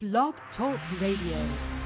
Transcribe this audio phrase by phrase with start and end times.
[0.00, 1.79] Blog Talk Radio.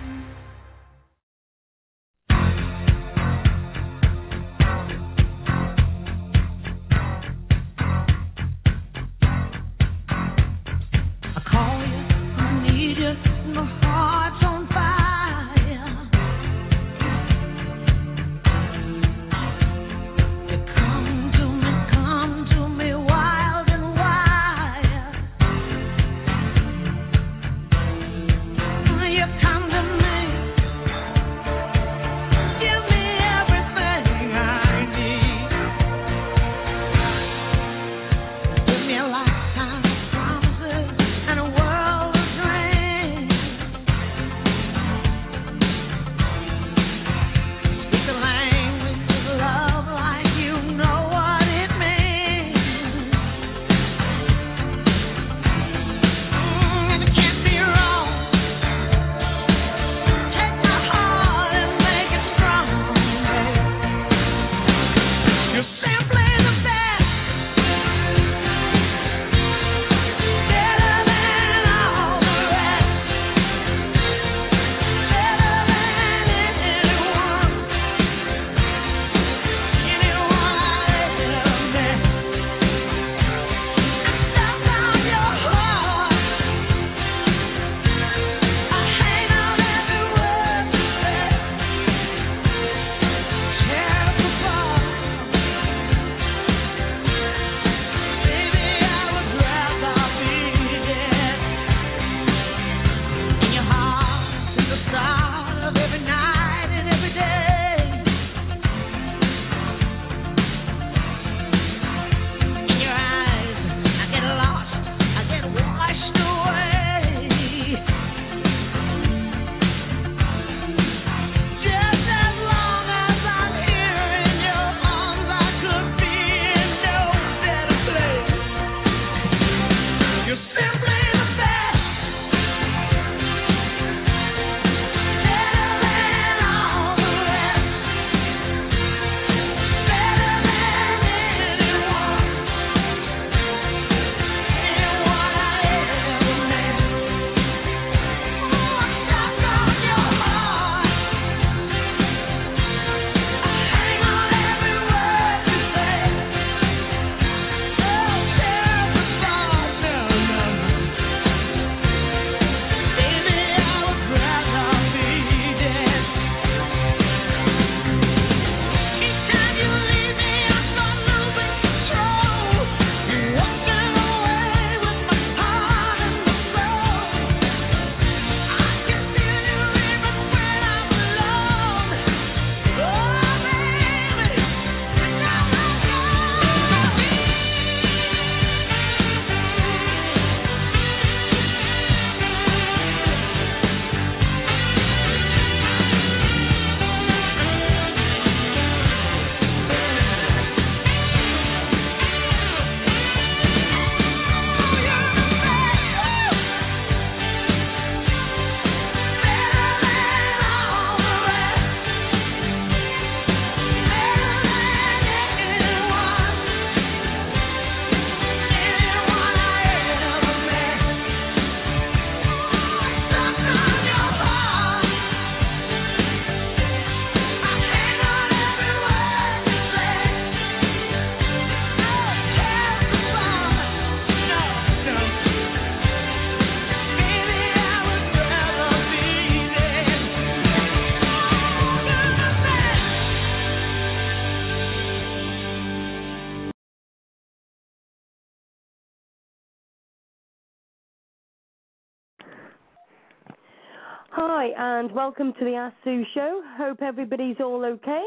[254.56, 256.42] And welcome to the Ask Sue show.
[256.56, 258.04] Hope everybody's all okay.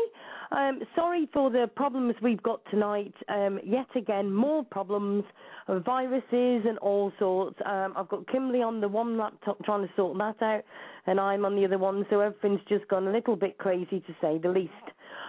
[0.51, 3.13] Um, sorry for the problems we've got tonight.
[3.27, 5.23] Um, yet again, more problems,
[5.67, 7.57] viruses and all sorts.
[7.65, 10.63] Um, I've got Kimberly on the one laptop trying to sort that out,
[11.05, 14.15] and I'm on the other one, so everything's just gone a little bit crazy to
[14.21, 14.71] say the least.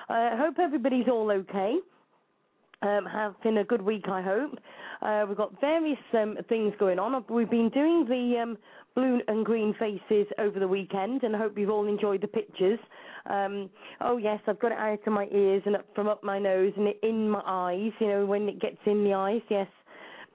[0.08, 1.76] I uh, hope everybody's all okay.
[2.80, 4.56] Um, having a good week, I hope.
[5.02, 7.24] Uh, we've got various um, things going on.
[7.28, 8.58] We've been doing the um,
[8.98, 12.80] blue and green faces over the weekend, and I hope you've all enjoyed the pictures.
[13.26, 16.40] Um, oh yes, I've got it out of my ears and up from up my
[16.40, 17.92] nose and in my eyes.
[18.00, 19.42] You know when it gets in the eyes.
[19.48, 19.68] Yes,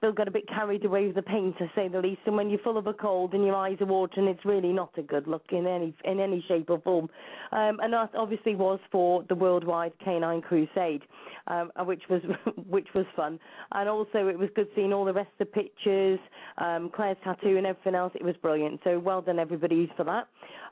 [0.00, 2.20] Bill got a bit carried away with the paint, to say the least.
[2.26, 4.90] And when you're full of a cold and your eyes are watering, it's really not
[4.98, 7.08] a good look in any in any shape or form.
[7.52, 11.02] Um, and that obviously was for the Worldwide Canine Crusade,
[11.46, 12.22] um, uh, which was
[12.68, 13.38] which was fun.
[13.72, 16.18] And also it was good seeing all the rest of the pictures,
[16.58, 18.12] um, Claire's tattoo and everything else.
[18.14, 18.80] It was brilliant.
[18.84, 20.28] So well done everybody for that.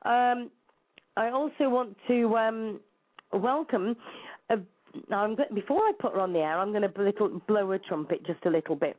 [0.09, 0.51] Um,
[1.17, 2.81] I also want to um,
[3.33, 3.97] welcome.
[5.09, 7.79] Now, I'm, before I put her on the air, I'm going to little, blow her
[7.79, 8.97] trumpet just a little bit.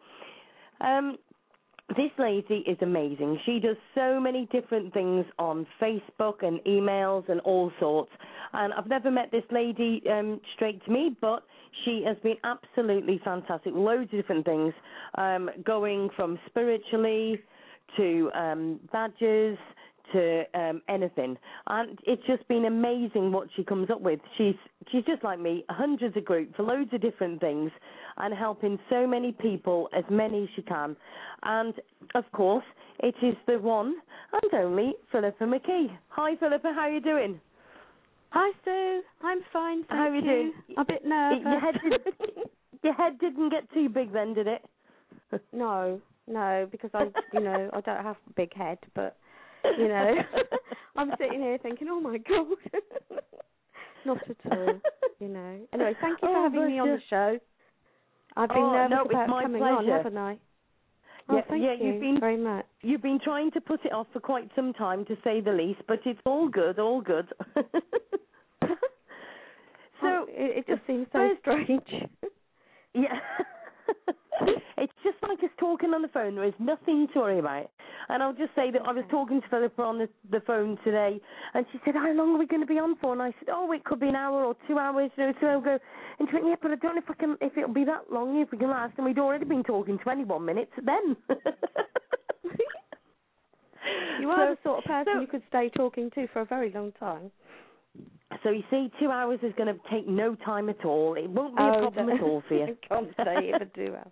[0.81, 1.17] Um,
[1.89, 3.39] this lady is amazing.
[3.45, 8.11] She does so many different things on Facebook and emails and all sorts.
[8.53, 11.43] And I've never met this lady um, straight to me, but
[11.83, 13.73] she has been absolutely fantastic.
[13.75, 14.73] Loads of different things,
[15.15, 17.39] um, going from spiritually
[17.97, 19.57] to um, badges
[20.11, 24.19] to um, anything, and it's just been amazing what she comes up with.
[24.37, 24.55] She's
[24.91, 27.71] she's just like me, hundreds of groups for loads of different things,
[28.17, 30.95] and helping so many people, as many as she can.
[31.43, 31.73] And
[32.15, 32.65] of course,
[32.99, 33.95] it is the one
[34.33, 35.87] and only Philippa McKee.
[36.09, 37.39] Hi, Philippa, how are you doing?
[38.29, 39.01] Hi, Sue.
[39.23, 39.83] I'm fine.
[39.83, 40.53] Thank How are you doing?
[40.77, 41.43] A bit nervous.
[41.45, 42.45] Your head, did,
[42.83, 44.63] your head didn't get too big then, did it?
[45.51, 49.17] no, no, because I, you know, I don't have a big head, but
[49.77, 50.15] you know,
[50.95, 52.47] I'm sitting here thinking, oh my god.
[54.05, 54.79] Not at all,
[55.19, 55.59] you know.
[55.73, 56.95] Anyway, thank you for Oh, having me on you.
[56.97, 57.37] the show.
[58.35, 60.37] I've been Oh, nervous no, about my coming on, haven't I?
[61.29, 62.65] Oh, Yeah, thank yeah, you you've been- very much.
[62.81, 65.79] You've been trying to put it off for quite some time, to say the least,
[65.87, 67.31] but it's all good, all good.
[67.55, 68.75] so
[70.01, 72.09] Oh, it, it just seems so strange.
[72.93, 73.19] Yeah.
[74.77, 76.35] It's just like us talking on the phone.
[76.35, 77.69] There is nothing to worry about.
[78.09, 79.09] And I'll just say that I was mm.
[79.11, 81.21] talking to Philippa on the, the phone today,
[81.53, 83.49] and she said, "How long are we going to be on for?" And I said,
[83.51, 85.77] "Oh, it could be an hour or two hours." You know, so I'll go.
[86.19, 88.11] And she went, "Yeah, but I don't know if I can, if it'll be that
[88.11, 91.15] long, if we can last." And we'd already been talking 21 minutes then.
[94.19, 96.71] you are the sort of person so- you could stay talking to for a very
[96.71, 97.31] long time.
[98.43, 101.13] So you see, two hours is going to take no time at all.
[101.13, 102.75] It won't be a Oh, problem at all for you.
[102.89, 104.11] Can't say it for two hours.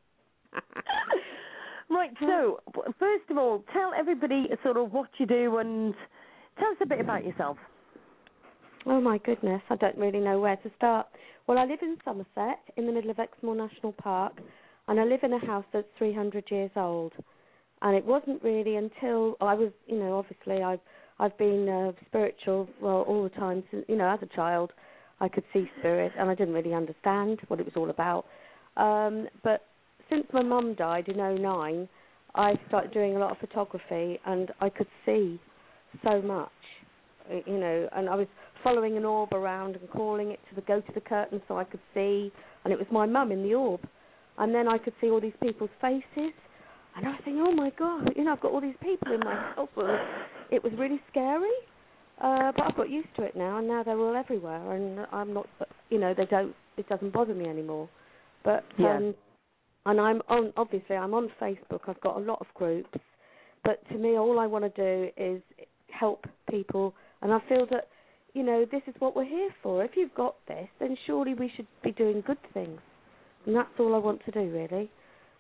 [1.90, 2.12] right.
[2.20, 2.60] So
[3.00, 5.94] first of all, tell everybody sort of what you do and
[6.60, 7.58] tell us a bit about yourself.
[8.86, 11.08] Oh my goodness, I don't really know where to start.
[11.48, 14.34] Well, I live in Somerset, in the middle of Exmoor National Park,
[14.88, 17.14] and I live in a house that's 300 years old.
[17.84, 20.80] And it wasn't really until I was, you know, obviously I've
[21.20, 24.74] I've been uh, spiritual well all the time since, you know, as a child.
[25.20, 28.26] I could see spirit, and I didn't really understand what it was all about.
[28.76, 29.68] Um, but
[30.12, 31.88] since my mum died in '09,
[32.36, 35.40] I started doing a lot of photography, and I could see
[36.04, 36.52] so much,
[37.46, 37.90] you know.
[37.96, 38.28] And I was
[38.64, 41.64] following an orb around and calling it to the go to the curtain so I
[41.64, 42.32] could see,
[42.64, 43.82] and it was my mum in the orb.
[44.38, 46.34] And then I could see all these people's faces,
[46.96, 49.20] and I was thinking, oh my god, you know, I've got all these people in
[49.20, 49.70] my house.
[50.52, 51.50] It was really scary,
[52.22, 55.34] uh, but I've got used to it now, and now they're all everywhere, and I'm
[55.34, 55.48] not,
[55.90, 57.90] you know, they don't, it doesn't bother me anymore.
[58.44, 58.96] But Yeah.
[58.98, 59.16] um,
[59.86, 61.82] and I'm on, obviously, I'm on Facebook.
[61.88, 63.00] I've got a lot of groups,
[63.64, 65.42] but to me, all I want to do is
[65.92, 67.88] help people, and I feel that,
[68.34, 69.84] you know, this is what we're here for.
[69.84, 72.80] If you've got this, then surely we should be doing good things,
[73.46, 74.90] and that's all I want to do, really.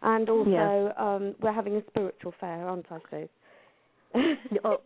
[0.04, 0.92] And also, Yeah.
[0.98, 3.30] um, we're having a spiritual fair, aren't I, Sue?
[4.66, 4.82] Oh,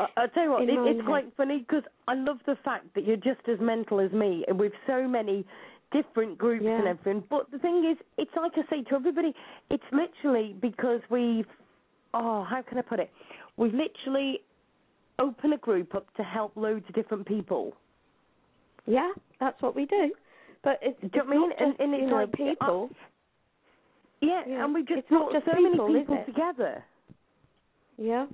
[0.00, 3.04] I- I'll tell you what, it, it's quite funny because I love the fact that
[3.04, 5.44] you're just as mental as me and with so many
[6.02, 6.78] different groups Yeah.
[6.78, 7.24] and everything.
[7.30, 9.32] But the thing is, it's like I say to everybody,
[9.70, 11.46] it's literally because we've,
[12.14, 13.10] oh, how can I put it?
[13.56, 14.40] We've literally
[15.18, 17.74] opened a group up to help loads of different people.
[18.86, 20.12] Yeah, that's what we do.
[20.62, 21.52] But it's, Do you it's know what I mean?
[21.58, 22.90] And- just, and it's know, like, people.
[24.20, 26.84] Yeah, Yeah, and we've just it's not brought just so many people, is people together.
[27.98, 28.26] Yeah.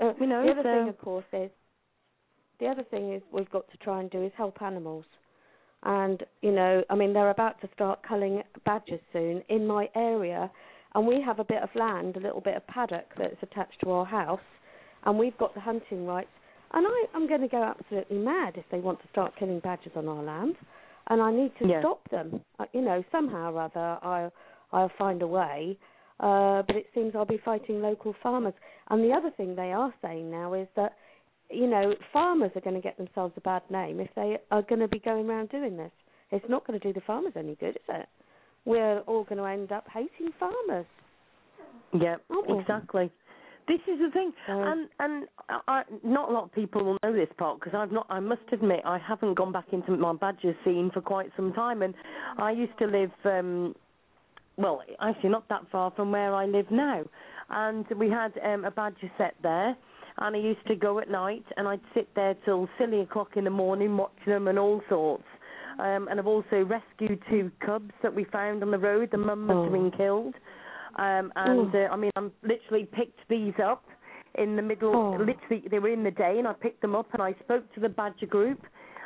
[0.00, 1.50] Uh, You know, the other so- thing, of course, is
[2.60, 5.04] the other thing is we've got to try and do is help animals.
[5.88, 10.50] And you know, I mean, they're about to start culling badgers soon in my area,
[10.94, 13.90] and we have a bit of land, a little bit of paddock that's attached to
[13.92, 14.40] our house,
[15.04, 16.28] and we've got the hunting rights.
[16.72, 19.92] And I, I'm going to go absolutely mad if they want to start killing badgers
[19.94, 20.56] on our land,
[21.06, 21.80] and I need to Yeah.
[21.82, 22.40] stop them.
[22.58, 24.28] Uh, you know, somehow or other, I,
[24.72, 25.78] I'll find a way.
[26.18, 28.54] Uh, but it seems I'll be fighting local farmers.
[28.88, 30.94] And the other thing they are saying now is that,
[31.50, 34.80] you know, farmers are going to get themselves a bad name if they are going
[34.80, 35.92] to be going around doing this.
[36.32, 38.08] It's not going to do the farmers any good, is it?
[38.64, 40.86] We're all going to end up hating farmers.
[41.98, 42.16] Yeah,
[42.48, 43.10] exactly.
[43.68, 45.26] This is the thing, and and
[45.66, 48.06] I, not a lot of people will know this part because I've not.
[48.08, 51.82] I must admit, I haven't gone back into my badger scene for quite some time,
[51.82, 51.92] and
[52.38, 53.74] I used to live um
[54.56, 57.04] well, actually not that far from where I live now,
[57.50, 59.76] and we had um, a badger sett there.
[60.18, 63.44] And I used to go at night, and I'd sit there till silly o'clock in
[63.44, 65.24] the morning watching them and all sorts.
[65.78, 69.10] Um, and I've also rescued two cubs that we found on the road.
[69.12, 70.34] The mum must have been killed.
[70.98, 73.84] Um, and uh, I mean, I literally picked these up
[74.36, 74.94] in the middle.
[74.94, 75.10] Oh.
[75.18, 77.80] Literally, they were in the day, and I picked them up and I spoke to
[77.80, 78.60] the badger group,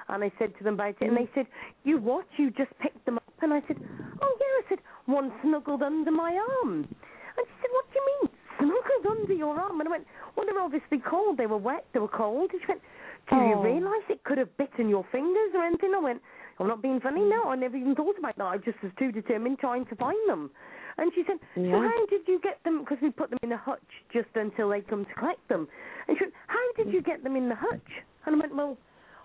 [0.08, 1.46] and I said to them about it, and they said,
[1.82, 2.26] "You what?
[2.36, 3.76] You just picked them up?" And I said,
[4.22, 8.06] "Oh yeah." I said, "One snuggled under my arm." And she said, "What do you
[8.22, 8.29] mean,
[8.60, 11.36] snuggled under your arm?" And I went, "Well, they were obviously cold.
[11.36, 11.86] They were wet.
[11.92, 12.82] They were cold." And she went,
[13.30, 13.62] "Do you Oh.
[13.64, 16.22] realise it could have bitten your fingers or anything?" I went,
[16.58, 17.24] "I'm not being funny.
[17.24, 18.44] No, I never even thought about that.
[18.44, 20.50] I just was too determined trying to find them."
[20.98, 21.80] And she said, "So Yeah.
[21.80, 22.80] how did you get them?
[22.80, 25.68] Because we put them in a hutch just until they come to collect them."
[26.06, 27.90] And she went, "How did you get them in the hutch?"
[28.26, 28.76] And I went, "Well."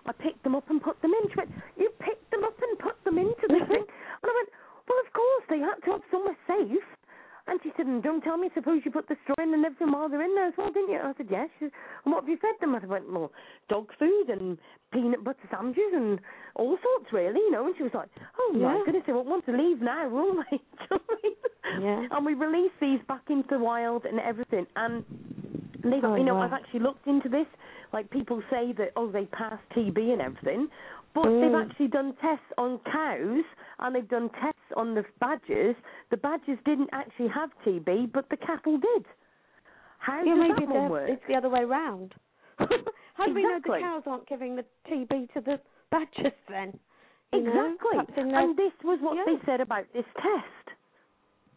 [0.08, 1.28] I picked them up and put them in.
[1.30, 3.82] She went, You picked them up and put them into the thing?
[4.22, 4.50] And I went,
[4.88, 6.95] Well, of course, they had to have somewhere safe.
[7.48, 9.92] And she said, and don't tell me, suppose you put the straw in and everything
[9.92, 10.98] while they're in there as well, didn't you?
[10.98, 11.48] I said, yes.
[11.60, 11.72] She said,
[12.04, 12.74] and what have you fed them?
[12.74, 13.30] I went, well,
[13.68, 14.58] dog food and
[14.92, 16.18] peanut butter sandwiches and
[16.56, 17.66] all sorts, really, you know.
[17.66, 18.08] And she was like,
[18.40, 18.82] oh, my Yeah.
[18.84, 20.60] goodness, they won't want to leave now, will they?
[21.80, 22.06] Yeah.
[22.12, 24.66] And we released these back into the wild and everything.
[24.76, 25.04] And
[25.82, 26.42] they, Oh, you know, wow.
[26.42, 27.46] I've actually looked into this.
[27.92, 30.68] Like people say that, oh, they pass TB and everything,
[31.14, 31.40] but Mm.
[31.40, 33.44] they've actually done tests on cows
[33.80, 35.76] and they've done tests on the badgers.
[36.10, 39.04] The badgers didn't actually have TB, but the cattle did.
[39.98, 41.10] How Yeah, does maybe that one work?
[41.10, 42.14] it's the other way round.
[42.58, 46.78] How do we know the cows aren't giving the TB to the badgers then?
[47.32, 47.40] You?
[47.40, 47.98] Exactly.
[48.16, 49.24] And this was what Yeah.
[49.26, 50.76] they said about this test.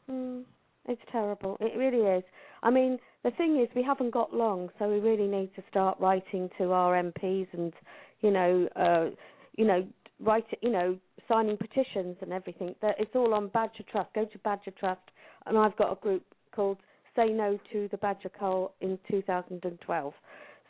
[0.10, 0.44] Mm,
[0.88, 1.58] it's terrible.
[1.60, 2.24] It really is.
[2.64, 5.98] I mean, the thing is, we haven't got long, so we really need to start
[6.00, 7.74] writing to our MPs and,
[8.22, 9.10] you know, uh,
[9.56, 9.86] you know,
[10.20, 10.98] write, you know,
[11.28, 12.76] signing petitions and everything.
[12.82, 14.14] That it's all on Badger Trust.
[14.14, 15.02] Go to Badger Trust,
[15.46, 16.24] and I've got a group
[16.56, 16.78] called
[17.16, 20.14] Say No to the Badger Cull in 2012.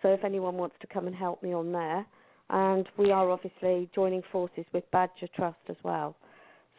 [0.01, 2.06] So if anyone wants to come and help me on there,
[2.50, 6.15] and we are obviously joining forces with Badger Trust as well.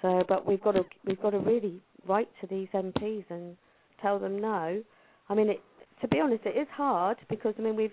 [0.03, 3.57] So, but we've got to we've got to really write to these MPs and
[4.01, 4.83] tell them no.
[5.29, 5.61] I mean, it,
[6.01, 7.93] to be honest, it is hard because I mean we've,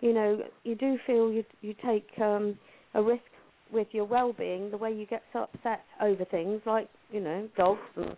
[0.00, 2.56] you know, you do feel you you take um,
[2.94, 3.22] a risk
[3.72, 7.80] with your well-being the way you get so upset over things like you know dogs
[7.96, 8.16] and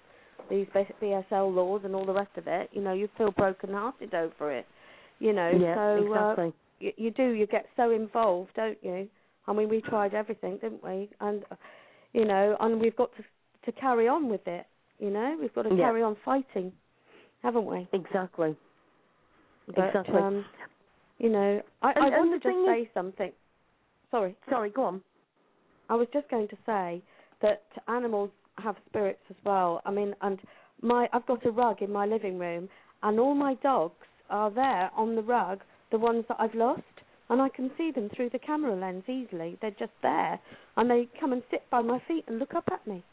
[0.50, 0.66] these
[1.00, 2.68] BSL laws and all the rest of it.
[2.72, 4.66] You know, you feel broken-hearted over it.
[5.18, 6.52] You know, yeah, so uh, exactly.
[6.80, 9.08] you, you do you get so involved, don't you?
[9.46, 11.08] I mean, we tried everything, didn't we?
[11.20, 11.56] And uh,
[12.12, 13.22] you know, and we've got to
[13.64, 14.66] to carry on with it.
[14.98, 15.86] You know, we've got to Yeah.
[15.86, 16.72] carry on fighting,
[17.42, 17.88] haven't we?
[17.92, 18.56] exactly.
[19.68, 20.16] But, Exactly.
[20.20, 20.44] Um,
[21.18, 23.32] you know, I, And- I want to just say something.
[24.10, 25.02] Sorry, Sorry, go on.
[25.92, 27.02] I was just going to say
[27.42, 29.82] that animals have spirits as well.
[29.84, 30.38] I mean, and
[30.80, 32.70] my I've got a rug in my living room,
[33.02, 36.80] and all my dogs are there on the rug, the ones that I've lost,
[37.28, 39.58] and I can see them through the camera lens easily.
[39.60, 40.40] They're just there,
[40.78, 43.04] and they come and sit by my feet and look up at me,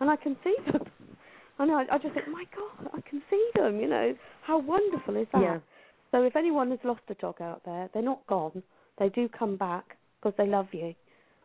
[0.00, 0.84] and I can see them.
[1.58, 3.80] And I, I just think, my God, I can see them.
[3.80, 4.14] You know,
[4.46, 5.42] how wonderful is that?
[5.42, 5.58] Yeah.
[6.10, 8.62] So if anyone has lost a dog out there, they're not gone.
[8.98, 10.94] They do come back because they love you,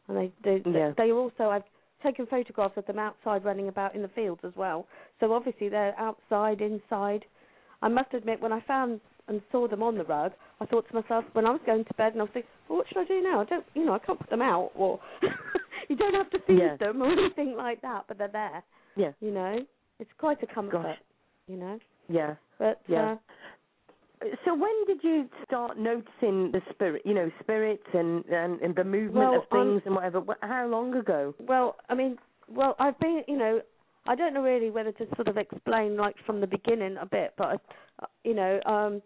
[0.07, 0.91] and they they, Yeah.
[0.97, 1.63] they also I've
[2.03, 4.85] taken photographs of them outside running about in the fields as well.
[5.19, 7.25] So obviously they're outside, inside.
[7.81, 10.93] I must admit, when I found and saw them on the rug, I thought to
[10.93, 13.05] myself when I was going to bed, and I was thinking, well, what should I
[13.05, 13.41] do now?
[13.41, 15.00] I don't, you know, I can't put them out, or
[15.89, 16.77] you don't have to feed Yeah.
[16.77, 18.63] them or anything like that, but they're there.
[18.95, 19.12] Yeah.
[19.19, 19.65] You know,
[20.00, 20.83] it's quite a comfort.
[20.83, 20.97] Gosh.
[21.47, 22.35] You know, Yeah.
[22.59, 23.13] but Yeah.
[23.13, 23.15] uh,
[24.46, 28.84] So when did you start noticing the spirit, you know, spirits and and, and the
[28.84, 30.24] movement Well, of things um, and whatever?
[30.41, 31.34] How long ago?
[31.39, 32.17] Well, I mean,
[32.50, 33.62] well, I've been, you know,
[34.08, 37.34] I don't know really whether to sort of explain like from the beginning a bit,
[37.38, 37.62] but
[38.24, 39.01] you know, um,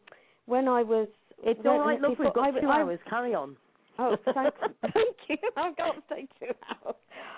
[0.46, 1.08] when I was,
[1.44, 3.00] It's all right, Look, We've got I- two I- hours.
[3.10, 3.56] Carry on.
[3.98, 4.54] Oh, thank,
[4.94, 5.38] thank you.
[5.58, 6.54] I've got to stay two
[6.86, 6.96] hours.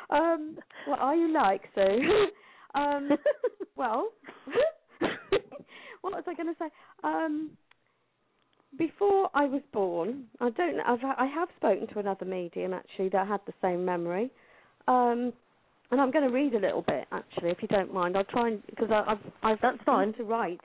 [0.09, 0.57] Um,
[0.87, 2.27] what are you like, Sue?
[2.75, 3.09] um,
[3.75, 4.09] well,
[6.01, 6.69] what was I going to say?
[7.03, 7.51] Um,
[8.77, 10.83] before I was born, I don't know.
[10.87, 14.31] I've, I have spoken to another medium actually that had the same memory,
[14.87, 15.33] um,
[15.91, 18.15] and I'm going to read a little bit actually, if you don't mind.
[18.15, 20.13] I'll try and because I've I've That's fine.
[20.13, 20.61] to write.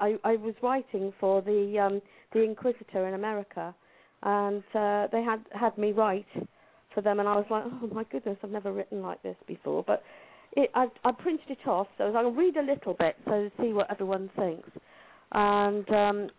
[0.00, 2.02] I I was writing for the um,
[2.32, 3.74] the Inquisitor in America,
[4.22, 6.26] and uh, they had had me write
[6.94, 9.84] for them, and I was like, oh my goodness, I've never written like this before,
[9.86, 10.02] but.
[10.58, 13.74] It, I, I printed it off, so I'll read a little bit so to see
[13.74, 14.70] what everyone thinks.
[15.32, 16.30] And um,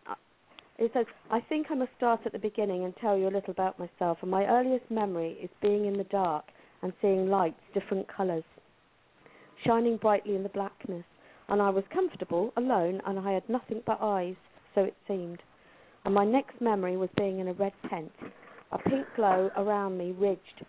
[0.78, 3.52] it says, I think I must start at the beginning and tell you a little
[3.52, 4.20] about myself.
[4.22, 6.46] And my earliest memory is being in the dark
[6.84, 8.44] and seeing lights, different colours.
[9.66, 11.06] shining brightly in the blackness,
[11.50, 14.36] and I was comfortable, alone, and I had nothing but eyes,
[14.76, 15.40] so it seemed.
[16.06, 18.12] And my next memory was being in a red tent,
[18.72, 20.66] a pink glow around me ridged.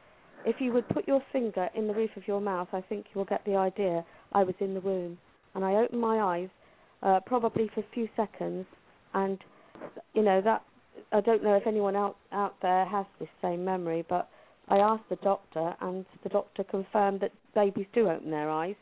[0.46, 3.18] If you would put your finger in the roof of your mouth, I think you
[3.18, 4.04] will get the idea.
[4.32, 5.18] I was in the womb,
[5.54, 6.48] and I opened my eyes,
[7.02, 8.66] uh, probably for a few seconds,
[9.14, 9.38] and
[10.14, 10.62] you know that
[11.12, 14.28] I don't know if anyone out out there has this same memory, but
[14.68, 18.76] I asked the doctor, and the doctor confirmed that babies do open their eyes,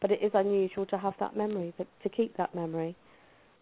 [0.00, 2.94] but it is unusual to have that memory, to keep that memory,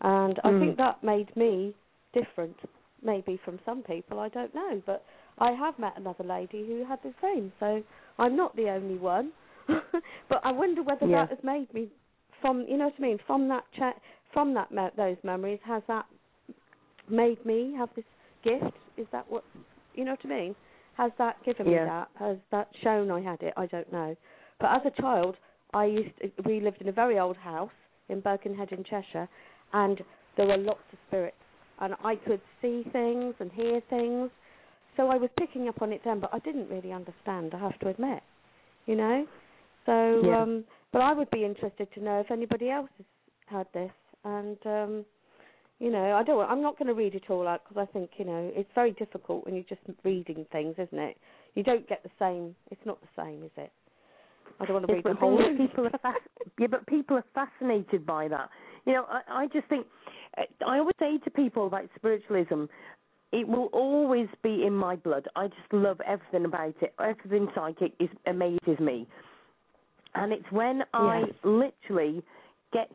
[0.01, 0.59] and I Mm.
[0.61, 1.75] think that made me
[2.13, 2.57] different,
[3.03, 5.05] maybe from some people, I don't know, but
[5.39, 7.83] I have met another lady who had the same, so
[8.19, 9.33] I'm not the only one.
[10.29, 11.27] but I wonder whether Yeah.
[11.27, 11.89] that has made me
[12.41, 14.01] from, you know what I mean, from that chat,
[14.33, 16.07] from that me- those memories, has that
[17.11, 18.05] made me have this
[18.45, 18.77] gift?
[18.97, 19.45] Is that what,
[19.95, 20.55] you know what I mean?
[20.97, 21.85] Has that given Yeah.
[21.85, 22.09] me that?
[22.19, 23.55] Has that shown I had it?
[23.57, 24.17] I don't know.
[24.61, 25.37] But as a child,
[25.75, 27.71] I used to, we lived in a very old house
[28.09, 29.29] in Birkenhead in Cheshire,
[29.73, 30.01] and
[30.37, 31.37] there were lots of spirits,
[31.81, 34.31] and I could see things and hear things.
[34.97, 37.55] So I was picking up on it then, but I didn't really understand.
[37.55, 38.23] I have to admit,
[38.87, 39.27] you know.
[39.87, 40.43] So, Yeah.
[40.43, 43.07] um, but I would be interested to know if anybody else has
[43.47, 43.93] had this,
[44.25, 45.05] and um,
[45.79, 46.41] you know, I don't.
[46.49, 48.93] I'm not going to read it all out because I think you know it's very
[48.93, 51.17] difficult when you're just reading things, isn't it?
[51.55, 52.55] You don't get the same.
[52.71, 53.71] It's not the same, is it?
[54.61, 55.39] I don't want to Yes, read the whole.
[55.39, 58.51] thing people are fas- yeah, but people are fascinated by that.
[58.87, 59.87] You know, I, I just think
[60.67, 62.65] I always say to people about spiritualism,
[63.33, 65.29] it will always be in my blood.
[65.37, 66.95] I just love everything about it.
[66.99, 69.07] Everything psychic is amazes me,
[70.15, 72.23] and it's when I literally
[72.73, 72.91] get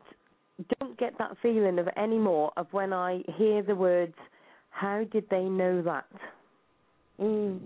[0.78, 4.14] don't get that feeling of anymore of when I hear the words,
[4.70, 6.06] "How did they know that?"
[7.20, 7.60] Mm.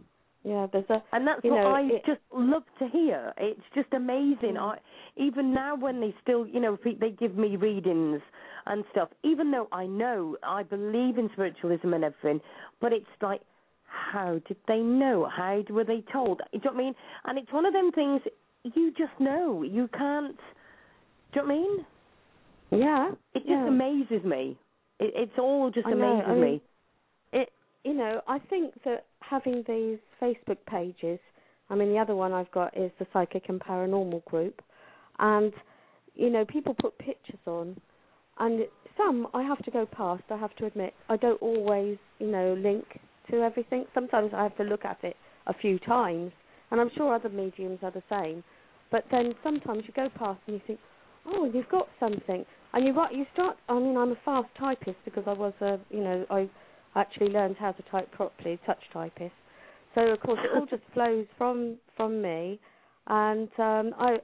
[0.44, 1.02] Yeah, there's a.
[1.12, 3.32] And that's what know, I it- just love to hear.
[3.36, 4.54] It's just amazing.
[4.54, 4.74] Mm.
[4.74, 4.78] I
[5.16, 8.22] even now when they still, you know, they give me readings
[8.66, 9.08] and stuff.
[9.22, 12.40] Even though I know I believe in spiritualism and everything,
[12.80, 13.42] but it's like,
[13.84, 15.26] how did they know?
[15.26, 16.40] How were they told?
[16.52, 16.94] You know what I mean?
[17.24, 18.22] And it's one of them things
[18.62, 19.62] you just know.
[19.62, 20.36] You can't.
[21.32, 21.86] Do you know what I mean?
[22.70, 23.10] Yeah.
[23.34, 23.68] It just yeah.
[23.68, 24.58] amazes me.
[25.00, 26.62] It, it's all just I know, amazes I mean, me.
[27.32, 27.52] it
[27.84, 31.18] you know i think that having these facebook pages
[31.70, 34.60] i mean the other one i've got is the psychic and paranormal group
[35.18, 35.52] and
[36.14, 37.76] you know people put pictures on
[38.40, 38.62] and
[38.96, 42.54] some i have to go past i have to admit i don't always you know
[42.54, 42.84] link
[43.30, 46.32] to everything sometimes i have to look at it a few times
[46.70, 48.42] and i'm sure other mediums are the same
[48.90, 50.80] but then sometimes you go past and you think
[51.26, 54.98] oh you've got something and you write you start i mean i'm a fast typist
[55.04, 56.48] because i was a you know i
[56.98, 59.32] actually learned how to type properly, touch typist.
[59.94, 62.58] So of course it all just flows from from me,
[63.06, 64.18] and um, I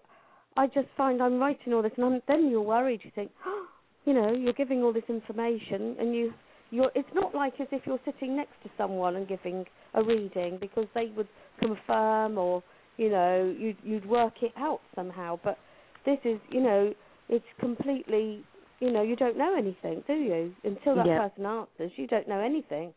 [0.56, 3.00] I just find I'm writing all this, and I'm, then you're worried.
[3.04, 3.66] You think, oh,
[4.04, 6.32] you know, you're giving all this information, and you
[6.70, 6.90] you're.
[6.94, 10.86] It's not like as if you're sitting next to someone and giving a reading because
[10.94, 11.28] they would
[11.60, 12.62] confirm or
[12.96, 15.38] you know you'd you'd work it out somehow.
[15.42, 15.58] But
[16.04, 16.94] this is you know
[17.28, 18.44] it's completely
[18.80, 20.54] you know, you don't know anything, do you?
[20.64, 21.28] Until that Yeah.
[21.28, 22.92] person answers, you don't know anything.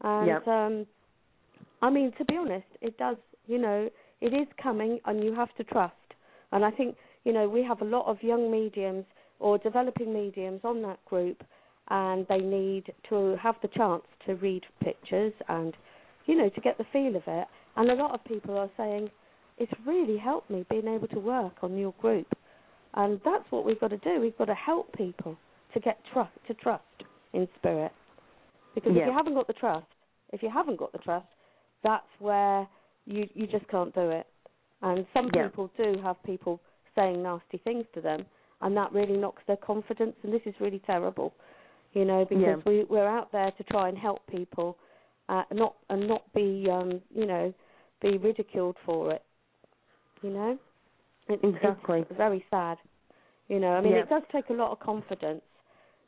[0.00, 0.48] And Yep.
[0.48, 0.86] um
[1.82, 3.88] I mean, to be honest, it does, you know,
[4.20, 5.94] it is coming and you have to trust.
[6.52, 9.04] And I think, you know, we have a lot of young mediums
[9.38, 11.42] or developing mediums on that group
[11.88, 15.74] and they need to have the chance to read pictures and
[16.26, 17.48] you know, to get the feel of it.
[17.76, 19.10] And a lot of people are saying
[19.58, 22.26] it's really helped me being able to work on your group.
[22.94, 24.20] And that's what we've got to do.
[24.20, 25.36] We've got to help people
[25.74, 26.84] to get trust to trust
[27.32, 27.92] in spirit.
[28.74, 29.02] Because Yeah.
[29.02, 29.86] if you haven't got the trust,
[30.32, 31.26] if you haven't got the trust,
[31.82, 32.66] that's where
[33.06, 34.26] you you just can't do it.
[34.82, 35.48] And some Yeah.
[35.48, 36.60] people do have people
[36.94, 38.26] saying nasty things to them,
[38.62, 40.16] and that really knocks their confidence.
[40.22, 41.32] And this is really terrible,
[41.92, 42.62] you know, because Yeah.
[42.70, 44.76] we we're out there to try and help people,
[45.28, 47.54] uh, not and not be um, you know
[48.00, 49.22] be ridiculed for it.
[50.22, 50.58] You know,
[51.42, 52.00] Exactly.
[52.00, 52.78] it's very sad.
[53.48, 54.02] You know, I mean, Yeah.
[54.02, 55.42] it does take a lot of confidence.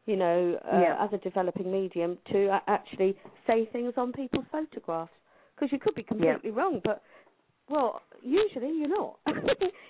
[0.07, 0.97] You know, uh, Yeah.
[1.05, 5.13] as a developing medium, to actually say things on people's photographs
[5.55, 7.03] because you could be completely wrong, but
[7.69, 9.19] well, usually you're not.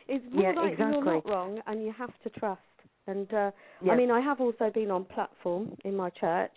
[0.09, 2.61] it's more Yeah, like you're not wrong, and you have to trust.
[3.07, 3.51] And uh,
[3.83, 3.93] Yeah.
[3.93, 6.57] I mean, I have also been on platform in my church,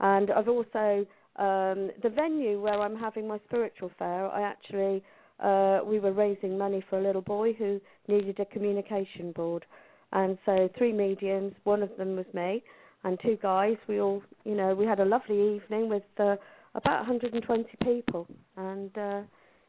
[0.00, 4.26] and I've also um, the venue where I'm having my spiritual fair.
[4.28, 5.02] I actually
[5.40, 9.64] uh, we were raising money for a little boy who needed a communication board,
[10.12, 11.54] and so three mediums.
[11.64, 12.62] One of them was me,
[13.04, 13.76] and two guys.
[13.88, 16.36] We all, you know, we had a lovely evening with uh,
[16.74, 19.22] about 120 people, and uh,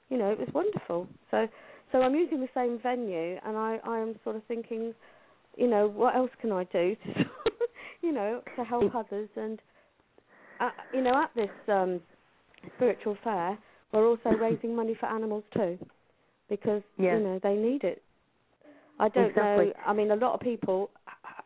[0.09, 1.07] you know, it was wonderful.
[1.31, 1.47] So
[1.91, 4.93] So I'm using the same venue, and I I am sort of thinking,
[5.55, 7.25] you know, what else can I do to,
[8.01, 9.59] you know, to help others and,
[10.59, 12.01] uh, you know, at this um,
[12.75, 13.57] spiritual fair,
[13.91, 15.77] we're also raising money for animals too,
[16.49, 17.17] because Yeah.
[17.17, 18.01] you know they need it.
[18.99, 19.67] I don't Exactly.
[19.67, 19.73] know.
[19.85, 20.89] I mean, a lot of people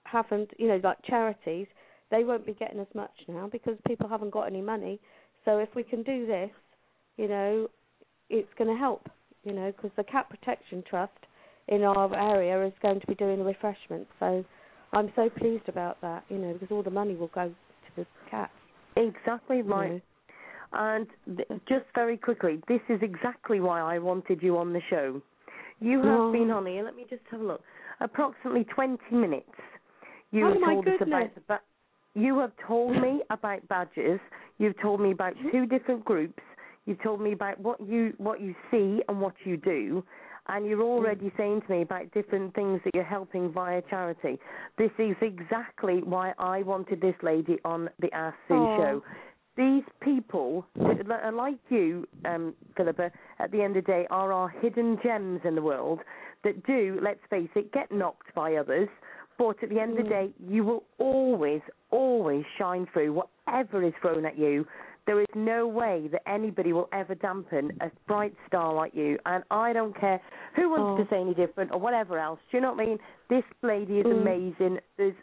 [0.03, 1.67] haven't, you know, like charities,
[2.09, 4.99] they won't be getting as much now because people haven't got any money.
[5.45, 6.49] So if we can do this,
[7.17, 7.67] you know,
[8.29, 9.07] it's going to help,
[9.43, 11.11] you know, because the Cat Protection Trust
[11.67, 14.09] in our area is going to be doing the refreshments.
[14.19, 14.43] So
[14.93, 18.05] I'm so pleased about that, you know, because all the money will go to the
[18.29, 18.51] cats.
[18.95, 19.91] Exactly you right.
[19.93, 20.01] know.
[20.73, 25.21] And th- just very quickly, this is exactly why I wanted you on the show.
[25.79, 26.31] You have Oh.
[26.31, 26.83] been on here.
[26.83, 27.61] Let me just have a look.
[27.99, 29.51] Approximately 20 minutes.
[30.31, 31.31] You Oh, have my told us about goodness.
[31.35, 31.61] the ba-
[32.13, 34.19] You have told me about badges.
[34.57, 35.49] You've told me about hmm?
[35.49, 36.43] two different groups.
[36.85, 40.03] You've told me about what you what you see and what you do.
[40.47, 40.83] And you're hmm.
[40.83, 44.39] already saying to me about different things that you're helping via charity.
[44.77, 48.77] This is exactly why I wanted this lady on the Ask Sue Oh.
[48.77, 49.03] show
[49.57, 54.97] these people, like you, um, Philippa, at the end of the day, are our hidden
[55.03, 55.99] gems in the world
[56.43, 58.89] that do, let's face it, get knocked by others.
[59.37, 63.93] But at the end of the day, you will always, always shine through whatever is
[64.01, 64.65] thrown at you.
[65.07, 69.17] There is no way that anybody will ever dampen a bright star like you.
[69.25, 70.21] And I don't care
[70.55, 71.03] who wants Oh.
[71.03, 72.39] to say any different or whatever else.
[72.51, 72.99] Do you know what I mean?
[73.27, 74.21] This lady is Mm.
[74.21, 74.79] amazing.
[74.97, 75.15] There's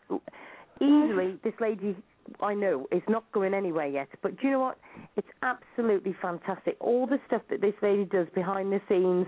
[0.80, 1.96] easily this lady
[2.40, 4.78] I know it's not going anywhere yet, but do you know what?
[5.16, 6.76] It's absolutely fantastic.
[6.80, 9.26] All the stuff that this lady does behind the scenes,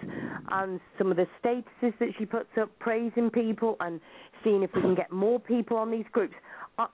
[0.51, 4.01] and some of the statuses that she puts up, praising people, and
[4.45, 6.35] seeing if we can get more people on these groups.
[6.79, 6.87] Uh,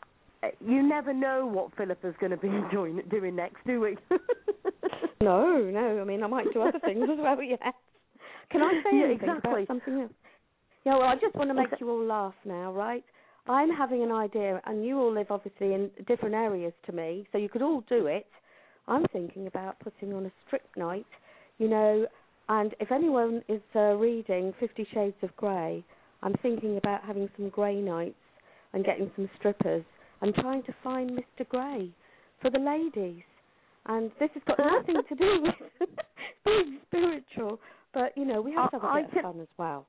[0.61, 3.97] you never know what Philippa's going to be doing doing next, do we?
[5.21, 6.01] No, no.
[6.01, 7.39] I mean, I might do other things as well.
[7.43, 7.59] Yes.
[8.51, 9.63] Can I say Yeah, anything exactly.
[9.63, 10.13] about something else?
[10.85, 10.99] Yeah.
[10.99, 13.05] Well, I just want to make you all laugh now, right?
[13.49, 17.39] I'm having an idea, and you all live obviously in different areas to me, so
[17.39, 18.27] you could all do it.
[18.89, 21.07] I'm thinking about putting on a strip night,
[21.59, 22.07] you know,
[22.49, 25.85] and if anyone is uh, reading Fifty Shades of Grey,
[26.23, 28.15] I'm thinking about having some grey nights
[28.73, 29.85] and getting some strippers
[30.23, 31.49] and trying to find Mr.
[31.49, 31.91] Grey
[32.41, 33.23] for the ladies.
[33.87, 35.89] And this has got nothing to do with
[36.45, 37.59] being spiritual,
[37.93, 39.87] but you know, we have to have a I bit can- of fun as well.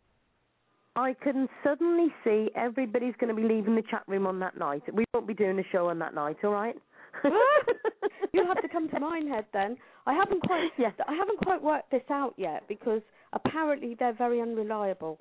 [0.97, 4.81] I can suddenly see everybody's going to be leaving the chat room on that night.
[4.91, 6.75] We won't be doing a show on that night, all right?
[8.33, 9.77] You'll have to come to Minehead then.
[10.07, 10.93] I haven't quite Yes.
[11.07, 13.01] I haven't quite worked this out yet because
[13.33, 15.19] apparently they're very unreliable,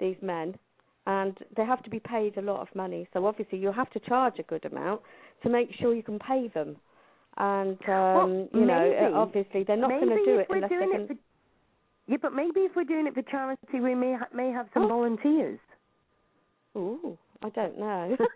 [0.00, 0.56] these men,
[1.06, 3.08] and they have to be paid a lot of money.
[3.12, 5.02] So obviously you'll have to charge a good amount
[5.44, 6.76] to make sure you can pay them.
[7.36, 10.76] And um, Well, you know, maybe- obviously they're not going to do it unless they
[11.06, 11.18] can.
[12.06, 14.84] Yeah, but maybe if we're doing it for charity, we may ha- may have some
[14.84, 14.88] Oh.
[14.88, 15.58] volunteers.
[16.76, 18.16] Ooh, I don't know.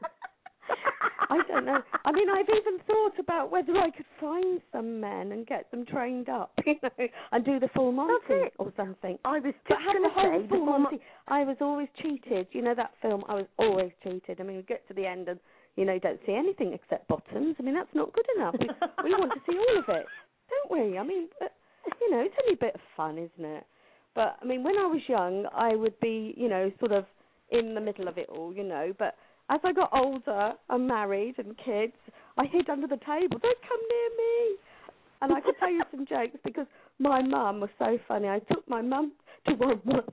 [1.29, 1.81] I don't know.
[2.05, 5.85] I mean, I've even thought about whether I could find some men and get them
[5.85, 6.91] trained up, you know,
[7.33, 9.19] and do the full Monty or something.
[9.25, 11.01] I was just going to say the full full Monty.
[11.29, 12.47] I was always cheated.
[12.53, 13.25] You know that film?
[13.29, 14.41] I was always cheated.
[14.41, 15.41] I mean, we get to the end and
[15.77, 17.57] you know don't see anything except bottoms.
[17.59, 18.55] I mean, that's not good enough.
[18.61, 18.69] We,
[19.05, 20.07] we want to see all of it,
[20.51, 20.99] don't we?
[20.99, 21.53] I mean, but,
[22.01, 23.65] you know, it's only a bit of fun, isn't it?
[24.15, 27.05] But I mean, when I was young, I would be, you know, sort of
[27.51, 28.93] in the middle of it all, you know.
[28.99, 29.15] But
[29.51, 31.93] as I got older and married and kids,
[32.37, 33.39] I hid under the table.
[33.39, 34.57] Don't come near me.
[35.23, 36.67] And I could tell you some jokes because
[36.99, 38.29] my mum was so funny.
[38.29, 39.13] I took my mum
[39.49, 40.11] to one once,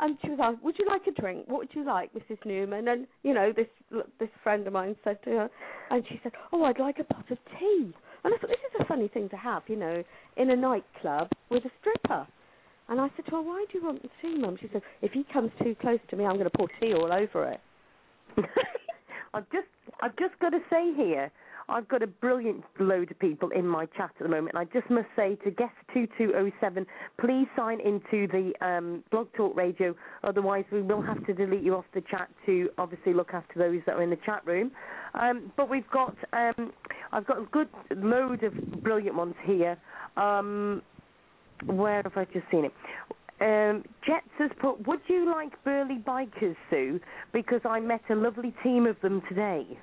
[0.00, 1.46] and she was like, "Would you like a drink?
[1.48, 2.44] What would you like, Mrs.
[2.44, 3.66] Newman?" And you know, this
[4.18, 5.50] this friend of mine said to her,
[5.90, 7.92] and she said, "Oh, I'd like a pot of tea."
[8.24, 10.02] And I thought this is a funny thing to have, you know,
[10.36, 12.26] in a nightclub with a stripper.
[12.88, 15.12] And I said to her, "Why do you want the tea, Mum?" She said, "If
[15.12, 17.60] he comes too close to me, I'm going to pour tea all over it."
[19.34, 19.68] I've just
[20.00, 21.30] I've just got to say here,
[21.70, 24.56] I've got a brilliant load of people in my chat at the moment.
[24.56, 26.86] I just must say to guest two two oh seven,
[27.20, 29.94] please sign into the um, Blog Talk Radio.
[30.24, 33.80] Otherwise, we will have to delete you off the chat to obviously look after those
[33.86, 34.70] that are in the chat room.
[35.14, 36.72] Um, but we've got um,
[37.12, 38.52] I've got a good load of
[38.82, 39.76] brilliant ones here.
[40.16, 40.82] Um,
[41.66, 42.72] where have I just seen it?
[43.40, 47.00] Um, Jets has put, would you like burly bikers, Sue?
[47.32, 49.78] Because I met a lovely team of them today.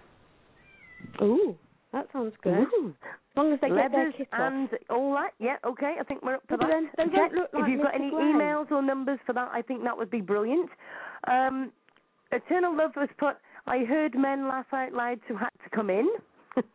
[1.21, 1.55] Ooh,
[1.93, 2.67] that sounds good.
[2.79, 2.93] Ooh.
[3.01, 5.31] As long as they get their and all that.
[5.39, 5.95] Yeah, okay.
[5.99, 6.69] I think we're up for But that.
[6.69, 8.23] then they Jets, won't look like if you've got any Grey.
[8.23, 10.69] emails or numbers for that, I think that would be brilliant.
[11.27, 11.71] Um,
[12.31, 16.07] Eternal Love was put, I heard men laugh out loud who had to come in.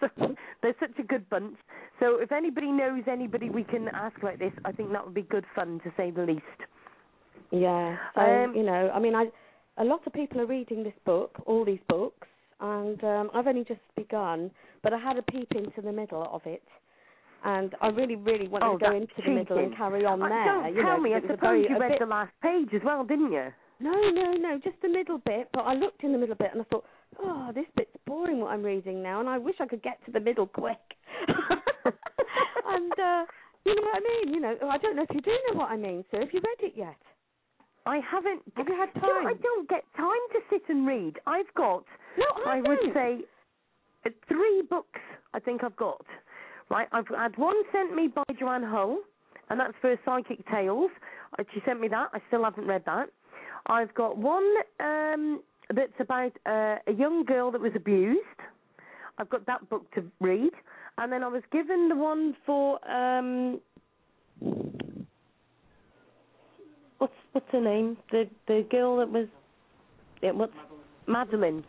[0.00, 0.08] so
[0.62, 1.56] they're such a good bunch.
[2.00, 5.22] So if anybody knows anybody we can ask about this, I think that would be
[5.22, 6.42] good fun to say the least.
[7.50, 7.96] Yeah.
[8.14, 9.26] So Um, you know, I mean, I
[9.78, 12.26] a lot of people are reading this book, all these books,
[12.62, 14.50] and um, I've only just begun,
[14.82, 16.62] but I had a peep into the middle of it,
[17.44, 20.28] and I really, really wanted Oh, to go into the middle and carry on Uh,
[20.28, 20.44] there.
[20.44, 21.14] don't you tell know, me.
[21.14, 23.04] I 'cause it was a suppose very, you read bit, the last page as well,
[23.04, 23.52] didn't you?
[23.80, 25.48] No, no, no, just the middle bit.
[25.52, 26.84] But I looked in the middle bit and I thought,
[27.18, 28.38] oh, this bit's boring.
[28.40, 30.78] What I'm reading now, and I wish I could get to the middle quick.
[31.26, 33.24] and uh,
[33.64, 34.34] you know what I mean?
[34.34, 36.04] You know, I don't know if you do know what I mean.
[36.10, 36.96] So, have you read it yet?
[37.86, 38.42] I haven't.
[38.56, 39.26] Have you had Do you know, time?
[39.26, 41.18] I don't get time to sit and read.
[41.26, 41.84] I've got,
[42.16, 43.18] No, I, I would say,
[44.06, 45.00] uh, three books.
[45.34, 46.04] I think I've got.
[46.70, 48.98] Right, I've had one sent me by Joanne Hull,
[49.50, 50.90] and that's for Psychic Tales.
[51.38, 52.10] Uh, She sent me that.
[52.12, 53.08] I still haven't read that.
[53.66, 54.48] I've got one
[54.80, 55.42] um,
[55.74, 58.18] that's about uh, a young girl that was abused.
[59.18, 60.52] I've got that book to read,
[60.98, 63.60] and then I was given the one for um,
[67.02, 67.96] what's what's her name?
[68.12, 69.26] The the girl that was
[70.22, 70.52] yeah, what's
[71.08, 71.64] Madeleine.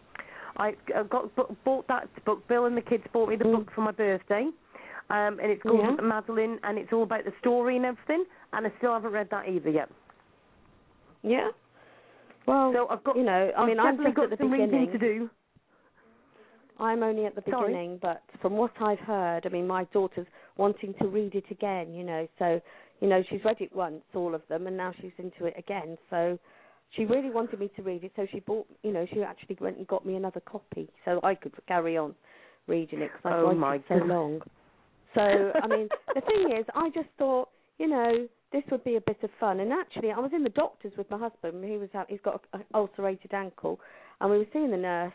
[0.58, 2.48] I, I got bu- bought that book.
[2.48, 4.44] Bill and the kids bought me the book for my birthday,
[5.10, 6.06] um, and it's called Yeah.
[6.06, 8.24] Madeleine, and it's all about the story and everything.
[8.54, 9.90] And I still haven't read that either yet.
[11.24, 11.50] Yeah.
[12.46, 14.82] Well, So I've got, you know, I mean, I've definitely got the some beginning.
[14.82, 15.30] reading to do.
[16.80, 17.70] I'm only at the Sorry?
[17.70, 21.94] beginning, but from what I've heard, I mean, my daughter's wanting to read it again.
[21.96, 22.62] You know, so
[23.04, 25.98] you know, she's read it once, all of them, and now she's into it again.
[26.10, 26.40] So
[26.96, 28.66] she really wanted me to read it, so she bought.
[28.82, 32.16] You know, she actually went and got me another copy, so I could carry on
[32.66, 34.40] reading it because I Oh, liked it so long.
[35.14, 39.02] So I mean, the thing is, I just thought, you know, this would be a
[39.02, 39.60] bit of fun.
[39.60, 41.62] And actually, I was in the doctor's with my husband.
[41.66, 43.82] He was out, he's got an ulcerated ankle,
[44.22, 45.12] and we were seeing the nurse.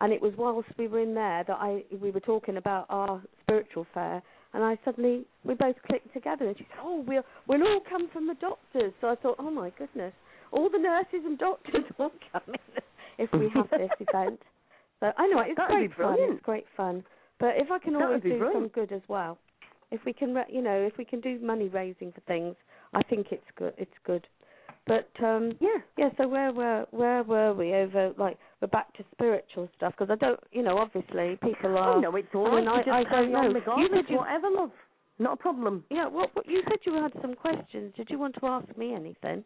[0.00, 3.22] And it was whilst we were in there that I we were talking about our
[3.42, 7.62] spiritual fair, and I suddenly we both clicked together, and she said, "Oh, we'll we'll
[7.62, 10.12] all come from the doctors." So I thought, "Oh my goodness,
[10.52, 12.82] all the nurses and doctors will come in
[13.18, 14.40] if we have this event."
[15.00, 16.16] So I know it's That'd great fun.
[16.18, 17.04] It's great fun.
[17.38, 19.38] But if I can That always do some good as well,
[19.90, 22.56] if we can, you know, if we can do money raising for things,
[22.94, 23.74] I think it's good.
[23.78, 24.26] It's good.
[24.88, 25.78] But um Yeah.
[25.96, 28.12] yeah, so where were where were we over?
[28.16, 31.94] Like we're back to spiritual stuff because I don't, you know, obviously people are.
[31.96, 33.42] Oh no, it's all I mean, I- don't know.
[33.76, 34.72] You said you- whatever, love.
[35.20, 35.84] Not a problem.
[35.90, 37.92] Yeah, what, what you said you had some questions.
[37.96, 39.42] Did you want to ask me anything?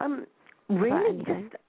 [0.00, 0.24] Um,
[0.68, 1.50] really, anything?
[1.50, 1.62] just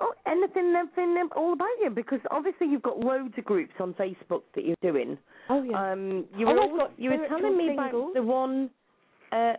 [0.00, 1.90] oh, anything, everything, um, all about you.
[1.90, 5.18] Because obviously you've got loads of groups on Facebook that you're doing.
[5.50, 5.92] Oh yeah.
[5.92, 7.92] Um, you Oh, were you were telling me singles.
[7.92, 8.70] about the one,
[9.32, 9.54] uh,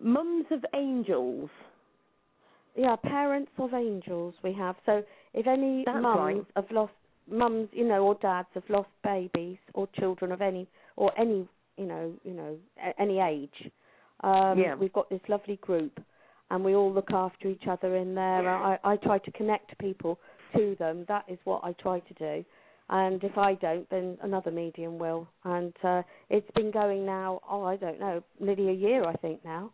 [0.00, 1.50] Mums of Angels.
[2.76, 4.76] Yeah, parents of angels we have.
[4.86, 5.02] So
[5.34, 6.46] if any That's mums right.
[6.56, 6.92] have lost
[7.30, 11.86] mums, you know, or dads have lost babies or children of any or any, you
[11.86, 12.56] know, you know,
[12.98, 13.70] any age,
[14.22, 14.74] um, Yeah.
[14.74, 16.00] we've got this lovely group,
[16.50, 18.48] and we all look after each other in there.
[18.48, 20.18] I, I try to connect people
[20.56, 21.04] to them.
[21.08, 22.44] That is what I try to do.
[22.88, 25.28] And if I don't, then another medium will.
[25.44, 27.40] And uh, it's been going now.
[27.48, 29.70] Oh, I don't know, nearly a year, I think now.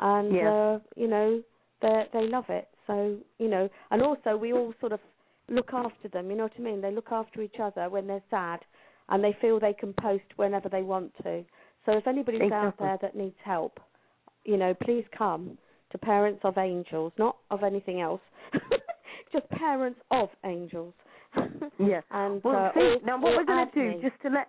[0.00, 0.50] And Yeah.
[0.50, 1.42] uh, you know,
[1.82, 2.68] they they love it.
[2.86, 5.00] So you know, and also we all sort of
[5.48, 6.30] look after them.
[6.30, 6.80] You know what I mean?
[6.80, 8.60] They look after each other when they're sad,
[9.08, 11.44] and they feel they can post whenever they want to.
[11.84, 13.78] So if anybody's out there that needs help,
[14.44, 15.56] you know, please come
[15.92, 18.20] to Parents of Angels, not of anything else,
[19.32, 20.94] just Parents of Angels.
[21.78, 22.00] Yeah.
[22.10, 24.02] And Well, uh, see, now what we're going to do, me.
[24.02, 24.48] just to let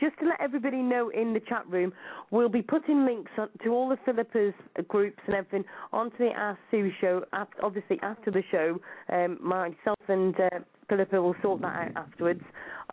[0.00, 1.92] just to let everybody know in the chat room,
[2.30, 3.30] we'll be putting links
[3.62, 4.54] to all the Philippa's
[4.88, 7.24] groups and everything onto the Ask Sue show.
[7.62, 8.80] Obviously, after the show,
[9.12, 10.48] um, myself and uh,
[10.88, 12.42] Philippa will sort that out afterwards.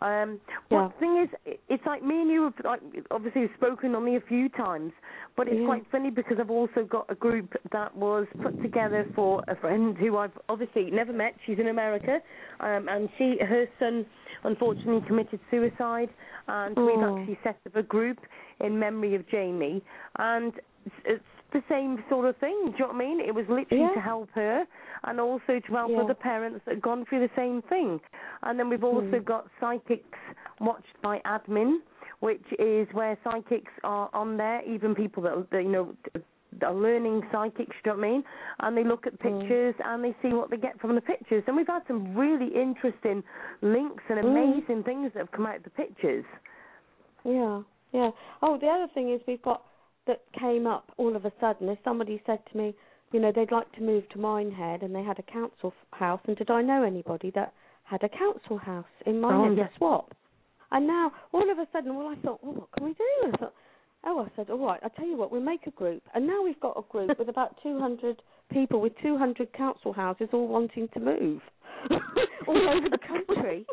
[0.00, 0.82] Um, Yeah.
[0.84, 4.48] What thing is, it's like me and you have like, obviously spoken only a few
[4.48, 4.92] times,
[5.36, 5.66] but it's Yeah.
[5.66, 9.96] quite funny because I've also got a group that was put together for a friend
[9.96, 11.34] who I've obviously never met.
[11.46, 12.20] She's in America,
[12.60, 14.06] um, and she her son
[14.44, 16.10] unfortunately committed suicide,
[16.48, 17.18] and we've Oh.
[17.18, 18.18] actually set up a group
[18.60, 19.82] in memory of Jamie,
[20.18, 20.52] and
[21.52, 22.58] the same sort of thing.
[22.66, 23.20] Do you know what I mean?
[23.20, 23.94] It was literally Yeah.
[23.94, 24.66] to help her,
[25.04, 26.00] and also to help Yeah.
[26.00, 28.00] other parents that have gone through the same thing.
[28.42, 29.24] And then we've also Hmm.
[29.24, 30.18] got psychics
[30.60, 31.82] watched by admin,
[32.20, 35.96] which is where psychics are on there, even people that, that you know
[36.60, 37.74] are learning psychics.
[37.82, 38.24] Do you know what I mean?
[38.60, 39.40] And they look at Hmm.
[39.40, 41.42] pictures and they see what they get from the pictures.
[41.46, 43.24] And we've had some really interesting
[43.62, 44.26] links and Hmm.
[44.26, 46.24] amazing things that have come out of the pictures.
[47.24, 47.62] Yeah,
[47.92, 48.10] yeah.
[48.42, 49.64] Oh, the other thing is we've got
[50.06, 52.74] that came up all of a sudden is somebody said to me,
[53.12, 56.36] you know, they'd like to move to Minehead and they had a council house, and
[56.36, 57.52] did I know anybody that
[57.84, 59.70] had a council house in Minehead oh, yes.
[59.72, 60.14] to swap?
[60.70, 63.32] And now all of a sudden, well, I thought, well, what can we do?
[63.32, 63.54] I thought,
[64.04, 64.80] Oh, I said, all right.
[64.82, 67.28] I'll tell you what, we'll make a group, and now we've got a group with
[67.28, 68.20] about 200
[68.52, 71.40] people with 200 council houses all wanting to move
[72.48, 73.64] all over the country,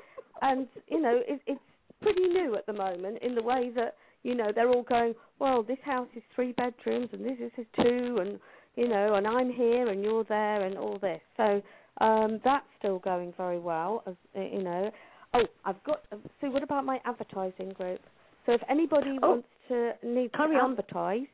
[0.41, 1.59] and you know, it, it's
[2.01, 5.13] pretty new at the moment in the way that you know they're all going.
[5.39, 8.39] Well, this house is three bedrooms, and this is two, and
[8.75, 11.21] you know, and I'm here, and you're there, and all this.
[11.37, 11.61] So
[12.01, 14.91] um, that's still going very well, as uh, you know.
[15.33, 16.01] Oh, I've got.
[16.41, 17.99] So, what about my advertising group?
[18.45, 20.71] So, if anybody Oh, wants to need to on.
[20.71, 21.27] advertise,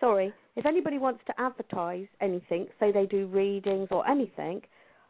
[0.00, 4.62] sorry, if anybody wants to advertise anything, say they do readings or anything,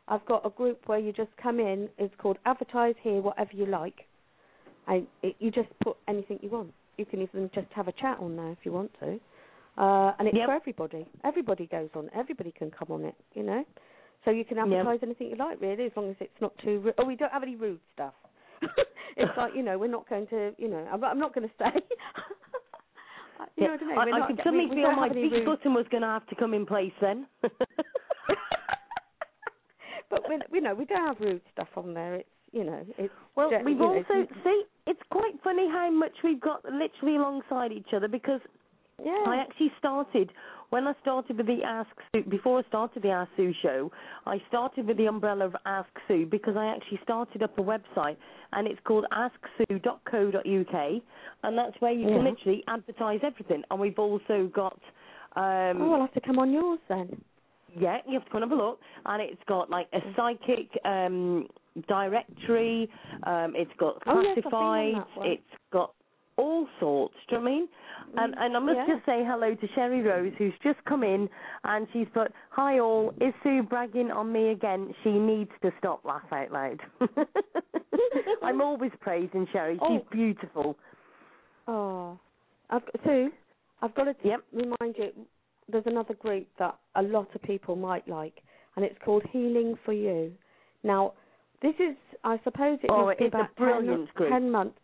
[0.07, 1.89] I've got a group where you just come in.
[1.99, 4.07] It's called Advertise Here, whatever you like.
[4.87, 6.75] And it, you just put anything you want.
[6.97, 9.21] You can even just have a chat on there if you want to.
[9.77, 10.47] Uh, and it's Yep.
[10.47, 11.07] for everybody.
[11.25, 12.09] Everybody goes on.
[12.15, 13.15] Everybody can come on it.
[13.35, 13.65] You know.
[14.25, 16.81] So you can advertise anything you like, really, as long as it's not too.
[16.81, 18.15] Ru- oh, we don't have any rude stuff.
[19.17, 20.53] it's like you know, we're not going to.
[20.57, 21.71] You know, I'm, I'm not going to say.
[23.57, 24.15] you know what I mean?
[24.15, 26.27] I, I could suddenly feel my have any beat rude button was going to have
[26.29, 27.27] to come in place then.
[30.11, 32.15] but we, you know, we don't have rude stuff on there.
[32.15, 34.65] It's you know, it's well, ju- we've you know, also see.
[34.87, 38.41] It's quite funny how much we've got literally alongside each other because
[39.05, 39.25] yeah.
[39.27, 40.31] I actually started
[40.71, 42.23] when I started with the Ask Sue.
[42.23, 43.91] Before I started the Ask Sue show,
[44.27, 48.17] I started with the umbrella of Ask Sue because I actually started up a website
[48.53, 51.03] and it's called AskSue.co.uk,
[51.43, 53.65] and that's where you can literally advertise everything.
[53.71, 54.79] And we've also got.
[55.35, 57.21] Um, oh, I'll have to come on yours then.
[57.77, 60.69] yeah, you have to come and have a look, and it's got like a psychic
[60.85, 61.49] um,
[61.89, 62.89] directory.
[63.25, 64.95] Um, it's got Oh, yes, I've been on classifieds.
[64.95, 65.27] that one.
[65.29, 65.95] it's got
[66.37, 67.15] all sorts.
[67.29, 67.69] Do you know what I mean?
[68.17, 68.95] And, and I must yeah.
[68.97, 71.29] just say hello to Sherry Rose, who's just come in,
[71.65, 74.93] and she's put, "Hi all, is Sue bragging on me again?
[75.05, 76.05] She needs to stop.
[76.05, 76.81] Laugh out loud."
[78.43, 79.75] I'm always praising Sherry.
[79.75, 80.07] She's Oh.
[80.11, 80.77] beautiful.
[81.67, 82.19] Oh,
[82.71, 83.31] I've Sue.
[83.83, 84.41] I've got to Yep.
[84.53, 85.13] remind you.
[85.69, 88.43] There's another group that a lot of people might like,
[88.77, 90.33] and it's called Healing for You.
[90.83, 91.15] Now,
[91.65, 94.31] this is, I suppose, it Oh, must be about brilliant 10, group.
[94.31, 94.79] 10 months,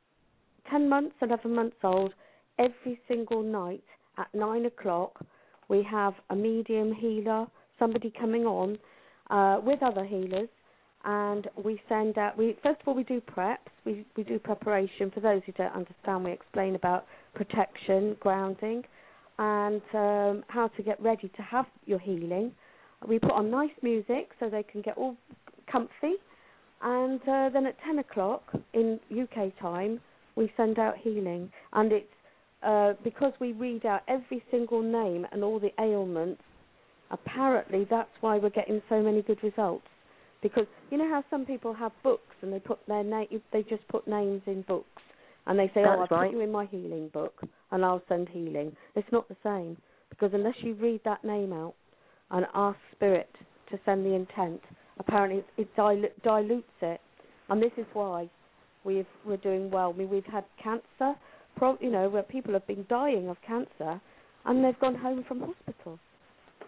[0.70, 2.14] ten months, eleven months old.
[2.58, 3.84] Every single night
[4.18, 5.24] at nine o'clock,
[5.68, 7.46] we have a medium healer,
[7.78, 8.78] somebody coming on
[9.30, 10.48] uh, with other healers,
[11.04, 12.36] and we send out.
[12.36, 13.58] We first of all we do preps.
[13.84, 16.24] We we do preparation for those who don't understand.
[16.24, 18.84] We explain about protection, grounding,
[19.38, 22.52] and um, how to get ready to have your healing.
[23.08, 25.16] We put on nice music so they can get all
[25.72, 26.16] comfy,
[26.82, 28.42] and uh, then at ten o'clock
[28.74, 30.00] in UK time
[30.36, 32.06] we send out healing, and it's
[32.62, 36.42] uh, because we read out every single name and all the ailments.
[37.10, 39.86] Apparently, that's why we're getting so many good results.
[40.42, 43.86] Because you know how some people have books and they put their name, they just
[43.88, 45.02] put names in books,
[45.46, 46.28] and they say, "Oh, I'll right.
[46.28, 49.76] put you in my healing book, and I'll send healing." It's not the same
[50.08, 51.74] because unless you read that name out
[52.30, 53.30] and ask spirit
[53.70, 54.60] to send the intent,
[55.00, 57.00] apparently it, dilu- dilutes it,
[57.48, 58.30] and this is why
[58.84, 59.92] we've we're doing well.
[59.94, 61.18] I mean, we've had cancer,
[61.56, 64.00] pro- you know, where people have been dying of cancer,
[64.44, 65.98] and they've gone home from hospital.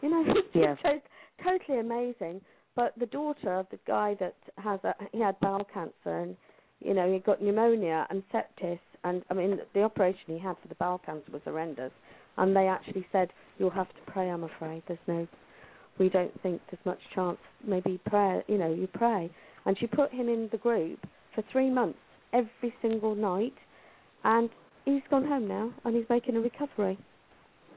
[0.03, 0.75] You know, it's Yeah.
[0.83, 1.05] just
[1.45, 2.40] totally amazing.
[2.75, 6.37] But the daughter of the guy that has a, he had bowel cancer, and
[6.81, 10.68] you know, he got pneumonia and sepsis, and I mean, the operation he had for
[10.68, 11.92] the bowel cancer was horrendous.
[12.38, 14.31] And they actually said, "You'll have to pray.
[14.31, 15.29] I'm afraid there's no,
[15.98, 17.38] we don't think there's much chance.
[17.64, 19.31] Maybe prayer, you know, you pray."
[19.64, 20.98] And she put him in the group
[21.35, 21.98] for three months,
[22.33, 23.55] every single night,
[24.24, 24.50] and
[24.85, 26.98] he's gone home now, and he's making a recovery.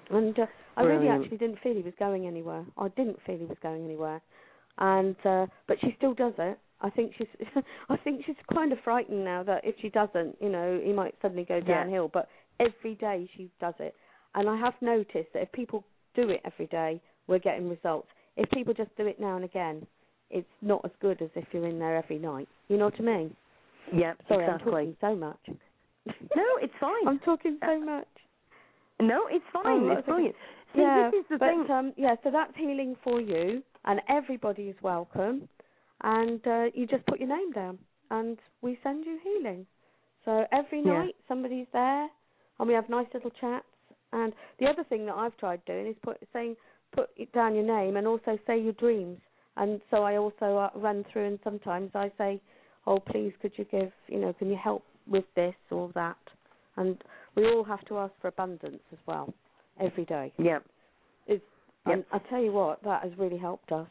[0.10, 0.46] And uh,
[0.78, 2.66] I really actually didn't feel he was going anywhere.
[2.78, 4.22] I didn't feel he was going anywhere,
[4.78, 6.60] and uh, but she still does it.
[6.82, 7.28] I think she's,
[7.90, 11.16] I think she's kind of frightened now that if she doesn't, you know, he might
[11.22, 11.84] suddenly go Yeah.
[11.84, 12.10] downhill.
[12.14, 12.28] But
[12.60, 13.96] every day she does it,
[14.36, 18.08] and I have noticed that if people do it every day, we're getting results.
[18.38, 19.86] If people just do it now and again,
[20.30, 22.48] it's not as good as if you're in there every night.
[22.68, 23.36] You know what I mean?
[23.96, 25.40] Yep, Sorry, I'm talking so much.
[26.36, 27.08] No, it's fine.
[27.08, 28.08] I'm talking so much.
[29.00, 29.64] No, it's fine.
[29.66, 30.36] Oh, it's brilliant.
[30.74, 31.66] See, yeah, this is the but thing.
[31.70, 35.48] um, yeah, so that's healing for you, and everybody is welcome,
[36.04, 37.78] and uh, you just put your name down,
[38.12, 39.66] and we send you healing.
[40.26, 41.04] So every Yeah.
[41.04, 42.10] night somebody's there,
[42.60, 43.66] and we have nice little chats.
[44.12, 46.56] And the other thing that I've tried doing is put saying
[46.94, 49.20] put down your name and also say your dreams.
[49.58, 52.42] And so I also uh, run through, and sometimes I say,
[52.86, 53.92] "Oh, please, could you give?
[54.08, 56.18] You know, can you help with this or that?"
[56.76, 57.02] And
[57.36, 59.34] we all have to ask for abundance as well
[59.80, 60.34] every day.
[60.38, 60.60] yeah,
[61.28, 61.44] It's,
[61.88, 61.96] Yep.
[61.96, 63.88] and I tell you what, that has really helped us.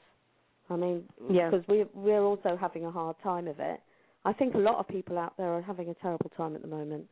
[0.68, 1.50] I mean, Yeah.
[1.50, 3.80] because we we're also having a hard time of it.
[4.24, 6.68] I think a lot of people out there are having a terrible time at the
[6.68, 7.06] moment.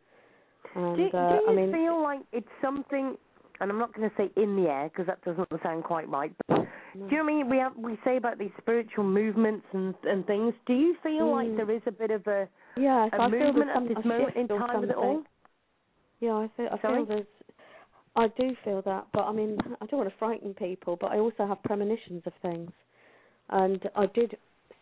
[0.75, 3.17] And do, do uh, you I mean, feel like it's something?
[3.63, 6.33] And I'm not going to say in the air because that doesn't sound quite right.
[6.49, 6.65] But no.
[6.95, 7.49] do you know what I mean?
[7.49, 10.53] We have we say about these spiritual movements and and things.
[10.67, 11.57] Do you feel like Mm.
[11.59, 14.91] there is a bit of a, yes, a movement at this moment in time with
[14.91, 15.23] it all?
[16.19, 16.97] Yeah, I feel I Sorry?
[16.97, 17.27] feel there's.
[18.17, 21.19] I do feel that, but I mean, I don't want to frighten people, but I
[21.19, 22.71] also have premonitions of things,
[23.51, 24.37] and I did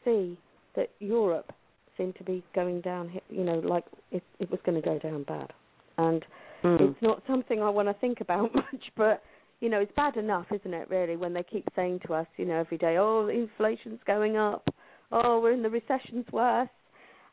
[0.04, 0.38] see
[0.74, 1.52] that Europe
[1.96, 3.12] seemed to be going down.
[3.28, 5.52] You know, like it, it was going to go down bad,
[5.98, 6.24] and
[6.62, 6.90] Mm.
[6.90, 9.22] it's not something I want to think about much, but
[9.60, 10.88] you know, it's bad enough, isn't it?
[10.88, 14.66] Really, when they keep saying to us, you know, every day, "Oh, inflation's going up.
[15.12, 16.68] Oh, we're in the recession's worse,"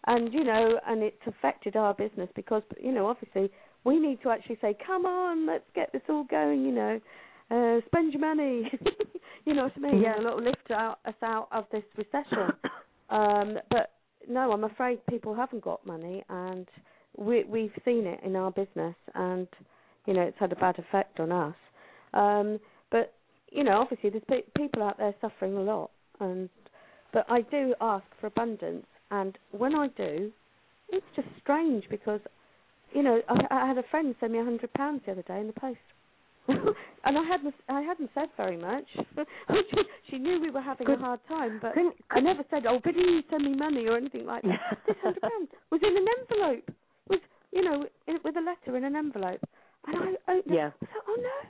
[0.08, 3.50] and you know, and it's affected our business because you know, obviously,
[3.86, 7.00] we need to actually say, "Come on, let's get this all going." You know,
[7.50, 8.70] uh, spend your money.
[9.46, 10.02] you know what I mean?
[10.02, 10.20] Yeah.
[10.20, 12.54] A little lift out us out of this recession.
[13.10, 13.94] Um, but
[14.28, 16.68] no, I'm afraid people haven't got money, and
[17.18, 19.48] we, we've seen it in our business, and
[20.06, 21.56] you know it's had a bad effect on us.
[22.14, 22.60] Um,
[22.92, 23.14] but
[23.52, 26.50] you know, obviously, there's pe- people out there suffering a lot, and
[27.14, 30.32] but I do ask for abundance, and when I do,
[30.90, 32.20] it's just strange because
[32.94, 35.40] you know I, I had a friend send me a hundred pounds the other day
[35.40, 35.80] in the post.
[36.50, 38.86] and I hadn't I hadn't said very much.
[38.96, 39.04] she,
[40.12, 41.00] she knew we were having Good.
[41.00, 44.26] a hard time, but Couldn't- I never said, "Oh, you send me money" or anything
[44.26, 44.78] like that.
[44.88, 46.70] this hundred pounds was in an envelope,
[47.10, 47.20] was
[47.52, 47.86] you know,
[48.24, 49.42] with a letter in an envelope,
[49.88, 50.68] and I opened Yeah.
[50.68, 50.74] it.
[50.82, 51.50] I thought, "Oh no!"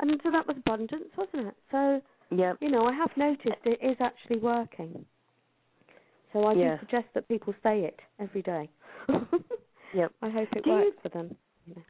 [0.00, 1.54] And so that was abundance, wasn't it?
[1.70, 2.00] So
[2.30, 2.54] yeah.
[2.60, 5.04] you know, I have noticed it is actually working.
[6.32, 6.74] So I Yeah.
[6.74, 8.68] do suggest that people say it every day.
[9.94, 10.12] Yep.
[10.20, 11.34] I hope it Do you- works for them.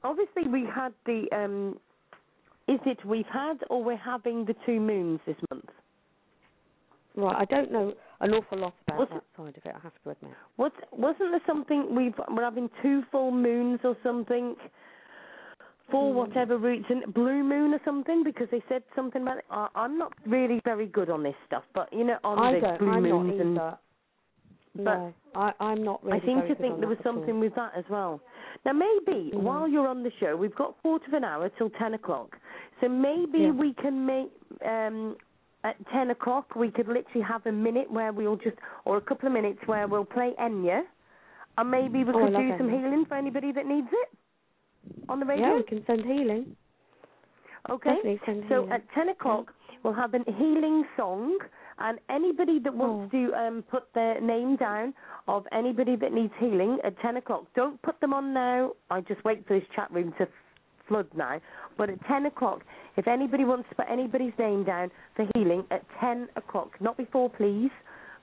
[0.05, 1.29] Obviously, we had the.
[1.33, 1.81] um
[2.69, 5.69] Is it we've had or we're having the two moons this month?
[7.19, 9.75] Right, I don't know an awful lot about Was that side of it.
[9.75, 10.33] I have to admit.
[10.57, 14.55] Was wasn't there something we've we're having two full moons or something
[15.91, 16.17] for Hmm.
[16.19, 18.23] whatever reason, blue moon or something?
[18.23, 19.45] Because they said something about it.
[19.51, 22.77] I, I'm not really very good on this stuff, but you know, on I the
[22.79, 23.55] blue I'm not moons and
[24.75, 26.21] no, I, I'm not really.
[26.23, 27.15] I seem to think there was that at all.
[27.15, 28.21] something with that as well.
[28.65, 29.43] Now maybe Mhm.
[29.43, 32.39] while you're on the show, we've got a quarter of an hour till ten o'clock.
[32.81, 33.51] So maybe Yeah.
[33.51, 34.31] we can make
[34.65, 35.17] um
[35.65, 39.27] at ten o'clock we could literally have a minute where we'll just or a couple
[39.27, 40.83] of minutes where we'll play Enya
[41.57, 44.09] and maybe we Oh, could do some healing for anybody that needs it
[45.09, 45.47] on the radio.
[45.49, 46.57] Yeah, we can send healing.
[47.71, 47.97] okay.
[47.97, 48.73] Definitely send So healing.
[48.73, 49.53] at 10 o'clock,
[49.83, 51.37] we'll have a healing song,
[51.79, 53.19] and anybody that wants Oh.
[53.19, 54.95] to um, put their name down
[55.27, 58.73] of anybody that needs healing at 10 o'clock, don't put them on now.
[58.91, 60.29] I just wait for this chat room to
[60.87, 61.41] flood now.
[61.77, 62.63] But at 10 o'clock,
[62.99, 67.31] if anybody wants to put anybody's name down for healing at 10 o'clock, not before,
[67.31, 67.71] please,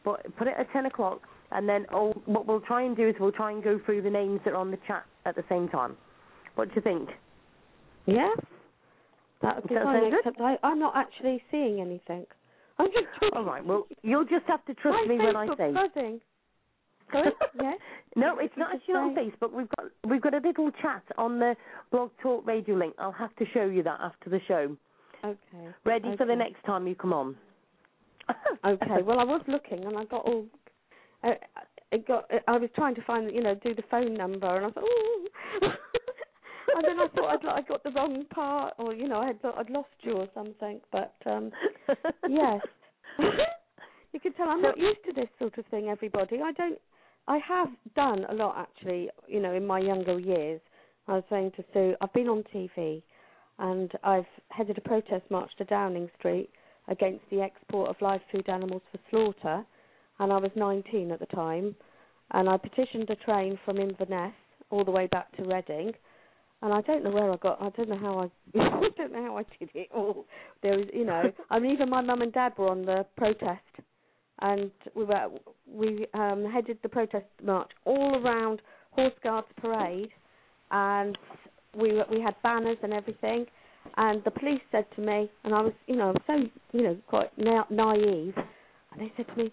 [0.04, 1.22] but put it at 10 o'clock,
[1.52, 4.10] and then oh, what we'll try and do is we'll try and go through the
[4.10, 5.96] names that are on the chat at the same time.
[6.56, 7.10] What do you think?
[8.06, 8.30] Yeah,
[9.42, 10.10] that would be that fine.
[10.10, 10.20] good?
[10.20, 12.26] Except I, I'm not actually seeing anything.
[12.78, 13.34] I'm just.
[13.34, 13.66] All right.
[13.66, 15.72] Well, you'll just have to trust My me when I say.
[15.72, 16.20] buzzing.
[17.12, 17.32] Sorry?
[17.62, 17.80] yes.
[18.16, 19.54] no, it's not actually on Facebook.
[19.54, 21.56] We've got we've got a little chat on the
[21.92, 22.96] Blog Talk Radio link.
[22.98, 24.76] I'll have to show you that after the show.
[25.24, 25.68] Okay.
[25.86, 27.36] Ready for the next time you come on.
[28.66, 29.04] Okay.
[29.04, 30.46] Well, I was looking and I got all.
[31.24, 31.34] Uh,
[31.92, 32.30] it got.
[32.48, 35.28] I was trying to find, you know, do the phone number, and I thought, ooh.
[35.62, 39.40] and then I thought I'd, I got the wrong part, or you know, I had
[39.44, 40.82] I'd lost you or something.
[40.92, 41.52] But um
[42.28, 42.62] yes,
[44.14, 45.90] you can tell I'm not used to this sort of thing.
[45.90, 46.80] Everybody, I don't.
[47.28, 49.10] I have done a lot actually.
[49.28, 50.62] You know, in my younger years,
[51.08, 53.02] I was saying to Sue, I've been on TV,
[53.60, 56.50] and I've headed a protest march to Downing Street
[56.88, 59.66] against the export of live food animals for slaughter,
[60.20, 61.76] and I was 19 at the time,
[62.32, 64.34] and I petitioned a train from Inverness
[64.70, 65.94] all the way back to Reading,
[66.62, 67.62] and I don't know where I got.
[67.62, 68.60] I don't know how I.
[68.60, 70.26] I don't know how I did it all.
[70.64, 73.62] There was, you know, I mean, even my mum and dad were on the protest,
[74.42, 75.28] and we were
[75.72, 78.62] we um, headed the protest march all around
[78.92, 80.10] Horse Guards Parade,
[80.72, 81.18] and
[81.76, 83.46] we were- we had banners and everything.
[83.98, 86.34] And the police said to me, and I was, you know, so,
[86.72, 88.36] you know, quite na- naive,
[88.92, 89.52] and they said to me,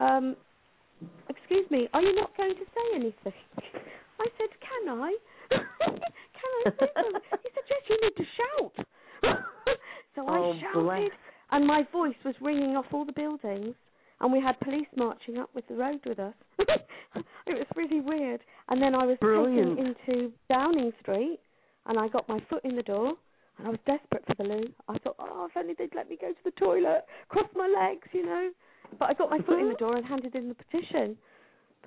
[0.00, 0.36] um,
[1.28, 3.32] "Excuse me, are you not going to say anything?"
[4.20, 5.16] I said, "Can I?
[5.50, 8.72] Can I say something?" He said, "Yes, you need to shout."
[10.14, 11.10] so Oh, I shouted, bless.
[11.52, 13.74] and my voice was ringing off all the buildings,
[14.20, 16.34] and we had police marching up with the road with us.
[16.58, 18.40] it was really weird.
[18.68, 19.76] And then I was Brilliant.
[19.76, 21.38] taken into Downing Street,
[21.86, 23.14] and I got my foot in the door,
[23.58, 24.64] and I was desperate for the loo.
[24.88, 28.08] I thought, oh, if only they'd let me go to the toilet, cross my legs,
[28.12, 28.50] you know.
[28.98, 31.16] But I got my foot in the door and handed in the petition.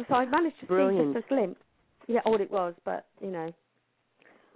[0.08, 1.62] So I managed to see just a glimpse.
[2.08, 3.54] Yeah, all it was, but you know,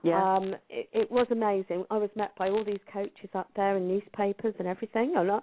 [0.01, 0.35] Yeah.
[0.37, 1.85] Um, it, it was amazing.
[1.91, 5.13] I was met by all these coaches up there and newspapers and everything.
[5.17, 5.39] And I,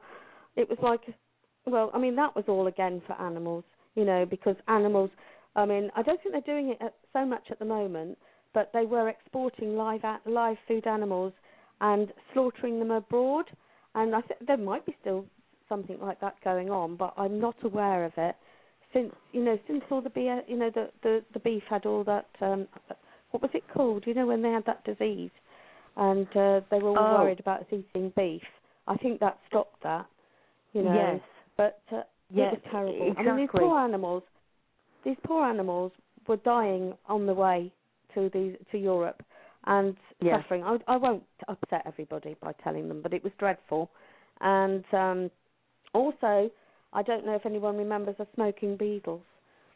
[0.57, 1.01] it was like,
[1.67, 5.11] well, I mean, that was all again for animals, you know, because animals.
[5.55, 8.19] I mean, I don't think they're doing it at, so much at the moment,
[8.55, 11.33] but they were exporting live live food animals
[11.81, 13.47] and slaughtering them abroad.
[13.95, 15.27] And I think there might be still
[15.69, 18.35] something like that going on, but I'm not aware of it.
[18.93, 22.05] Since you know, since all the beer, you know, the the, the beef had all
[22.05, 22.27] that.
[22.41, 22.67] Um,
[23.31, 24.05] what was it called?
[24.07, 25.31] You know, when they had that disease,
[25.97, 27.23] and uh, they were all Oh.
[27.23, 28.43] worried about us eating beef.
[28.87, 30.07] I think that stopped that.
[30.73, 31.21] You know, Yes.
[31.57, 33.15] But uh, Yeah, it was terrible.
[33.19, 34.23] I mean, these poor animals,
[35.05, 35.93] these poor animals
[36.27, 37.73] were dying on the way
[38.15, 39.23] to these to Europe
[39.65, 40.41] and Yeah.
[40.43, 40.65] suffering.
[40.65, 43.91] I, I won't upset everybody by telling them, but it was dreadful.
[44.41, 45.31] And um,
[45.95, 46.51] also,
[46.93, 49.23] I don't know if anyone remembers the smoking beagles.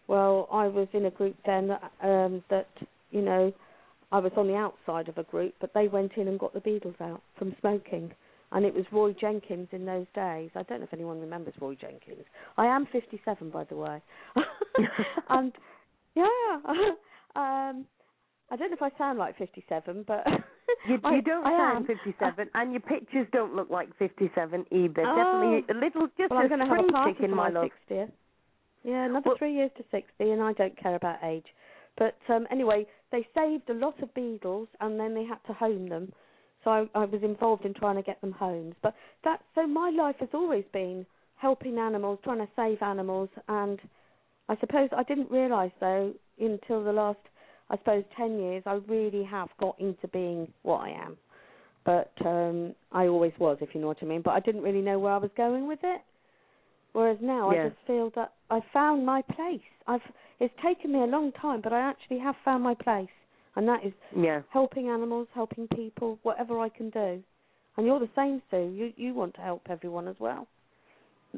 [0.08, 2.68] Well, I was in a group then that, um, that
[3.10, 3.52] you know,
[4.12, 6.60] I was on the outside of a group, but they went in and got the
[6.60, 8.12] beagles out from smoking.
[8.52, 10.50] And it was Roy Jenkins in those days.
[10.54, 12.24] I don't know if anyone remembers Roy Jenkins.
[12.56, 14.00] I am 57, by the way.
[15.28, 15.52] and
[16.14, 16.24] yeah,
[17.36, 17.84] um,
[18.50, 20.24] I don't know if I sound like 57, but
[20.88, 21.96] You, I, you don't I sound am.
[21.96, 25.04] 57, and your pictures don't look like 57 either.
[25.04, 25.16] Oh.
[25.16, 27.60] Definitely a little, just well, a I'm going to have a party for my my
[27.60, 27.70] love.
[27.90, 28.10] 60th.
[28.84, 31.46] Yeah, another Well- three years to 60, and I don't care about age.
[31.98, 35.88] But um, anyway, they saved a lot of beagles, and then they had to home
[35.88, 36.12] them.
[36.66, 38.74] So I, I was involved in trying to get them homes.
[38.82, 38.92] But
[39.22, 41.06] that, so my life has always been
[41.36, 43.78] helping animals, trying to save animals, and
[44.48, 47.20] I suppose I didn't realise though until the last,
[47.70, 51.16] I suppose, ten years, I really have got into being what I am.
[51.84, 54.22] But um I always was, if you know what I mean.
[54.22, 56.00] But I didn't really know where I was going with it.
[56.94, 57.60] Whereas now Yeah.
[57.60, 59.60] I just feel that I found my place.
[59.86, 60.00] I've
[60.40, 63.16] it's taken me a long time, but I actually have found my place,
[63.56, 64.42] and that is Yeah.
[64.50, 67.22] helping animals, helping people, whatever I can do.
[67.76, 68.72] And you're the same, Sue.
[68.74, 70.46] You you want to help everyone as well.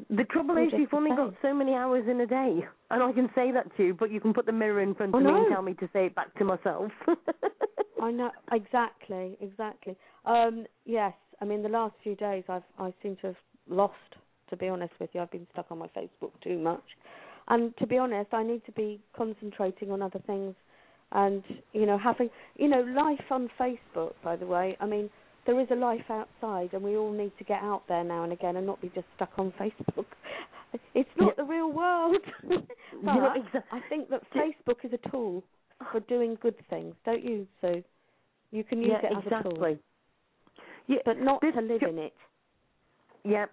[0.09, 3.29] The trouble is, you've only got so many hours in a day, and I can
[3.35, 5.31] say that to you, but you can put the mirror in front I of me
[5.31, 6.91] and tell me to say it back to myself.
[8.01, 9.97] I know exactly, exactly.
[10.25, 13.35] Um, yes, I mean the last few days I've I seem to have
[13.67, 13.95] lost.
[14.49, 16.83] To be honest with you, I've been stuck on my Facebook too much,
[17.49, 20.55] and to be honest, I need to be concentrating on other things,
[21.11, 21.43] and
[21.73, 24.13] you know having you know life on Facebook.
[24.23, 25.09] By the way, I mean
[25.45, 28.33] there is a life outside, and we all need to get out there now and
[28.33, 30.05] again and not be just stuck on Facebook.
[30.93, 32.17] It's not the real world.
[32.47, 35.43] but I think that Facebook is a tool
[35.91, 37.83] for doing good things, don't you, Sue?
[38.51, 39.77] You can use yeah, it as a tool.
[40.87, 42.13] Yeah, but not this to live in it.
[43.23, 43.51] Yep.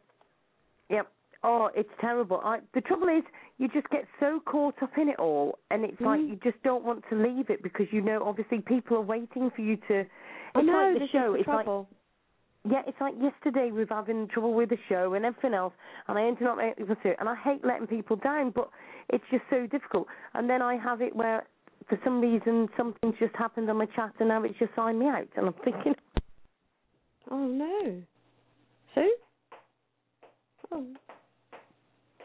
[0.90, 1.09] Yep.
[1.42, 2.40] Oh, it's terrible.
[2.44, 3.22] I, the trouble is,
[3.59, 6.28] you just get so caught up in it all, and it's like Mhm.
[6.28, 9.62] you just don't want to leave it because you know, obviously, people are waiting for
[9.62, 10.00] you to.
[10.00, 10.11] It's
[10.54, 11.32] I know like the show.
[11.32, 11.66] the it's like
[12.68, 15.72] yeah, it's like yesterday we were having trouble with the show and everything else,
[16.09, 17.20] and I ended up able to.
[17.20, 18.68] And I hate letting people down, but
[19.09, 20.09] it's just so difficult.
[20.34, 21.46] And then I have it where,
[21.88, 25.07] for some reason, something's just happened on my chat, and now it's just signed me
[25.07, 25.94] out, and I'm thinking,
[27.30, 28.02] oh no,
[28.94, 29.14] Sue.
[30.72, 30.86] Oh.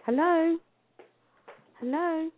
[0.05, 0.57] Hello.
[1.81, 2.29] Hello.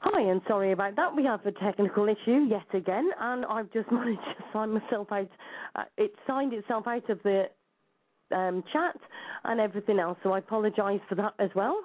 [0.00, 1.16] Hi, and sorry about that.
[1.16, 5.28] We have a technical issue yet again, and I've just managed to sign myself out.
[5.76, 7.44] Uh, it signed itself out of the
[8.32, 8.96] um, chat
[9.44, 11.78] and everything else, so I apologise for that as well.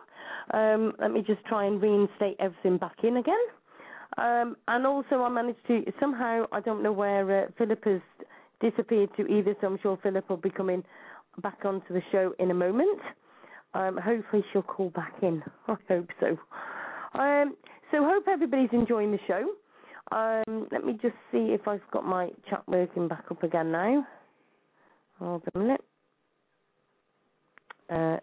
[0.54, 3.36] Um, let me just try and reinstate everything back in again.
[4.18, 8.02] Um, and also, I managed to somehow, I don't know where uh, Philip has
[8.60, 10.84] disappeared to either, so I'm sure Philip will be coming
[11.42, 13.00] back onto the show in a moment.
[13.74, 15.44] Um, hopefully, she'll call back in.
[15.68, 16.38] I hope so.
[17.20, 17.56] Um,
[17.92, 19.52] so hope everybody's enjoying the show.
[20.12, 24.06] Um, let me just see if I've got my chat working back up again now.
[25.20, 25.89] Hold on a minute.
[27.90, 28.18] Uh,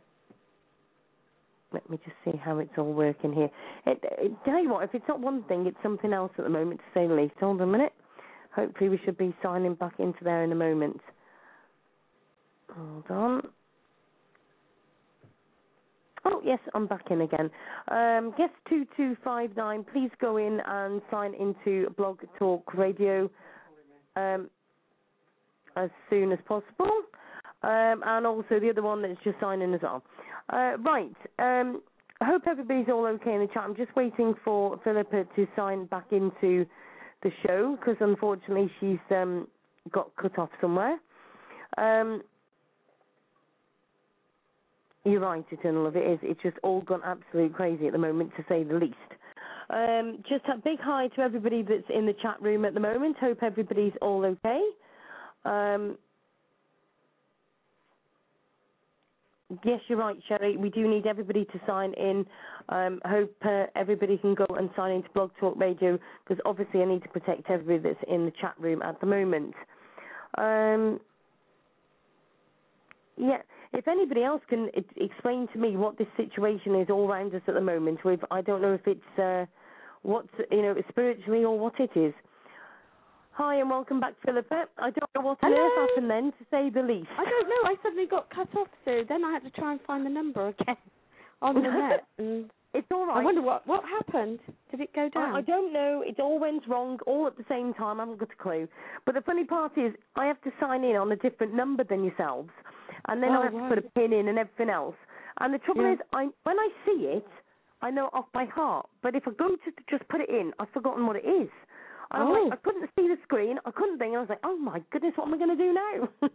[1.73, 3.51] let me just see how it's all working here.
[3.87, 6.51] It, it, tell you what, if it's not one thing, it's something else at the
[6.51, 7.35] moment, to say the least.
[7.41, 7.93] Hold on a minute.
[8.55, 11.01] Hopefully we should be signing back into there in a moment.
[12.75, 13.43] Hold on.
[16.25, 17.51] Oh, yes, I'm back in again.
[17.89, 23.31] Um, guest 2259, please go in and sign into Blog Talk Radio
[24.17, 24.51] um,
[25.77, 26.91] as soon as possible.
[27.67, 30.05] Um, and also the other one that's just signing as well.
[30.53, 31.83] Uh, right, um,
[32.21, 33.65] I hope everybody's all okay in the chat.
[33.65, 36.65] I'm just waiting for Philippa to sign back into
[37.25, 39.49] the show because unfortunately she's um,
[39.91, 40.99] got cut off somewhere.
[41.77, 42.23] Um,
[45.05, 45.97] you're right, Eternal Love.
[45.97, 46.19] It is.
[46.23, 48.95] It's just all gone absolutely crazy at the moment, to say the least.
[49.71, 53.17] Um, just a big hi to everybody that's in the chat room at the moment.
[53.19, 54.63] Hope everybody's all okay.
[55.45, 55.99] Um,
[59.65, 60.57] yes, you're right, Sherry.
[60.57, 62.27] We do need everybody to sign in.
[62.69, 66.87] Um, hope uh, everybody can go and sign into Blog Talk Radio because obviously I
[66.87, 69.55] need to protect everybody that's in the chat room at the moment.
[70.39, 71.01] Um,
[73.17, 73.39] yeah,
[73.73, 77.43] if anybody else can e- explain to me what this situation is all around us
[77.47, 79.47] at the moment, with I don't know if it's uh,
[80.03, 82.13] what's you know spiritually or what it is.
[83.37, 84.65] Hi and welcome back, Philippa.
[84.79, 85.67] I don't know what on Hello.
[85.67, 87.09] earth happened then, to say the least.
[87.19, 87.69] I don't know.
[87.71, 90.49] I suddenly got cut off, so then I had to try and find the number
[90.49, 90.77] again
[91.43, 92.07] on the net.
[92.17, 93.19] And It's all right.
[93.19, 94.39] I wonder what what happened.
[94.71, 95.35] Did it go down?
[95.35, 96.03] I, I don't know.
[96.07, 98.01] It all went wrong all at the same time.
[98.01, 98.69] I haven't got a clue.
[99.05, 102.05] But the funny part is, I have to sign in on a different number than
[102.05, 102.49] yourselves,
[103.09, 104.97] and then Oh, I have to put a pin in and everything else.
[105.41, 105.93] And the trouble Yeah.
[105.93, 107.27] is, I when I see it,
[107.83, 108.89] I know it off by heart.
[109.03, 111.51] But if I go to just put it in, I've forgotten what it is.
[112.13, 112.33] And I'm Oh.
[112.45, 113.59] like, I couldn't see the screen.
[113.65, 114.15] I couldn't think.
[114.15, 116.09] I was like, oh my goodness, what am I going to do now?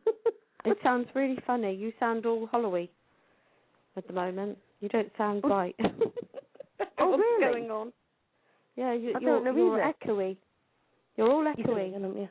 [0.64, 1.74] It sounds really funny.
[1.74, 2.88] You sound all hollowy
[3.98, 4.60] at the moment.
[4.80, 5.50] You don't sound Oh.
[5.50, 5.76] right.
[7.00, 7.42] Oh, What's really?
[7.62, 7.92] going on?
[8.76, 9.94] Yeah, you, I you're, don't know you're either.
[10.06, 10.38] echoey.
[11.18, 11.92] You're all You echoey.
[11.94, 12.28] can- yeah.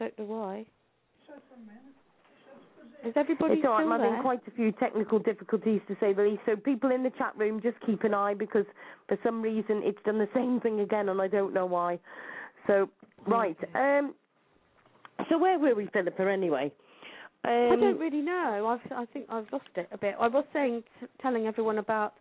[0.00, 0.66] I don't know why.
[3.04, 3.80] Is everybody It's right.
[3.80, 4.08] still I'm there?
[4.08, 6.42] having quite a few technical difficulties to say the least.
[6.46, 8.66] So people in the chat room, just keep an eye because
[9.06, 11.98] for some reason it's done the same thing again, and I don't know why.
[12.66, 12.88] So
[13.26, 13.56] right.
[13.74, 14.14] Um.
[15.28, 16.22] So where were we, Philippa?
[16.22, 16.72] Anyway.
[17.44, 18.66] Um, I don't really know.
[18.66, 20.16] I've, I think I've lost it a bit.
[20.20, 22.14] I was saying, t- telling everyone about,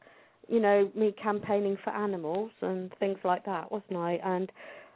[0.48, 4.20] you know, me campaigning for animals and things like that, wasn't I?
[4.24, 4.52] And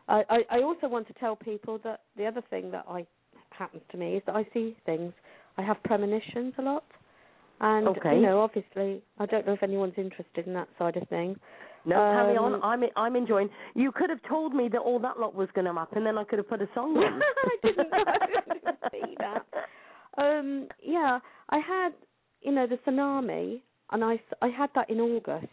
[0.07, 3.05] I, I, I also want to tell people that the other thing that I
[3.49, 5.11] happens to me is that I see things.
[5.57, 6.85] I have premonitions a lot,
[7.59, 8.15] and Okay.
[8.15, 11.37] you know, obviously, I don't know if anyone's interested in that side of things.
[11.85, 12.63] No, carry Um, on.
[12.63, 13.49] I'm I'm enjoying.
[13.73, 16.23] You could have told me that all that lot was going to happen, then I
[16.23, 17.21] could have put a song in.
[17.53, 17.93] I didn't.
[17.93, 18.17] I
[18.53, 19.45] didn't see that.
[20.17, 21.93] Um, yeah, I had,
[22.41, 25.47] you know, the tsunami, and I I had that in August.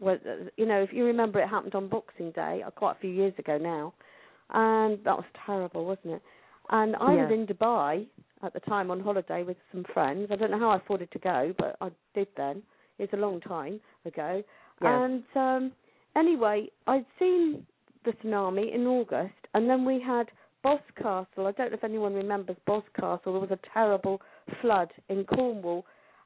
[0.00, 0.18] Where,
[0.56, 3.34] you know, if you remember, it happened on Boxing Day, uh, quite a few years
[3.36, 3.94] ago now,
[4.50, 6.22] and that was terrible, wasn't it?
[6.70, 8.06] And I was in Dubai
[8.42, 10.28] at the time on holiday with some friends.
[10.30, 12.62] I don't know how I afforded to go, but I did then.
[12.98, 14.42] It's a long time ago.
[14.82, 15.04] Yeah.
[15.04, 15.72] And um,
[16.16, 17.64] anyway, I'd seen
[18.04, 20.28] the tsunami in August, and then we had
[20.64, 21.46] Boscastle.
[21.46, 23.32] I don't know if anyone remembers Boscastle.
[23.32, 24.20] There was a terrible
[24.60, 25.84] flood in Cornwall,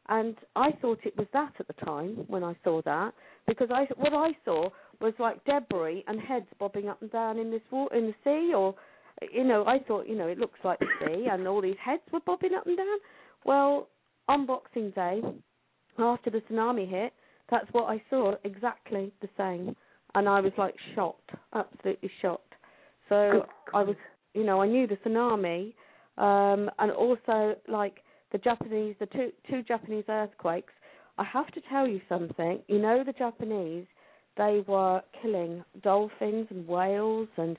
[0.09, 3.13] and I thought it was that at the time when I saw that
[3.47, 7.51] because I what I saw was like debris and heads bobbing up and down in
[7.51, 8.75] this water in the sea, or
[9.33, 12.03] you know, I thought you know it looks like the sea, and all these heads
[12.13, 12.99] were bobbing up and down.
[13.45, 13.89] Well,
[14.29, 15.21] on Boxing Day,
[15.99, 17.13] after the tsunami hit,
[17.51, 19.77] that's what I saw exactly the same,
[20.15, 22.55] and I was like shocked, absolutely shocked.
[23.09, 23.97] So I was,
[24.35, 25.75] you know, I knew the tsunami,
[26.19, 27.99] um, and also like
[28.33, 30.73] the Japanese, the two two Japanese earthquakes.
[31.19, 32.61] I have to tell you something.
[32.69, 33.87] You know, the Japanese,
[34.39, 37.59] they were killing dolphins and whales, and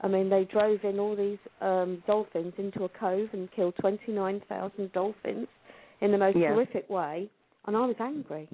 [0.00, 4.12] I mean, they drove in all these um, dolphins into a cove and killed twenty
[4.12, 5.48] nine thousand dolphins
[6.00, 6.48] in the most Yeah.
[6.48, 7.30] horrific way.
[7.66, 8.48] And I was angry,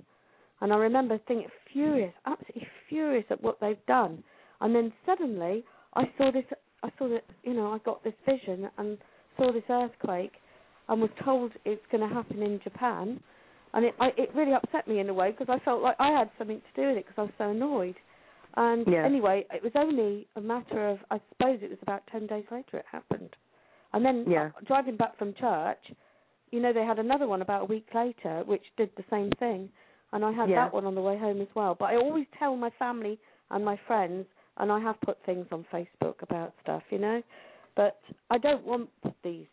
[0.60, 4.22] and I remember thinking furious, absolutely furious at what they've done.
[4.60, 5.64] And then suddenly,
[5.94, 6.44] I saw this.
[6.82, 8.96] I saw that you know I got this vision and
[9.36, 10.34] saw this earthquake,
[10.88, 13.20] and was told it's going to happen in Japan,
[13.74, 16.10] and it I, it really upset me in a way because I felt like I
[16.16, 17.96] had something to do with it because I was so annoyed.
[18.54, 19.04] And Yeah.
[19.04, 22.78] anyway, it was only a matter of I suppose it was about ten days later
[22.78, 23.36] it happened,
[23.92, 24.50] and then Yeah.
[24.56, 25.92] uh, driving back from church,
[26.50, 29.70] you know they had another one about a week later which did the same thing,
[30.12, 30.64] and I had Yeah.
[30.64, 31.74] that one on the way home as well.
[31.74, 33.18] But I always tell my family
[33.50, 34.26] and my friends,
[34.56, 37.22] and I have put things on Facebook about stuff, you know.
[37.76, 38.90] But I don't want
[39.22, 39.46] these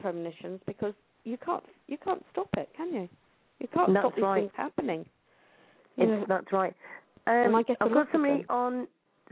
[0.00, 0.94] premonitions because
[1.24, 3.08] you can't you can't stop it, can you?
[3.60, 4.40] You can't That's stop these right.
[4.40, 5.06] things happening.
[5.96, 6.74] It's, that's right.
[7.28, 8.86] Um, I get a I've got somebody on.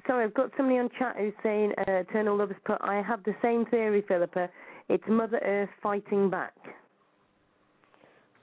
[0.07, 2.78] Sorry, I've got somebody on chat who's saying uh, Eternal Lovers put.
[2.82, 4.49] I have the same theory, Philippa.
[4.88, 6.53] It's Mother Earth fighting back.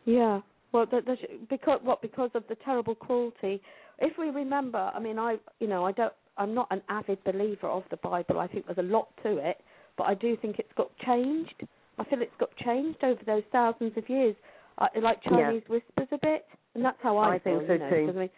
[0.06, 0.42] Yeah.
[0.72, 3.62] Well, that, that's because what because of the terrible cruelty.
[4.00, 7.68] If we remember, I mean, I you know I don't I'm not an avid believer
[7.68, 8.40] of the Bible.
[8.40, 9.58] I think there's a lot to it,
[9.98, 11.54] but I do think it's got changed.
[12.00, 14.36] I feel it's got changed over those thousands of years,
[14.80, 15.32] uh, like Yeah.
[15.52, 16.46] Chinese whispers a bit.
[16.76, 17.68] and that's how I, I think feel.
[17.68, 18.06] so you know, too.
[18.08, 18.30] 'cause I mean,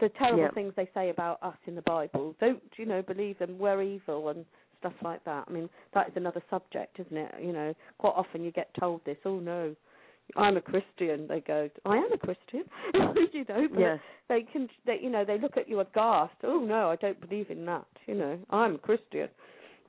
[0.00, 0.50] the terrible Yeah.
[0.52, 3.02] things they say about us in the Bible, don't you know?
[3.02, 3.58] Believe them.
[3.58, 4.44] We're evil and
[4.78, 5.44] stuff like that.
[5.48, 7.34] I mean, that is another subject, isn't it?
[7.40, 9.18] You know, quite often you get told this.
[9.24, 9.74] Oh no,
[10.36, 11.26] I'm a Christian.
[11.26, 12.64] They go, I am a Christian.
[13.32, 13.98] you know, but Yes.
[14.28, 16.34] they can, they, you know, they look at you aghast.
[16.44, 17.86] Oh no, I don't believe in that.
[18.06, 19.28] You know, I'm a Christian.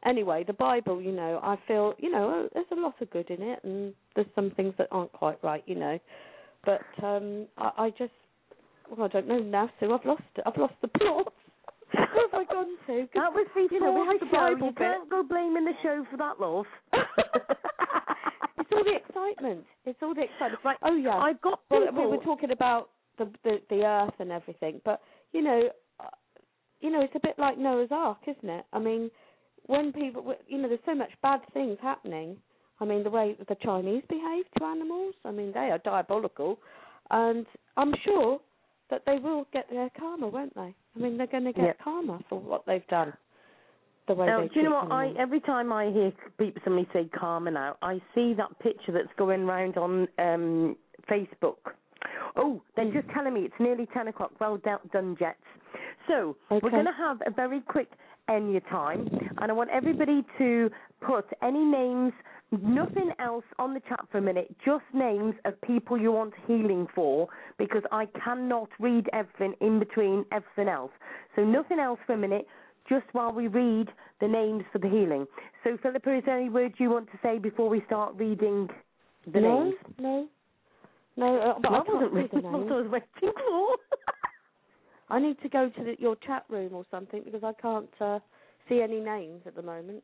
[0.06, 3.42] Anyway, the Bible, you know, I feel, you know, there's a lot of good in
[3.42, 6.00] it, and there's some things that aren't quite right, you know.
[6.66, 8.14] But um I, I just,
[8.96, 9.94] well, I don't know now, Sue.
[9.94, 10.44] I've lost it.
[10.46, 11.34] I've lost the plot.
[11.94, 13.08] Where have I gone to?
[13.16, 14.32] That was before you know, we had the the.
[14.32, 14.78] Bible You bit.
[14.78, 16.66] can't go blaming the show for that, love.
[16.94, 19.66] it's all the excitement.
[19.86, 20.60] It's all the excitement.
[20.64, 20.78] Right.
[20.84, 21.18] Oh yeah.
[21.18, 22.10] I've got Well, people.
[22.12, 25.70] we were talking about the, the the earth and everything, but you know,
[26.00, 26.04] uh,
[26.80, 28.66] you know, it's a bit like Noah's Ark, isn't it?
[28.72, 29.10] I mean,
[29.66, 32.38] when people, you know, there's so much bad things happening.
[32.80, 35.14] I mean, the way the Chinese behave to animals.
[35.26, 36.60] I mean, they are diabolical,
[37.12, 38.40] and I'm sure
[38.90, 40.74] that they will get their karma, won't they?
[40.96, 41.74] I mean, they're going to get Yeah.
[41.84, 43.14] karma for what they've done.
[44.08, 44.92] The way Now, they do you know what?
[44.92, 49.14] I every time I hear people somebody say karma now, I see that picture that's
[49.18, 50.76] going round on um
[51.08, 51.58] Facebook.
[52.36, 52.94] Oh, they're Mm.
[52.94, 54.32] just telling me it's nearly ten o'clock.
[54.40, 55.38] Well done, done Jets.
[56.08, 57.92] So we're going to have a very quick
[58.30, 60.72] Enya time, and I want everybody to
[61.02, 62.14] put any names,
[62.52, 66.88] nothing else on the chat for a minute, just names of people you want healing
[66.96, 67.28] for,
[67.58, 70.92] because I cannot read everything in between everything else.
[71.36, 72.48] So nothing else for a minute,
[72.88, 73.90] just while we read
[74.20, 75.26] the names for the healing.
[75.64, 78.68] So Philippa, is there any words you want to say before we start reading
[79.32, 79.76] the no, names?
[80.00, 80.28] no,
[81.18, 81.38] no.
[81.40, 82.54] Uh, but I That can't wasn't really what.
[82.54, 83.78] I was waiting for.
[85.10, 88.20] I need to go to the, your chat room or something because I can't uh,
[88.68, 90.04] see any names at the moment.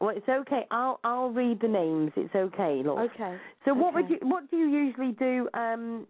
[0.00, 0.62] Well, it's okay.
[0.70, 2.12] I'll I'll read the names.
[2.16, 2.98] It's okay, look.
[2.98, 3.36] Okay.
[3.64, 6.06] So what would you what do you usually do um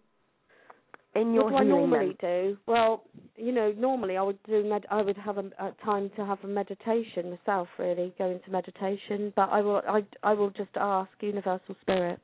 [1.14, 2.30] in your What do I healing normally then?
[2.30, 2.58] do?
[2.66, 3.04] Well,
[3.36, 6.38] you know, normally I would do med- I would have a, a time to have
[6.44, 9.32] a meditation myself, really go into meditation.
[9.34, 12.20] But I will I I will just ask Universal Spirit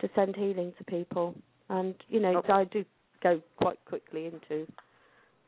[0.00, 1.34] to send healing to people,
[1.68, 2.52] and you know Okay.
[2.52, 2.84] I do
[3.22, 4.66] go quite quickly into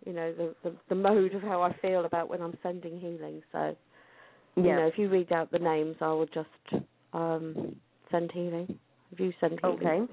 [0.05, 3.43] you know the, the the mode of how I feel about when I'm sending healing.
[3.53, 3.77] So
[4.57, 4.87] you know, Yeah.
[4.87, 7.77] if you read out the names, I will just um
[8.11, 8.79] send healing.
[9.13, 9.79] If you send healing.
[9.79, 10.13] Okay.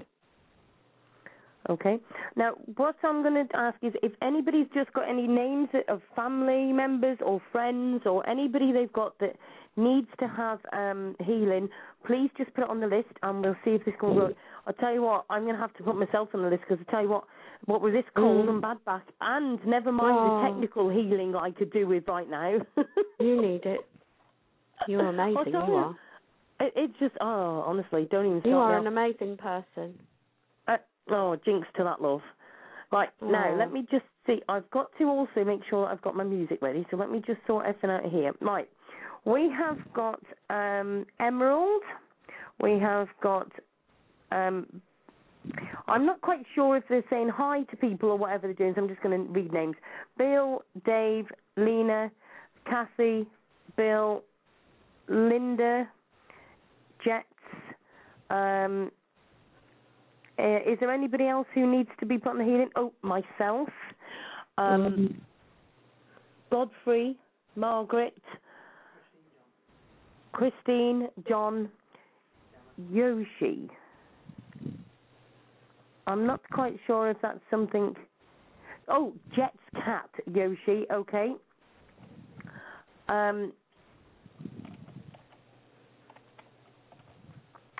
[1.68, 1.98] Okay.
[2.36, 6.72] Now, what I'm going to ask is if anybody's just got any names of family
[6.72, 9.36] members or friends or anybody they've got that
[9.76, 11.68] needs to have um, healing,
[12.06, 14.32] please just put it on the list and we'll see if this can work.
[14.66, 16.82] I'll tell you what, I'm going to have to put myself on the list because
[16.88, 17.24] I tell you what,
[17.66, 18.50] what was this cold Mm.
[18.50, 20.42] and bad back and never mind Oh.
[20.42, 22.58] the technical healing I could do with right now.
[23.20, 23.86] You need it.
[24.86, 25.52] You're amazing.
[25.52, 25.74] tell you you.
[25.76, 25.96] are.
[26.60, 29.98] It, it's just, oh, honestly, don't even You are an amazing person.
[30.68, 30.76] Uh,
[31.10, 32.20] oh, jinx to that love.
[32.92, 33.56] Right, now Oh.
[33.56, 34.42] let me just see.
[34.48, 37.38] I've got to also make sure I've got my music ready, so let me just
[37.46, 38.32] sort everything out here.
[38.40, 38.68] Right,
[39.24, 40.20] we have got
[40.50, 41.82] um, Emerald.
[42.60, 43.48] We have got.
[44.32, 44.82] Um,
[45.86, 48.82] I'm not quite sure if they're saying hi to people or whatever they're doing, so
[48.82, 49.76] I'm just going to read names.
[50.18, 51.26] Bill, Dave,
[51.56, 52.10] Lena,
[52.66, 53.26] Kathy,
[53.76, 54.22] Bill,
[55.10, 55.88] Linda,
[57.04, 57.26] Jets,
[58.30, 58.90] um,
[60.38, 62.70] uh, is there anybody else who needs to be put on the healing?
[62.76, 63.68] Oh, myself,
[64.56, 65.20] um,
[66.50, 67.16] Godfrey,
[67.56, 68.22] Margaret,
[70.32, 71.68] Christine, John,
[72.90, 73.68] Yoshi.
[76.06, 77.94] I'm not quite sure if that's something.
[78.88, 80.86] Oh, Jet's cat, Yoshi.
[80.92, 81.32] Okay.
[83.08, 83.52] Um.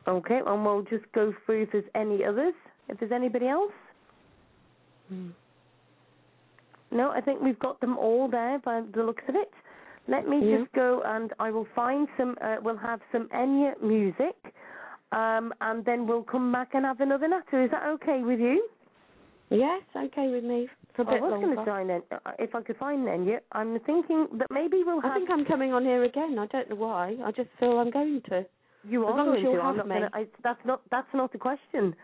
[0.07, 2.55] Okay, and we'll just go through if there's any others.
[2.89, 3.73] If there's anybody else.
[5.13, 5.33] Mm.
[6.91, 9.53] No, I think we've got them all there by the looks of it.
[10.09, 10.59] Let me Yeah.
[10.59, 12.37] just go and I will find some.
[12.41, 14.37] Uh, we'll have some Enya music,
[15.13, 17.63] um, and then we'll come back and have another natter.
[17.63, 18.69] Is that okay with you?
[19.51, 22.63] Yes, okay with me for a I bit was going to then, uh, if I
[22.63, 23.41] could find Enya.
[23.53, 25.13] I'm thinking that maybe we'll have.
[25.13, 26.39] I think I'm coming on here again.
[26.39, 27.17] I don't know why.
[27.25, 28.47] I just feel I'm going to.
[28.89, 29.53] You are going to.
[29.57, 29.95] Not me.
[29.95, 31.95] gonna, I, that's not that's not a question.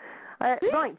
[0.41, 0.97] Uh, right,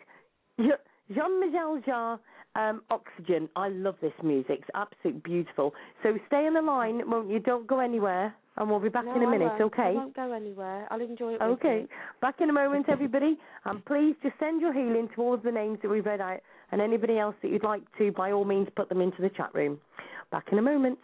[0.57, 2.19] Jean Michel Jarre,
[2.55, 3.47] um, Oxygen.
[3.55, 4.59] I love this music.
[4.61, 5.73] It's absolutely beautiful.
[6.03, 7.39] So stay on the line, won't you?
[7.39, 9.49] Don't go anywhere, and we'll be back no, in a minute.
[9.59, 9.61] won't.
[9.61, 9.83] Okay.
[9.83, 10.87] I won't go anywhere.
[10.89, 11.41] I'll enjoy it.
[11.41, 11.81] Okay.
[11.81, 11.87] you.
[12.21, 13.37] Back in a moment, everybody.
[13.65, 16.39] And please just send your healing to all of the names that we've read out,
[16.71, 19.53] and anybody else that you'd like to, by all means, put them into the chat
[19.53, 19.79] room.
[20.31, 20.97] Back in a moment.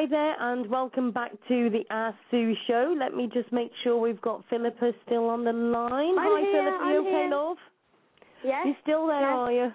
[0.00, 2.96] Hi there, and welcome back to the Ask Sue show.
[2.98, 6.16] Let me just make sure we've got Philippa still on the line.
[6.18, 6.78] I'm Hi, here, Philippa.
[6.82, 7.28] I'm You okay, here.
[7.28, 7.56] love?
[8.42, 8.62] Yes.
[8.64, 9.36] You still there, yes.
[9.36, 9.72] are you?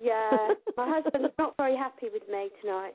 [0.00, 0.30] Yeah.
[0.78, 2.94] My husband's not very happy with me tonight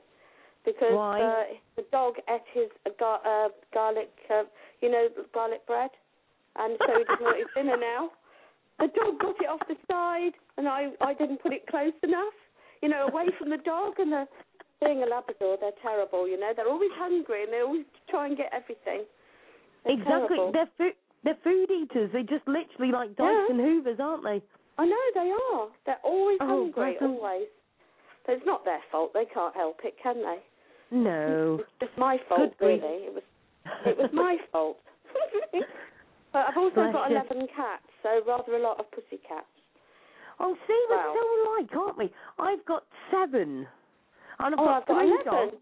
[0.64, 0.90] because?
[0.90, 4.42] Uh, the dog ate his uh, gar- uh, garlic, uh,
[4.82, 5.90] you know, garlic bread,
[6.56, 8.10] and so he doesn't want his dinner now.
[8.80, 12.34] The dog got it off the side, and I I didn't put it close enough,
[12.82, 14.00] you know, away from the dog.
[14.00, 14.26] And the
[14.82, 16.52] being a Labrador, they're terrible, you know.
[16.54, 19.04] They're always hungry and they always try and get everything.
[19.84, 20.36] They're exactly.
[20.36, 20.52] terrible.
[20.52, 20.92] They're food.
[21.24, 22.10] They're food eaters.
[22.12, 23.24] They just literally like Yeah.
[23.48, 24.42] Dyson Hoovers, aren't they?
[24.76, 25.68] I know they are.
[25.86, 27.12] They're always Oh, hungry, 'em.
[27.16, 27.48] always.
[28.26, 29.12] But it's not their fault.
[29.14, 30.42] They can't help it, can they?
[30.90, 31.58] No.
[31.60, 33.06] It's just my fault, really.
[33.08, 33.22] It was
[33.86, 34.78] it was my fault.
[36.32, 37.16] but I've also Bless got you.
[37.16, 39.46] eleven cats, so rather a lot of pussy cats.
[40.40, 41.14] Oh, see, we're Wow.
[41.14, 42.12] so alike, aren't we?
[42.38, 43.66] I've got seven.
[44.40, 45.24] And I've Oh, got I've three 11.
[45.24, 45.56] dogs.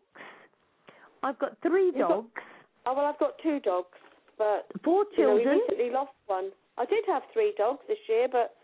[1.22, 2.42] I've got three You've got- dogs,
[2.84, 3.96] Oh well, I've got two dogs,
[4.38, 6.50] but four you know we recently lost one.
[6.78, 8.56] I did have three dogs this year, but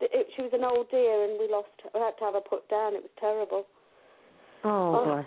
[0.00, 1.68] it, she was an old dear, and we lost.
[1.84, 1.90] her.
[2.00, 2.94] I had to have her put down.
[2.94, 3.66] It was terrible.
[4.64, 5.04] oh, Oh.
[5.04, 5.26] bless.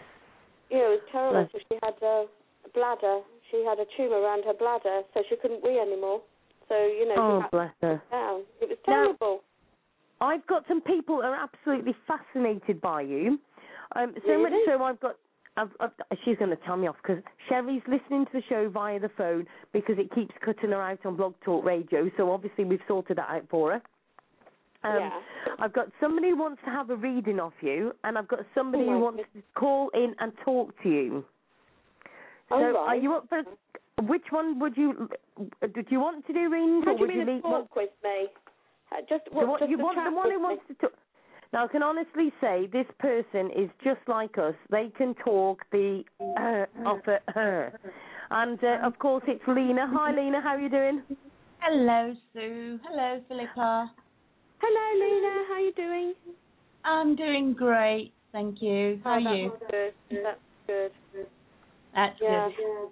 [0.71, 1.49] Yeah, it was terrible.
[1.51, 2.25] So she had a
[2.73, 3.21] bladder.
[3.51, 6.21] She had a tumour around her bladder, so she couldn't wee anymore.
[6.69, 8.01] So you know, Oh, she had bless her.
[8.09, 8.41] down.
[8.61, 9.43] It was terrible.
[10.19, 10.27] Now-.
[10.27, 13.39] I've got some people who are absolutely fascinated by you.
[13.95, 15.15] Um, so much so I've got.
[15.55, 15.91] I've, I've,
[16.25, 19.45] she's going to tell me off because Sherry's listening to the show via the phone
[19.71, 22.09] because it keeps cutting her out on Blog Talk Radio.
[22.17, 23.81] So obviously we've sorted that out for her.
[24.83, 25.19] Um, Yeah.
[25.59, 28.85] I've got somebody who wants to have a reading off you, and I've got somebody
[28.85, 31.23] Oh, who wants to call in and talk to you.
[32.49, 33.43] So Oh, are you up for?
[34.01, 35.07] Which one would you?
[35.61, 37.43] Do you want to do readings, How or do you would mean you to leave
[37.43, 37.61] one?
[37.61, 38.27] talk with me?
[38.91, 39.47] Uh, just what?
[39.47, 40.43] one, just you want the one who me?
[40.43, 40.93] wants to talk.
[41.53, 44.55] Now, I can honestly say this person is just like us.
[44.71, 47.79] They can talk the uh, off at her.
[48.31, 49.85] And uh, of course, it's Lena.
[49.93, 50.41] Hi, Lena.
[50.41, 51.03] How are you doing?
[51.59, 52.79] Hello, Sue.
[52.83, 53.91] Hello, Philippa.
[54.61, 55.45] Hello, Lena.
[55.47, 56.13] How are you doing?
[56.83, 58.99] I'm doing great, thank you.
[59.03, 59.51] How are Oh, you?
[59.51, 59.71] That's
[60.09, 60.23] good.
[60.23, 60.39] That's
[61.13, 61.27] good.
[61.93, 62.49] That's Yeah.
[62.57, 62.89] good.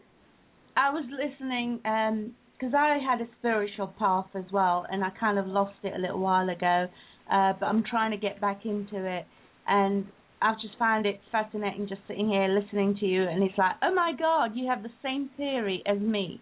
[0.78, 5.48] I was listening because I had a spiritual path as well, and I kind of
[5.48, 6.88] lost it a little while ago,
[7.32, 9.26] uh, but I'm trying to get back into it,
[9.68, 10.06] and
[10.42, 13.94] I've just found it fascinating just sitting here listening to you, and it's like, oh
[13.94, 16.42] my God, you have the same theory as me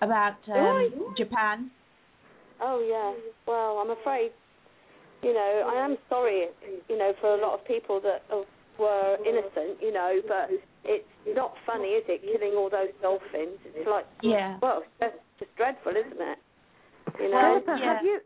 [0.00, 0.90] about um, Right.
[1.16, 1.70] Japan.
[2.60, 3.12] Oh yeah.
[3.46, 4.30] Well, I'm afraid.
[5.22, 6.46] You know, I am sorry.
[6.88, 8.42] You know, for a lot of people that uh,
[8.78, 9.80] were innocent.
[9.80, 10.50] You know, but
[10.84, 11.04] it's
[11.34, 12.22] not funny, is it?
[12.22, 13.58] Killing all those dolphins.
[13.74, 14.58] It's like, Yeah.
[14.60, 16.38] well, it's just dreadful, isn't it?
[17.20, 17.60] You know.
[17.64, 17.94] Philippa, yeah.
[17.94, 18.20] have you?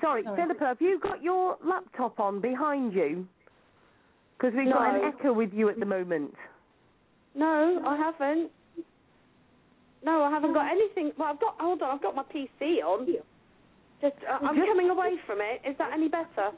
[0.00, 0.42] Sorry, Sorry.
[0.42, 3.26] Philippa, have you got your laptop on behind you?
[4.36, 6.34] Because we've got an echo with you at the moment.
[7.34, 8.50] No, I haven't.
[10.04, 11.12] No, I haven't got anything.
[11.18, 11.56] Well, I've got.
[11.60, 13.06] Hold on, I've got my PC on.
[14.00, 15.62] Just, uh, I'm Just- coming away from it.
[15.64, 16.50] Is that any better?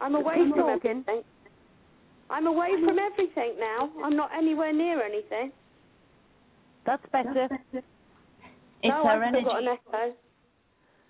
[0.00, 1.04] I'm away from talking.
[1.06, 1.24] everything.
[2.30, 3.90] I'm away from everything now.
[4.02, 5.52] I'm not anywhere near anything.
[6.84, 7.48] That's better.
[7.72, 7.84] It's
[8.90, 10.14] no, her I've still got an echo.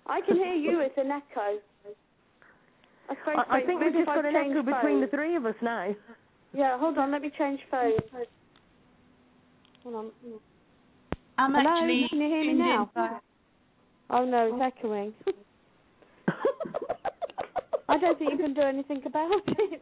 [0.07, 0.81] I can hear you.
[0.81, 1.59] It's an echo.
[3.07, 5.55] That's I, I think we've just got an change echo between the three of us
[5.61, 5.95] now.
[6.53, 7.11] Yeah, hold on.
[7.11, 7.99] Let me change phones.
[9.83, 10.11] Hold on.
[11.37, 12.89] I'm Hello, actually can you hear me now?
[14.09, 15.13] Oh no, it's echoing.
[17.89, 19.81] I don't think you can do anything about it.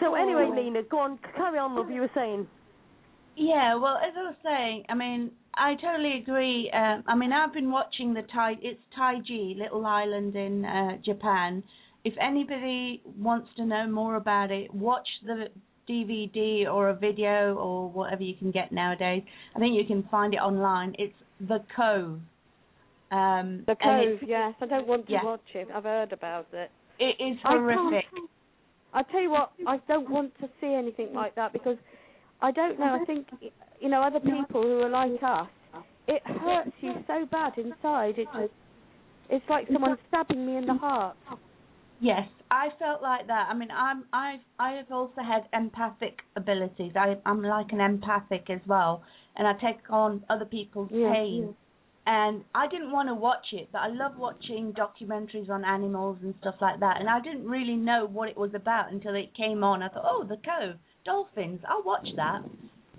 [0.00, 0.56] so oh, anyway, Oh.
[0.56, 1.90] Lena, go on, carry on, love.
[1.90, 2.46] You were saying.
[3.36, 6.70] Yeah, well, as I was saying, I mean, I totally agree.
[6.72, 8.54] Um, I mean, I've been watching the Tai.
[8.62, 11.62] It's Taiji, little island in uh, Japan.
[12.02, 15.48] If anybody wants to know more about it, watch the
[15.86, 19.22] DVD or a video or whatever you can get nowadays.
[19.54, 20.94] I think you can find it online.
[20.98, 22.20] It's The Cove.
[23.12, 24.54] Um, The Cove, yes.
[24.62, 25.24] I don't want to Yeah.
[25.24, 25.68] watch it.
[25.74, 26.70] I've heard about it.
[26.98, 28.06] It is I horrific.
[28.94, 31.76] I tell you what, I don't want to see anything like that because
[32.42, 32.98] I don't know.
[33.00, 33.26] I think
[33.80, 35.48] you know other people who are like us.
[36.08, 38.18] It hurts you so bad inside.
[38.18, 38.52] It just
[39.28, 41.16] it's like someone stabbing me in the heart.
[42.00, 43.48] Yes, I felt like that.
[43.50, 46.92] I mean, I'm I've I've also had empathic abilities.
[46.96, 49.02] I I'm like an empathic as well,
[49.36, 51.54] and I take on other people's Yeah, pain.
[52.06, 56.34] And I didn't want to watch it, but I love watching documentaries on animals and
[56.40, 56.98] stuff like that.
[56.98, 59.82] And I didn't really know what it was about until it came on.
[59.82, 62.40] I thought, oh, the cove, dolphins, I'll watch that.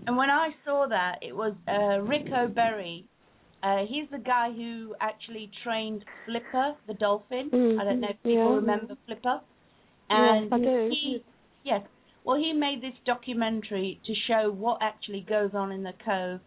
[0.07, 3.05] And when I saw that, it was uh, Ric O'Barry.
[3.63, 7.51] Uh, he's the guy who actually trained Flipper, the dolphin.
[7.53, 8.55] Mm, I don't know if people yeah.
[8.55, 9.39] remember Flipper.
[10.09, 10.89] Yes, And I do.
[10.89, 11.23] he,
[11.63, 11.81] yes,
[12.23, 16.39] Well, he made this documentary to show what actually goes on in the cove,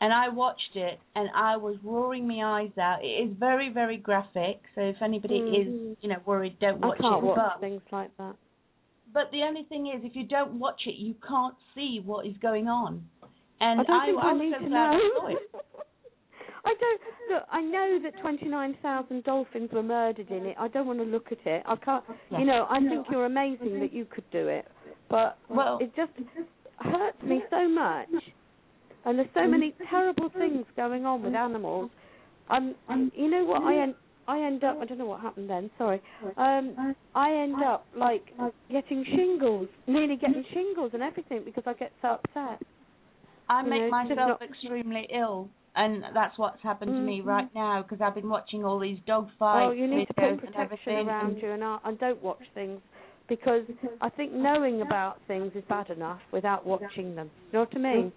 [0.00, 3.04] and I watched it, and I was roaring my eyes out.
[3.04, 5.96] It is very, very graphic, so if anybody is, Mhm.
[6.00, 7.26] you know, worried, don't watch I can't it.
[7.26, 8.36] watch but things like that.
[9.12, 12.34] But the only thing is, if you don't watch it, you can't see what is
[12.40, 13.04] going on.
[13.60, 15.10] And I don't think I, need so to glad I know.
[15.20, 15.38] saw it.
[16.64, 17.00] I don't
[17.32, 17.42] look.
[17.50, 20.56] I know that twenty nine thousand dolphins were murdered in it.
[20.58, 21.62] I don't want to look at it.
[21.66, 22.04] I can't.
[22.30, 24.66] You know, I think you're amazing that you could do it,
[25.08, 26.12] but Well- it just
[26.78, 28.08] hurts me so much.
[29.06, 31.90] And there's so many terrible things going on with animals.
[32.50, 32.74] I'm.
[33.14, 33.62] You know what?
[33.62, 33.94] I.
[34.30, 34.78] I end up.
[34.80, 35.70] I don't know what happened then.
[35.78, 36.00] Sorry.
[36.36, 36.94] Um.
[37.14, 38.24] I end up like
[38.70, 42.58] getting shingles, nearly getting shingles and everything because I get so upset.
[43.48, 47.26] I You make know, myself not- extremely ill, and that's what's happened to me Mhm.
[47.26, 50.24] right now because I've been watching all these dog fights Oh, you need to put
[50.24, 52.80] and protection around and- you, and I, and don't watch things
[53.28, 53.64] because
[54.00, 57.28] I think knowing about things is bad enough without watching them.
[57.52, 58.12] You know what I mean?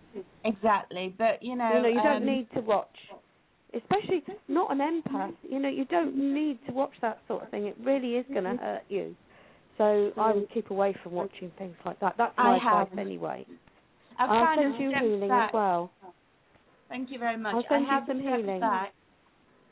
[0.46, 2.96] Exactly, but you know, you know, you don't um, need to watch,
[3.76, 4.54] especially mm-hmm.
[4.54, 5.30] not an empath.
[5.32, 5.54] Mm-hmm.
[5.54, 7.66] You know, you don't need to watch that sort of thing.
[7.66, 8.64] It really is going to mm-hmm.
[8.64, 9.16] hurt you.
[9.78, 12.16] So I would keep away from watching things like that.
[12.18, 13.46] That's my advice anyway.
[14.20, 15.50] I've I'll send you healing back.
[15.50, 15.92] as well.
[16.90, 17.56] Thank you very much.
[17.56, 18.60] I'll send I have some healing.
[18.60, 18.94] back.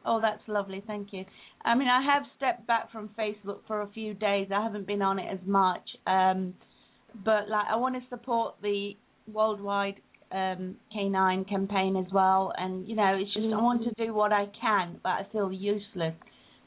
[0.03, 0.83] Oh, that's lovely.
[0.87, 1.23] Thank you.
[1.63, 4.47] I mean, I have stepped back from Facebook for a few days.
[4.51, 6.55] I haven't been on it as much, um,
[7.23, 8.93] but like I want to support the
[9.31, 12.53] worldwide um, canine campaign as well.
[12.57, 15.51] And you know, it's just I want to do what I can, but I feel
[15.51, 16.13] useless.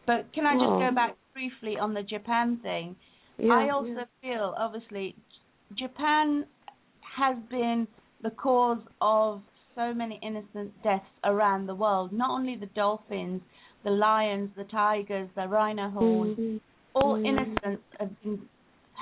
[0.07, 2.97] But can I just go back briefly on the Japan thing?
[3.39, 3.53] Yeah.
[3.53, 5.17] I also feel, obviously,
[5.77, 6.45] Japan
[7.17, 7.87] has been
[8.23, 9.41] the cause of
[9.75, 12.13] so many innocent deaths around the world.
[12.13, 13.43] Not only the dolphins,
[13.83, 16.61] the lions, the tigers, the rhino horn, Mhm.
[16.95, 17.27] all Mm.
[17.27, 18.49] innocents have been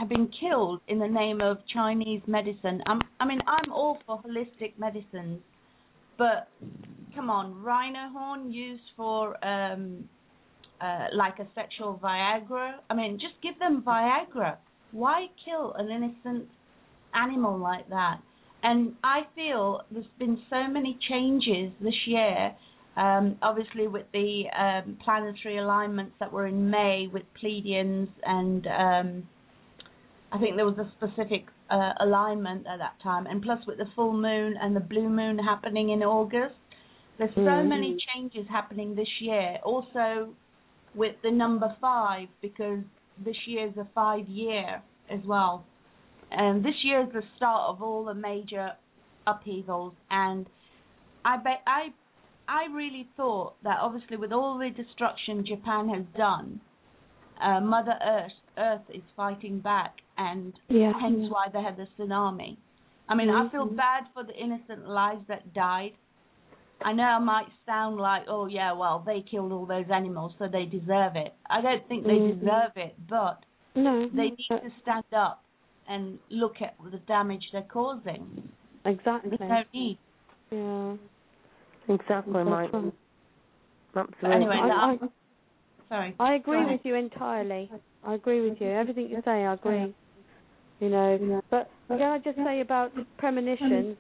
[0.03, 2.83] have been killed in the name of Chinese medicine.
[2.87, 5.41] I'm, I mean, I'm all for holistic medicines,
[6.19, 6.49] but
[7.15, 10.09] come on, rhino horn used for um,
[10.81, 12.73] uh, like a sexual Viagra.
[12.91, 14.57] I mean, just give them Viagra.
[14.91, 16.49] Why kill an innocent
[17.15, 18.17] animal like that?
[18.65, 22.53] And I feel there's been so many changes this year.
[22.97, 29.29] Um, obviously, with the um, planetary alignments that were in May with Pleiadians, and um,
[30.33, 33.87] I think there was a specific uh, alignment at that time, and plus with the
[33.95, 36.55] full moon and the blue moon happening in August.
[37.19, 37.69] There's so Mhm.
[37.69, 39.59] many changes happening this year.
[39.63, 40.35] Also,
[40.95, 42.83] with the number five because
[43.19, 45.65] this year is a five year as well.
[46.31, 48.77] And this year is the start of all the major
[49.27, 50.49] upheavals and
[51.25, 51.93] I bet I
[52.49, 56.61] I really thought that obviously with all the destruction Japan has done,
[57.41, 60.93] uh, Mother Earth Earth is fighting back and Yeah.
[61.01, 62.57] hence why they had the tsunami.
[63.09, 65.93] I mean, I feel bad for the innocent lives that died.
[66.85, 70.49] I know I might sound like, oh yeah, well they killed all those animals, so
[70.49, 71.35] they deserve it.
[71.51, 72.41] I don't think they Mhm.
[72.41, 73.45] deserve it, but
[73.75, 74.09] No.
[74.09, 75.45] they need but- to stand up
[75.89, 78.51] and look at the damage they're causing.
[78.85, 79.37] Exactly.
[79.37, 79.99] There's no need.
[80.51, 80.97] Yeah.
[81.89, 82.73] Exactly, That's Mike.
[82.73, 82.93] right.
[83.95, 84.33] Absolutely.
[84.33, 85.11] Anyway, I, I, that-
[85.89, 86.15] Sorry.
[86.19, 87.71] I agree with you entirely.
[88.05, 88.69] I agree with you.
[88.69, 89.95] Everything you say, I agree.
[90.83, 93.97] You know, but can I just say about premonitions?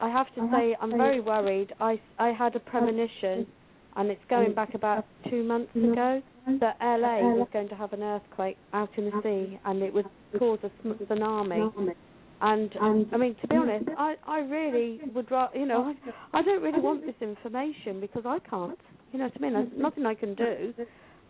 [0.00, 1.72] I have to say I'm very worried.
[1.80, 3.48] I I had a premonition,
[3.96, 6.22] and it's going back about two months ago
[6.60, 10.06] that LA was going to have an earthquake out in the sea, and it would
[10.38, 11.94] cause a tsunami.
[12.42, 12.70] And
[13.12, 15.92] I mean, to be honest, I I really would rather, you know,
[16.32, 18.78] I, I don't really want this information because I can't.
[19.12, 19.52] You know what I mean?
[19.54, 20.72] There's nothing I can do.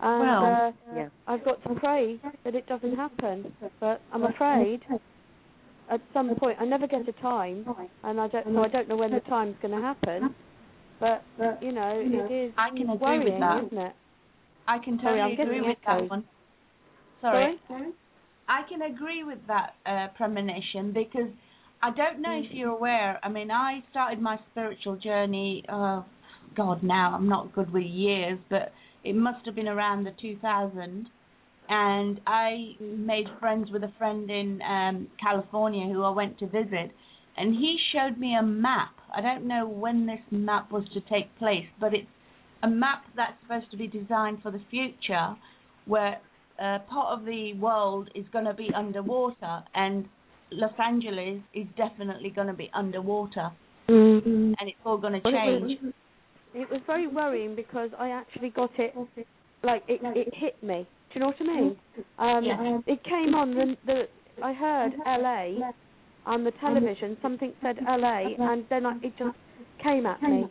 [0.01, 1.09] And Well, uh, yeah.
[1.27, 3.53] I've got to pray that it doesn't happen.
[3.79, 4.81] But I'm afraid
[5.91, 7.65] at some point I never get a time,
[8.03, 10.33] and I don't so I don't know when the time's going to happen.
[10.99, 11.23] But
[11.61, 13.63] you know, it is I can agree with worrying, that.
[13.65, 13.93] isn't it?
[14.67, 16.01] I can totally I'm agree with echoes.
[16.01, 16.23] that one.
[17.21, 17.59] Sorry.
[18.47, 21.29] I can agree with that uh, premonition because
[21.81, 23.19] I don't know if you're aware.
[23.23, 25.63] I mean, I started my spiritual journey.
[25.69, 26.01] Uh,
[26.55, 28.71] God, now I'm not good with years, but
[29.03, 31.07] it must have been around the 2000.
[31.69, 36.91] And I made friends with a friend in um, California who I went to visit,
[37.37, 38.91] and he showed me a map.
[39.15, 42.07] I don't know when this map was to take place, but it's
[42.63, 45.35] a map that's supposed to be designed for the future,
[45.85, 46.19] where
[46.61, 50.05] uh, part of the world is going to be underwater, and
[50.51, 53.51] Los Angeles is definitely going to be underwater,
[53.89, 54.55] Mm.
[54.59, 55.79] and it's all going to change.
[56.53, 58.93] It was very worrying because I actually got it,
[59.63, 60.87] like it, it hit me.
[61.13, 61.77] Do you know what I mean?
[62.19, 62.79] Um, Yeah.
[62.87, 64.07] It came on the, the
[64.43, 65.59] I heard LA
[66.25, 67.17] on the television.
[67.21, 69.37] Something said LA, and then I, it just
[69.83, 70.45] came at me,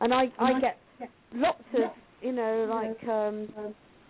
[0.00, 0.78] and I I get
[1.34, 1.80] lots of
[2.22, 3.48] you know like um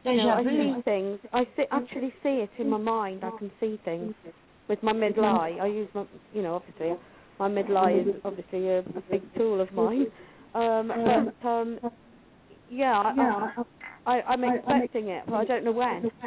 [0.05, 1.18] you know I see things.
[1.32, 3.24] I see, actually see it in my mind.
[3.24, 4.14] I can see things
[4.68, 5.59] with my midlie.
[5.61, 6.92] I use my you know obviously
[7.38, 10.07] my midlie is obviously a, a big tool of mine.
[10.57, 10.88] Um,
[11.42, 11.78] but um
[12.70, 13.02] yeah,
[14.07, 16.11] I, I, I'm expecting it, but I don't know when.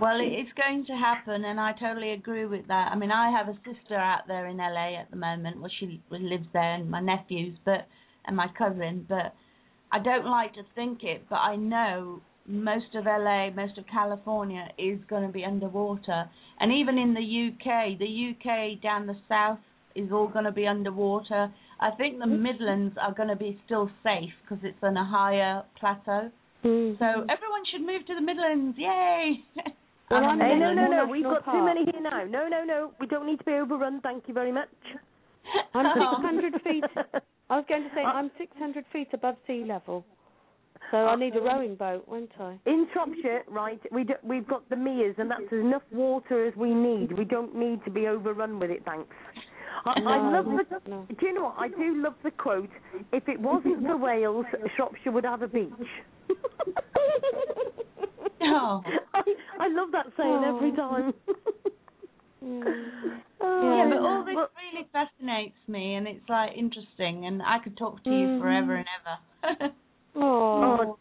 [0.00, 2.90] Well, it's going to happen, and I totally agree with that.
[2.90, 5.60] I mean, I have a sister out there in LA at the moment.
[5.60, 7.86] Well, she lives there, and my nephews, but
[8.26, 9.06] and my cousin.
[9.08, 9.32] But
[9.92, 14.66] I don't like to think it, but I know most of LA, most of California
[14.76, 16.28] is going to be underwater,
[16.58, 19.58] and even in the UK, the UK down the south
[19.94, 21.52] is all going to be underwater.
[21.82, 22.42] I think the hmm.
[22.42, 26.30] Midlands are going to be still safe because it's on a higher plateau.
[26.64, 26.96] Mm.
[26.98, 28.76] So everyone should move to the Midlands.
[28.78, 29.40] Yay!
[30.10, 31.06] Well, I'm I'm a Hey, no, no, no.
[31.10, 32.24] We've got too many here now.
[32.24, 32.92] No, no, no.
[33.00, 34.02] We don't need to be overrun.
[34.02, 34.68] Thank you very much.
[35.74, 36.18] I'm Oh.
[36.20, 36.84] 600 feet.
[37.48, 40.04] I was going to say uh, I'm 600 feet above sea level,
[40.90, 42.58] so uh, I need a rowing boat, won't I?
[42.66, 46.72] In Shropshire, right, we do, we've got the Meres, and that's enough water as we
[46.72, 47.16] need.
[47.16, 49.14] We don't need to be overrun with it, thanks.
[49.84, 50.90] I, I No, love the.
[50.90, 51.06] no.
[51.18, 51.56] Do you know what?
[51.58, 52.70] I do love the quote.
[53.12, 54.46] If it wasn't for Wales,
[54.76, 55.72] Shropshire would have a beach.
[58.42, 58.82] Oh.
[59.14, 59.22] I,
[59.60, 60.76] I love that saying every Oh.
[60.76, 61.14] time.
[62.44, 63.20] Mm.
[63.40, 67.60] Oh, Yeah, but all this well, really fascinates me, and it's like interesting, and I
[67.62, 68.38] could talk to you Mhm.
[68.40, 69.72] forever and ever.
[70.16, 70.98] Oh,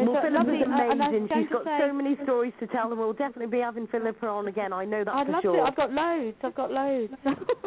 [0.00, 1.26] It's well, a Philippa's lovely- uh, and I was amazing.
[1.28, 3.86] going She's to got say- so many stories to tell, and we'll definitely be having
[3.88, 4.72] Philippa on again.
[4.72, 5.56] I know that I'd for love sure.
[5.56, 5.62] to.
[5.62, 6.36] I've got loads.
[6.42, 7.12] I've got loads.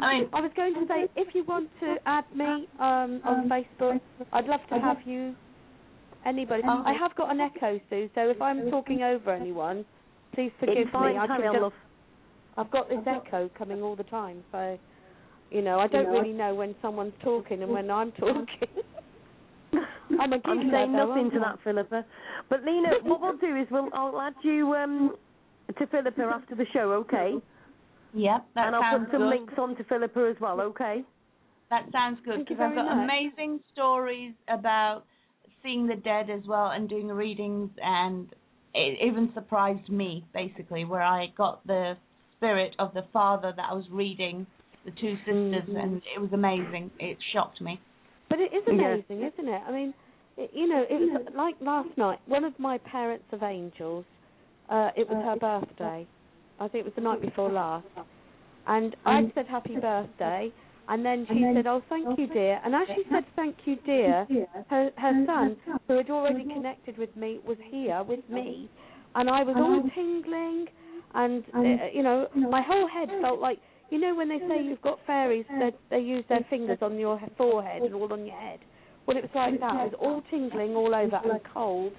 [0.02, 3.48] I mean- I was going to say, if you want to add me um, on
[3.50, 4.02] Facebook,
[4.34, 5.36] I'd love to have you.
[6.26, 6.64] Anybody?
[6.66, 8.10] I have got an echo, Sue.
[8.16, 9.84] So if I'm talking over anyone,
[10.34, 11.20] please forgive it's fine, me.
[11.20, 11.76] I carry can just.
[12.56, 14.78] I've got this echo coming all the time, so
[15.52, 18.48] you know I don't really know when someone's talking and when I'm talking.
[20.19, 22.06] I'm I'm saying nothing to that, Philippa.
[22.49, 25.15] But Lena, what we'll do is we'll I'll add you um
[25.77, 27.35] to Philippa after the show, okay?
[28.14, 29.30] yep, that and I'll sounds put some good.
[29.30, 31.03] links on to Philippa as well, okay?
[31.69, 33.10] That sounds good because I've got much.
[33.10, 35.03] amazing stories about
[35.64, 38.27] seeing the dead as well and doing readings, and
[38.76, 41.95] it even surprised me basically where I got the
[42.38, 44.45] spirit of the father that I was reading,
[44.85, 45.81] the two sisters, Mhm.
[45.84, 46.91] and it was amazing.
[46.99, 47.80] It shocked me.
[48.30, 49.61] But it is amazing, isn't it?
[49.65, 49.94] I mean,
[50.38, 52.20] you know, it was like last night.
[52.28, 54.06] One of my parents of angels,
[54.70, 56.08] uh, it was her birthday.
[56.60, 57.86] I think it was the night before last,
[58.68, 60.52] and I said happy birthday,
[60.88, 64.26] and then she said, "Oh, thank you, dear." And as she said, "Thank you, dear,"
[64.70, 65.58] her her son,
[65.88, 68.70] who had already connected with me, was here with me,
[69.16, 70.68] and I was all tingling,
[71.14, 71.60] and uh,
[71.94, 73.60] you know, my whole head felt like.
[73.90, 77.20] You know when they say you've got fairies, they they use their fingers on your
[77.38, 78.60] forehead and all on your head.
[79.06, 79.74] Well, it was like that.
[79.86, 81.94] It was all tingling all over and cold.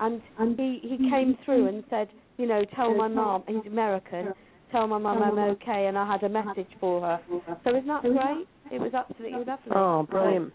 [0.00, 0.20] And
[0.58, 3.44] he he came through and said, you know, tell my mum.
[3.46, 4.28] He's American.
[4.72, 7.20] Tell my mum I'm okay, and I had a message for her.
[7.62, 8.46] So isn't that great?
[8.72, 9.72] It was absolutely lovely.
[9.74, 10.52] Oh, brilliant.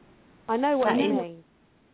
[0.49, 1.43] I know what That you is- mean.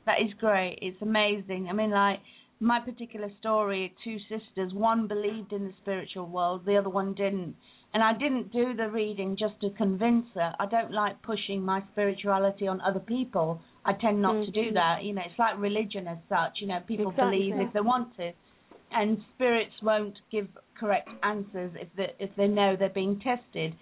[0.08, 0.80] That is great.
[0.82, 1.68] It's amazing.
[1.70, 2.20] I mean, like
[2.60, 4.74] my particular story, two sisters.
[4.74, 7.56] One believed in the spiritual world, the other one didn't.
[7.94, 10.54] And I didn't do the reading just to convince her.
[10.60, 13.62] I don't like pushing my spirituality on other people.
[13.86, 14.74] I tend not to do Mhm.
[14.74, 15.04] that.
[15.04, 16.60] You know, it's like religion as such.
[16.62, 17.38] You know, people Exactly.
[17.52, 18.34] believe if they want to,
[18.92, 20.48] and spirits won't give
[20.80, 23.74] correct answers if they if they know they're being tested.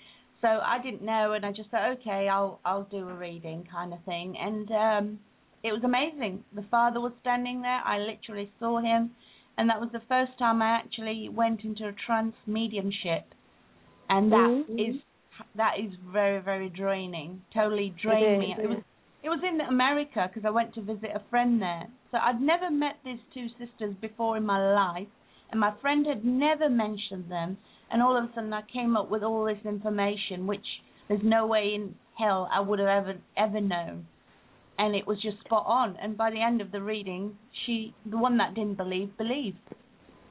[0.42, 3.94] So I didn't know, and I just thought, okay, I'll I'll do a reading kind
[3.94, 5.20] of thing, and um,
[5.64, 6.44] it was amazing.
[6.54, 7.82] The father was standing there.
[7.86, 9.12] I literally saw him,
[9.58, 13.24] and that was the first time I actually went into a trance mediumship,
[14.10, 14.80] and that Mhm.
[14.80, 14.96] is
[15.56, 17.42] that is very very draining.
[17.54, 18.52] Totally drained me.
[18.52, 18.84] is, It was
[19.24, 21.88] it was in America because I went to visit a friend there.
[22.12, 25.08] So I'd never met these two sisters before in my life,
[25.50, 27.58] and my friend had never mentioned them.
[27.92, 30.66] And all of a sudden, I came up with all this information, which
[31.08, 34.08] there's no way in hell I would have ever ever known.
[34.78, 35.96] And it was just spot on.
[36.02, 39.58] And by the end of the reading, she, the one that didn't believe, believed.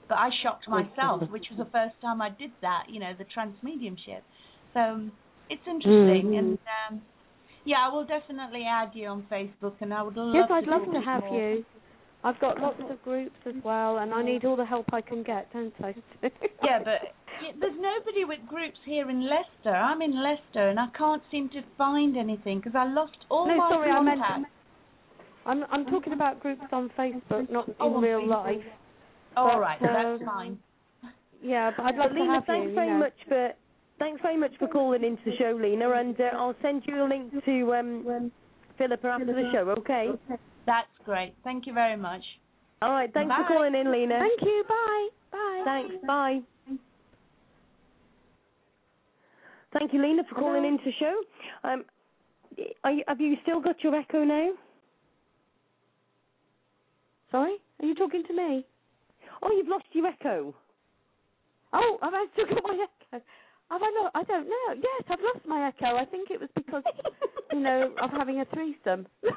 [0.09, 2.85] But I shocked myself, which was the first time I did that.
[2.89, 4.25] You know, the trance mediumship.
[4.75, 5.09] So
[5.49, 6.39] it's interesting, Mhm.
[6.39, 6.59] and
[6.91, 7.03] um,
[7.65, 10.35] yeah, I will definitely add you on Facebook, and I would love.
[10.35, 11.41] Yes, to I'd love to have more.
[11.41, 11.65] you.
[12.25, 15.23] I've got lots of groups as well, and I need all the help I can
[15.23, 15.95] get, don't I?
[16.65, 17.01] Yeah, but
[17.59, 19.75] there's nobody with groups here in Leicester.
[19.75, 23.57] I'm in Leicester, and I can't seem to find anything because I lost all no,
[23.57, 24.21] my sorry, I meant,
[25.45, 28.63] I'm I'm talking about groups on Facebook, not in Oh, real life.
[29.37, 29.87] Oh, all but, right, uh,
[30.19, 30.59] that's fine.
[31.43, 32.75] Yeah, but I'd love But to Lena, have thanks you.
[32.77, 33.51] very much for
[33.99, 37.07] thanks very much for calling into the show, Lena, and uh, I'll send you a
[37.09, 38.33] link to um,
[38.79, 39.69] Philippa after the show.
[39.79, 40.11] Okay.
[40.67, 41.35] That's great.
[41.45, 42.23] Thank you very much.
[42.83, 43.13] All right.
[43.13, 43.45] Thanks Bye.
[43.47, 44.19] for calling in, Lena.
[44.19, 44.65] Thank you.
[44.69, 45.09] Bye.
[45.31, 45.63] Bye.
[45.65, 45.95] Thanks.
[46.07, 46.41] Bye.
[49.73, 50.69] Thank you, Lena, for calling Hello.
[50.69, 51.69] into the show.
[51.69, 51.85] Um,
[52.85, 54.51] are you, have you still got your echo now?
[57.31, 58.67] Sorry, are you talking to me?
[59.43, 60.55] Oh, you've lost your echo.
[61.73, 63.25] Oh, I've I still got my echo?
[63.73, 64.13] Have I not?
[64.15, 64.75] I don't know.
[64.77, 65.97] Yes, I've lost my echo.
[65.97, 66.83] I think it was because,
[67.53, 69.07] you know, of having a threesome.
[69.23, 69.31] We're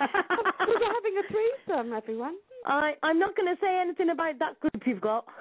[0.00, 2.36] having a threesome, everyone.
[2.64, 5.26] I I'm not going to say anything about that group you've got.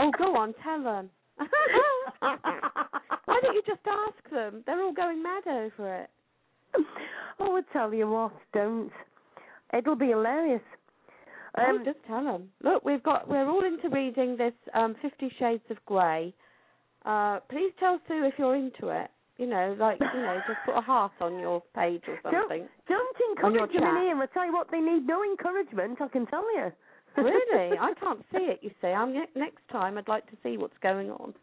[0.00, 1.10] Oh, go on, tell them.
[2.20, 4.62] Why don't you just ask them?
[4.64, 6.10] They're all going mad over it.
[7.40, 8.92] oh, I tell you what, don't.
[9.76, 10.62] It'll be hilarious.
[11.60, 12.50] Oh, Um, just tell them.
[12.62, 13.28] Look, we've got.
[13.28, 16.34] We're all into reading this um, Fifty Shades of Grey.
[17.04, 19.10] Uh, please tell Sue if you're into it.
[19.38, 22.68] You know, like you know, just put a heart on your page or don't something.
[22.88, 24.20] don't On your encourage them.
[24.20, 26.00] I tell you what, they need no encouragement.
[26.00, 26.72] I can tell you.
[27.16, 27.78] really?
[27.80, 28.58] I can't see it.
[28.62, 29.96] You see, I'm next time.
[29.96, 31.34] I'd like to see what's going on.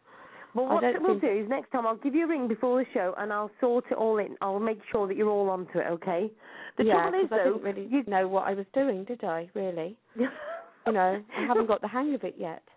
[0.54, 2.86] Well, what don't we'll do is next time I'll give you a ring before the
[2.94, 4.36] show and I'll sort it all in.
[4.40, 6.30] I'll make sure that you're all onto it, okay?
[6.78, 9.04] The yeah, trouble is 'cause I though, didn't really you know what I was doing,
[9.04, 9.50] did I?
[9.54, 9.96] Really?
[10.18, 12.62] You know, I haven't got the hang of it yet.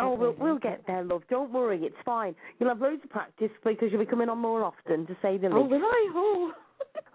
[0.00, 1.22] Oh, we'll we'll get there, love.
[1.28, 2.36] Don't worry, it's fine.
[2.60, 5.48] You'll have loads of practice because you'll be coming on more often, to say the
[5.48, 5.54] least.
[5.56, 5.70] Oh, least.
[5.72, 6.12] will I?
[6.14, 6.52] Oh.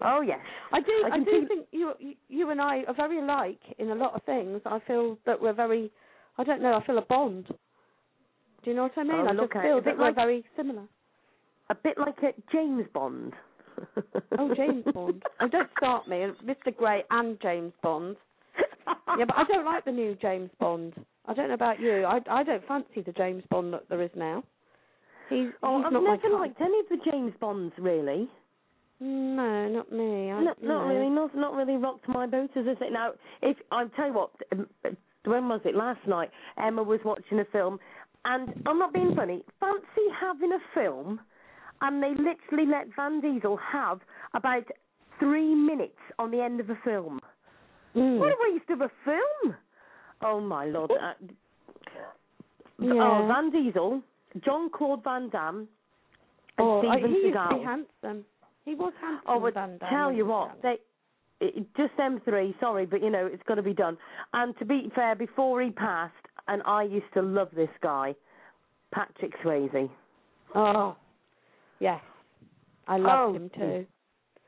[0.02, 0.40] Oh yes.
[0.70, 0.92] I do.
[1.10, 1.92] I I, do see- think you,
[2.28, 4.60] you and I are very alike in a lot of things.
[4.66, 5.90] I feel that we're very.
[6.36, 6.74] I don't know.
[6.74, 7.46] I feel a bond.
[7.48, 9.12] Do you know what I mean?
[9.14, 10.82] Oh, I look just feel a bit that we're like- very similar.
[11.70, 13.32] A bit like a James Bond.
[14.38, 15.22] Oh, James Bond.
[15.40, 16.16] Oh, don't start me.
[16.44, 16.76] Mr.
[16.76, 18.16] Grey and James Bond.
[19.18, 20.92] Yeah, but I don't like the new James Bond.
[21.26, 22.04] I don't know about you.
[22.04, 24.42] I I don't fancy the James Bond that there is now.
[25.30, 28.28] He's Oh, he's I've not never liked any of the James Bonds really.
[29.00, 30.30] No, not me.
[30.30, 30.86] I, No, not know.
[30.86, 32.90] really, not not really rocked my boat as I say.
[32.90, 33.12] Now,
[33.42, 34.68] if I'll tell you what, um,
[35.24, 35.74] when was it?
[35.74, 37.78] Last night, Emma was watching a film,
[38.24, 39.42] and I'm not being funny.
[39.60, 41.20] Fancy having a film,
[41.80, 44.00] and they literally let Van Diesel have
[44.34, 44.64] about
[45.18, 47.20] three minutes on the end of a film.
[47.96, 48.18] Mm.
[48.18, 49.54] What a waste of a film!
[50.22, 50.90] Oh my lord!
[50.90, 51.12] Uh,
[52.80, 52.92] Yeah.
[52.94, 54.02] Oh, Van Diesel,
[54.44, 55.68] John Claude Van Damme,
[56.58, 58.24] and Oh, Steven he used to be handsome.
[58.64, 59.24] He was handsome.
[59.28, 60.76] Oh, but Van Damme, tell you what, they
[61.40, 62.54] it, just them three.
[62.58, 63.96] Sorry, but you know it's got to be done.
[64.32, 66.14] And to be fair, before he passed,
[66.48, 68.14] and I used to love this guy,
[68.92, 69.88] Patrick Swayze.
[70.54, 70.96] Oh,
[71.80, 72.00] yes.
[72.86, 73.86] I loved Oh, him too.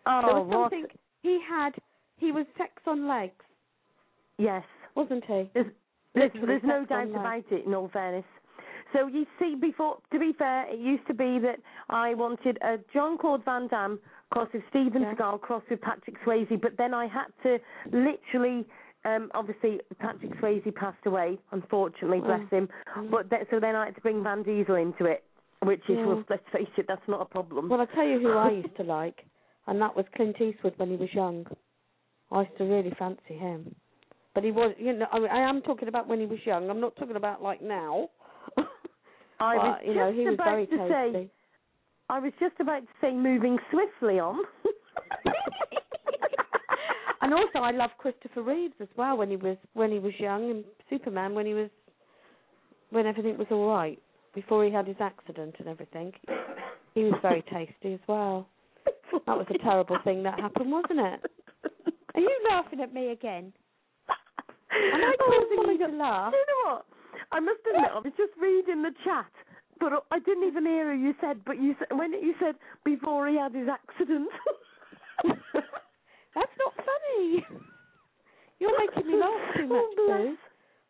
[0.06, 0.70] Oh, there was what?
[0.72, 0.86] something
[1.22, 1.72] he had.
[2.18, 3.44] He was sex on legs,
[4.38, 4.64] Yes,
[4.94, 5.50] wasn't he?
[5.54, 5.66] there's
[6.14, 7.16] there's, there's no doubt legs.
[7.20, 7.66] about it.
[7.66, 8.24] In all fairness.
[8.92, 11.58] So you see, before to be fair, it used to be that
[11.90, 13.98] I wanted a John Claude Van Damme
[14.30, 15.14] cross with Steven Yeah.
[15.14, 17.58] Seagal cross with Patrick Swayze, but then I had to
[17.92, 18.64] literally.
[19.04, 22.50] Um, obviously, Patrick Swayze passed away, unfortunately, bless Mm.
[22.50, 22.68] him.
[22.96, 23.10] Mm.
[23.12, 25.22] But th- so then I had to bring Van Diesel into it,
[25.62, 26.06] which is, Yeah.
[26.06, 27.68] well, let's face it, that's not a problem.
[27.68, 29.24] Well, I'll tell you who I used to like,
[29.68, 31.46] and that was Clint Eastwood when he was young.
[32.32, 33.74] I used to really fancy him.
[34.34, 36.68] But he was, you know, I, mean, I am talking about when he was young.
[36.68, 38.10] I'm not talking about like now.
[39.40, 41.30] I But, was you know, just he was about very to say.
[42.08, 44.38] I was just about to say, moving swiftly on.
[47.22, 50.50] and also, I love Christopher Reeves as well when he was when he was young,
[50.50, 51.70] and Superman when he was
[52.90, 54.00] when everything was all right
[54.34, 56.12] before he had his accident and everything.
[56.94, 58.46] He was very tasty as well.
[59.26, 61.30] That was a terrible thing that happened, wasn't it?
[62.16, 63.52] Are you laughing at me again?
[64.72, 65.86] Am I oh causing oh you God.
[65.88, 66.32] to laugh?
[66.32, 66.86] Do you know what?
[67.32, 69.26] I must admit, I was just reading the chat,
[69.80, 71.40] but I didn't even hear who you said.
[71.44, 74.28] But you said when you said before he had his accident.
[75.24, 77.44] That's not funny.
[78.60, 80.36] You're making me laugh too oh, much, Oh.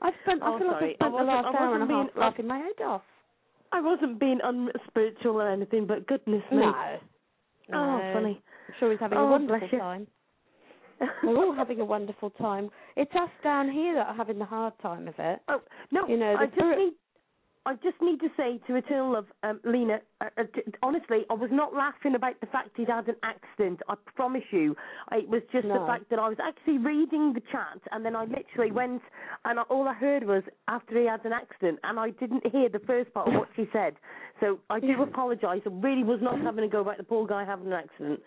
[0.03, 0.43] I've spent.
[0.43, 0.97] I Oh, feel like sorry.
[1.01, 3.03] I've spent I the last hour and a half being- laughing my head off.
[3.73, 6.59] I wasn't being unspiritual or anything, but goodness me.
[6.59, 6.99] No.
[7.75, 8.41] Oh, funny.
[8.69, 9.79] I'm sure he's having a Oh, wonderful bless you.
[9.79, 10.07] time.
[11.23, 12.71] We're all having a wonderful time.
[12.97, 15.41] It's us down here that are having the hard time of it.
[15.49, 15.61] Oh
[15.91, 16.07] no!
[16.09, 16.93] You know, I just need,
[17.67, 19.99] I just need to say to Eternal Love, um, Lena.
[20.21, 20.45] Uh, uh,
[20.85, 23.81] honestly, I was not laughing about the fact he'd had an accident.
[23.89, 24.77] I promise you,
[25.11, 28.25] it was just the fact that I was actually reading the chat, and then I
[28.25, 29.03] literally went,
[29.45, 32.69] and I, all I heard was after he had an accident, and I didn't hear
[32.69, 33.95] the first part of what she said.
[34.39, 35.63] So I do apologise.
[35.67, 38.21] I really was not having a go about the poor guy having an accident.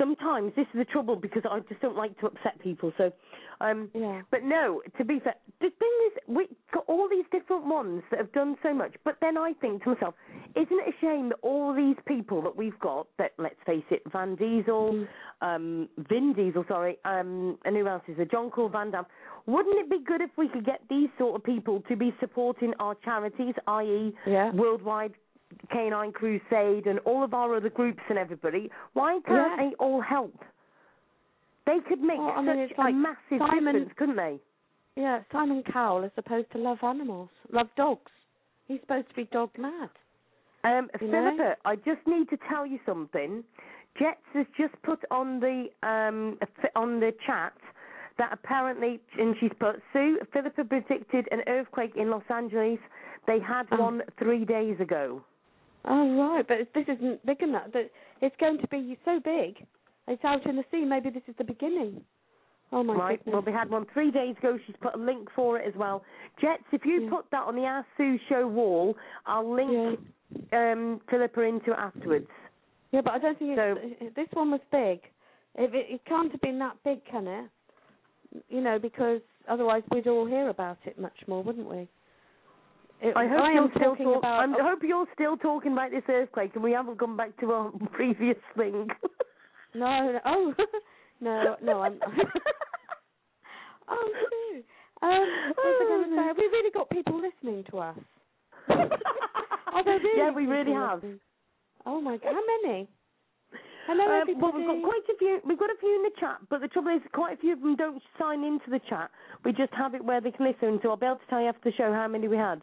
[0.00, 2.90] Sometimes this is the trouble because I just don't like to upset people.
[2.96, 3.12] So,
[3.60, 4.22] um, Yeah.
[4.30, 8.18] but no, to be fair, the thing is, we got all these different ones that
[8.18, 8.94] have done so much.
[9.04, 10.14] But then I think to myself,
[10.56, 14.02] isn't it a shame that all these people that we've got, that let's face it,
[14.10, 15.08] Van Diesel, Mm.
[15.42, 18.24] um, Vin Diesel, sorry, um, and who else is there?
[18.26, 19.06] John Claude Van Damme.
[19.46, 22.72] Wouldn't it be good if we could get these sort of people to be supporting
[22.80, 24.50] our charities, i.e., Yeah.
[24.52, 25.14] Worldwide
[25.70, 28.70] Canine Crusade and all of our other groups and everybody?
[28.92, 29.68] Why can't Yeah.
[29.70, 30.34] they all help?
[31.66, 34.40] They could make Well, I such mean, it's a like massive Simon- difference, couldn't they?
[34.96, 38.10] Yeah, Simon Cowell is supposed to love animals, love dogs.
[38.66, 39.90] He's supposed to be dog mad.
[40.64, 41.30] Um, You know?
[41.30, 43.44] Philippa, I just need to tell you something.
[43.98, 46.38] Jets has just put on the um
[46.76, 47.52] on the chat
[48.18, 52.78] that apparently, and she's put Sue Philippa predicted an earthquake in Los Angeles.
[53.26, 53.80] They had Oh.
[53.80, 55.22] one three days ago.
[55.84, 57.72] Oh right, but this isn't big enough.
[57.72, 57.90] That
[58.20, 59.56] it's going to be so big.
[60.08, 60.84] It's out in the sea.
[60.84, 62.02] Maybe this is the beginning.
[62.72, 63.18] Oh my right.
[63.18, 63.32] goodness.
[63.32, 64.58] Well, they had one three days ago.
[64.66, 66.04] She's put a link for it as well.
[66.40, 67.10] Jets, if you Yeah.
[67.10, 68.96] put that on the Ask Sue show wall,
[69.26, 69.98] I'll link
[70.52, 72.28] um Philippa into it afterwards.
[72.92, 75.00] Yeah, but I don't think it's, this one was big.
[75.56, 77.50] If it, it can't have been that big, can it?
[78.48, 81.88] You know, because otherwise we'd all hear about it much more, wouldn't we?
[83.02, 84.40] It, I hope am you're still talking talk- about.
[84.40, 87.52] I'm- I hope you're still talking about this earthquake, and we haven't gone back to
[87.52, 88.88] our previous thing.
[89.74, 90.54] No, no, oh,
[91.20, 91.98] no, no, I'm.
[93.88, 94.62] oh, no.
[95.02, 96.22] Um, what was I say?
[96.28, 97.96] Have we really got people listening to us?
[98.68, 100.96] Are there really yeah, we really have.
[100.98, 101.20] listening?
[101.86, 102.86] Oh my god, how many?
[103.86, 104.40] Hello, Um, everybody.
[104.42, 105.40] well, we've got quite a few.
[105.46, 107.60] We've got a few in the chat, but the trouble is, quite a few of
[107.60, 109.10] them don't sign into the chat.
[109.44, 110.78] We just have it where they can listen.
[110.82, 112.60] So I'll be able to tell you after the show how many we had.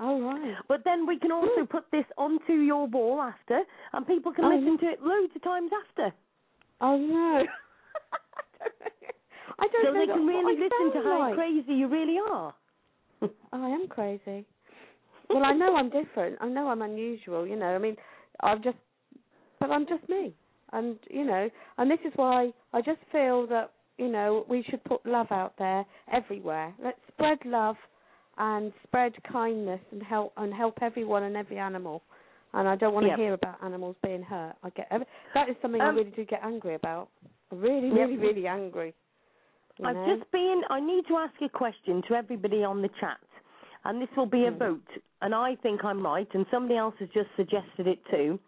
[0.00, 0.56] Oh right.
[0.68, 1.64] But then we can also hmm.
[1.64, 3.60] put this onto your wall after,
[3.92, 6.14] and people can Oh, listen to it loads of times after.
[6.80, 7.44] Oh no.
[9.58, 11.34] I don't so know they can really listen to how like.
[11.34, 12.54] crazy you really are.
[13.52, 14.44] I am crazy.
[15.28, 16.36] Well, I know I'm different.
[16.40, 17.46] I know I'm unusual.
[17.46, 17.96] You know, I mean,
[18.40, 18.76] I'm just,
[19.60, 20.34] but I'm just me.
[20.72, 21.48] And you know,
[21.78, 25.54] and this is why I just feel that you know we should put love out
[25.58, 26.74] there everywhere.
[26.82, 27.76] Let's spread love
[28.42, 32.02] and spread kindness and help and help everyone and every animal.
[32.54, 33.18] And I don't want to Yep.
[33.18, 34.56] hear about animals being hurt.
[34.64, 34.90] I get
[35.34, 37.08] that is something I Um, really do get angry about.
[37.50, 37.96] I'm really, Yep.
[37.96, 38.94] really, really angry.
[39.78, 40.16] You I've know?
[40.16, 40.62] just been.
[40.68, 43.20] I need to ask a question to everybody on the chat,
[43.84, 44.58] and this will be a Hmm.
[44.58, 44.88] vote.
[45.22, 48.40] And I think I'm right, and somebody else has just suggested it too.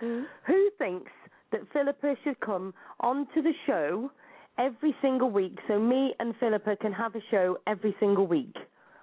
[0.00, 0.28] Mm.
[0.46, 1.10] Who thinks
[1.50, 4.12] that Philippa should come onto the show
[4.58, 8.54] every single week so me and Philippa can have a show every single week?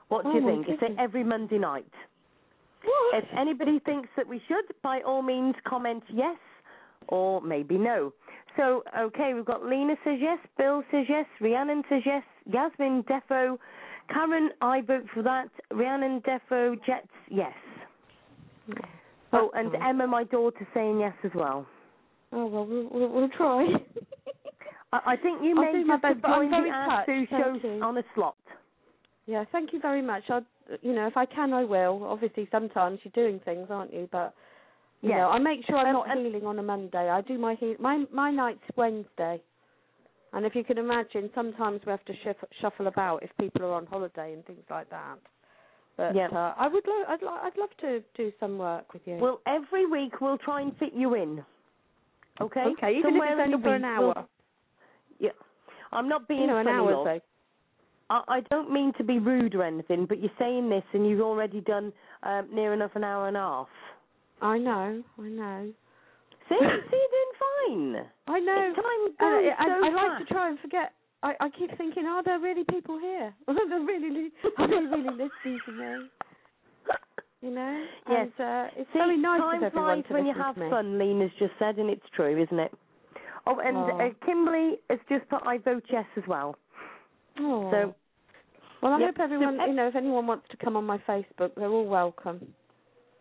[0.09, 0.69] What do Oh you think?
[0.69, 1.91] Is it every Monday night?
[2.83, 3.23] What?
[3.23, 6.37] If anybody thinks that we should, by all means comment yes
[7.07, 8.13] or maybe no.
[8.57, 13.57] So, okay, we've got Lena says yes, Bill says yes, Rhiannon says yes, Yasmin Defo,
[14.11, 17.53] Karen, I vote for that, Rhiannon Defo, Jets, yes.
[19.33, 21.67] Oh, and Emma, my daughter, saying yes as well.
[22.31, 23.67] Oh well, we'll, we'll, we'll try.
[24.93, 27.85] I, I think you may have I'm joined the very Ask Sue touched, thank show
[27.85, 28.35] on a slot.
[29.25, 30.23] Yeah, thank you very much.
[30.29, 30.41] I,
[30.81, 32.03] you know, if I can, I will.
[32.03, 34.07] Obviously, sometimes you're doing things, aren't you?
[34.11, 34.33] But
[35.01, 37.09] you know, I make sure I'm Um, not healing on a Monday.
[37.09, 37.75] I do my heal.
[37.79, 39.41] My my night's Wednesday,
[40.33, 43.73] and if you can imagine, sometimes we have to shiff- shuffle about if people are
[43.73, 45.17] on holiday and things like that.
[45.97, 46.27] But Yeah.
[46.27, 49.15] uh, I would, lo- I'd, lo- I'd love to do some work with you.
[49.15, 51.45] Well, every week we'll try and fit you in.
[52.41, 52.65] Okay?
[52.65, 54.13] okay, even Somewhere if it's only for an hour.
[54.13, 54.29] we'll-
[55.19, 55.29] Yeah.
[55.93, 57.19] I'm not being you know, an hour, though.
[58.09, 61.21] I, I don't mean to be rude or anything, but you're saying this and you've
[61.21, 61.91] already done
[62.23, 63.67] um, near enough an hour and a half.
[64.41, 65.73] I know, I know.
[66.49, 67.33] See, see, you're doing
[67.95, 68.05] fine.
[68.27, 68.73] I know.
[68.75, 68.83] Time
[69.19, 70.27] Uh, goes I, so I like fast.
[70.27, 70.93] to try and forget.
[71.23, 73.33] I, I keep thinking, are there really people here?
[73.47, 74.29] Are they really,
[74.59, 76.09] are they really listening to me?
[77.41, 77.85] You know?
[78.09, 78.27] Yes.
[78.37, 81.53] And uh, it's See, very nice time flies to when you have fun, Lena's just
[81.57, 82.71] said, and it's true, isn't it?
[83.47, 83.99] Oh, and Oh.
[83.99, 86.55] uh, Kimberly has just put I vote yes as well.
[87.39, 87.71] Oh.
[87.71, 87.95] So,
[88.81, 89.15] well, I Yep.
[89.17, 92.53] hope everyone, you know, if anyone wants to come on my Facebook, they're all welcome.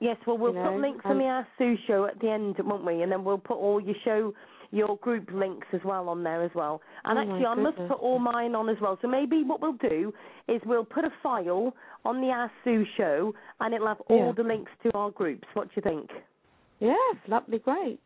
[0.00, 2.28] yes, well, we'll You put know, links on um, the Ask Sue show at the
[2.30, 3.02] end, won't we?
[3.02, 4.34] And then we'll put all your show,
[4.70, 6.82] your group links as well on there as well.
[7.04, 8.98] And Oh, actually, I must put all mine on as well.
[9.00, 10.12] So maybe what we'll do
[10.48, 11.74] is we'll put a file
[12.04, 14.32] on the Ask Sue show, and it'll have all Yeah.
[14.32, 15.48] the links to our groups.
[15.54, 16.10] What do you think?
[16.80, 18.04] Yes, that'd be great.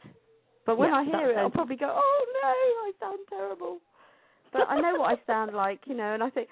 [0.67, 3.81] But when Yeah, I hear it, I'll probably go, "Oh no, I sound terrible."
[4.59, 6.49] But I know what I sound like, you know, and I think,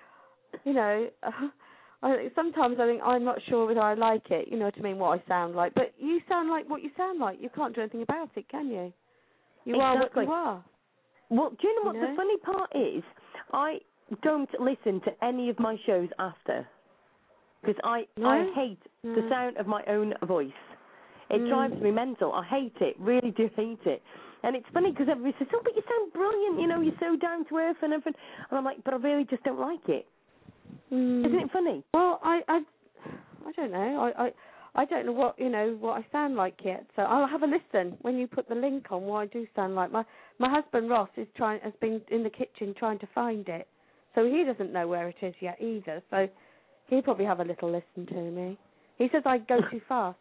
[0.64, 1.08] you know,
[2.02, 4.48] I sometimes I think I'm not sure whether I like it.
[4.50, 4.98] You know what I mean?
[4.98, 7.38] What I sound like, but you sound like what you sound like.
[7.40, 8.92] You can't do anything about it, can you?
[9.64, 10.64] You are what you are.
[11.28, 13.02] Well, do you know what You the funny part is?
[13.52, 13.78] I
[14.22, 16.66] don't listen to any of my shows after
[17.62, 18.28] because I No?
[18.28, 20.52] I hate the sound of my own voice.
[21.30, 21.48] It Mm.
[21.48, 22.32] drives me mental.
[22.32, 22.94] I hate it.
[23.00, 24.02] Really do hate it.
[24.42, 26.60] And it's funny because everybody says, "Oh, but you sound brilliant.
[26.60, 28.14] You know, you're so down to earth and everything."
[28.50, 30.06] And I'm like, "But I really just don't like it."
[30.92, 31.26] Mm.
[31.26, 31.82] Isn't it funny?
[31.94, 32.60] Well, I, I,
[33.46, 34.12] I don't know.
[34.16, 34.30] I, I,
[34.76, 36.86] I don't know what you know what I sound like yet.
[36.96, 39.02] So I'll have a listen when you put the link on.
[39.02, 39.90] What I do sound like.
[39.90, 40.04] My
[40.38, 43.66] my husband Ross is trying has been in the kitchen trying to find it,
[44.14, 46.02] so he doesn't know where it is yet either.
[46.10, 46.28] So
[46.88, 48.58] he'll probably have a little listen to me.
[48.98, 50.18] He says I go too fast.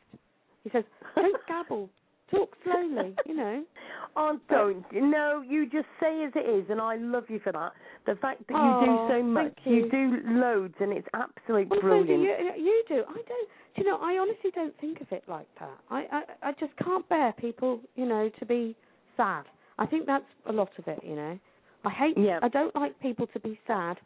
[0.63, 0.85] He says
[1.15, 1.89] don't gabble,
[2.31, 3.15] talk slowly.
[3.25, 3.63] You know.
[4.17, 4.85] Oh, don't.
[4.93, 7.73] No, you just say as it is, and I love you for that.
[8.05, 9.89] The fact that you Oh, do so much, thank you.
[9.91, 12.21] do loads, and it's absolutely Well, so do brilliant.
[12.57, 13.03] you, you do.
[13.09, 13.49] I don't.
[13.75, 13.97] Do you know?
[14.01, 15.77] I honestly don't think of it like that.
[15.91, 18.73] I, I, I just can't bear people, you know, to be
[19.17, 19.43] sad.
[19.79, 20.99] I think that's a lot of it.
[21.03, 21.39] You know,
[21.83, 22.17] I hate.
[22.17, 22.39] Yeah.
[22.41, 23.97] I don't like people to be sad.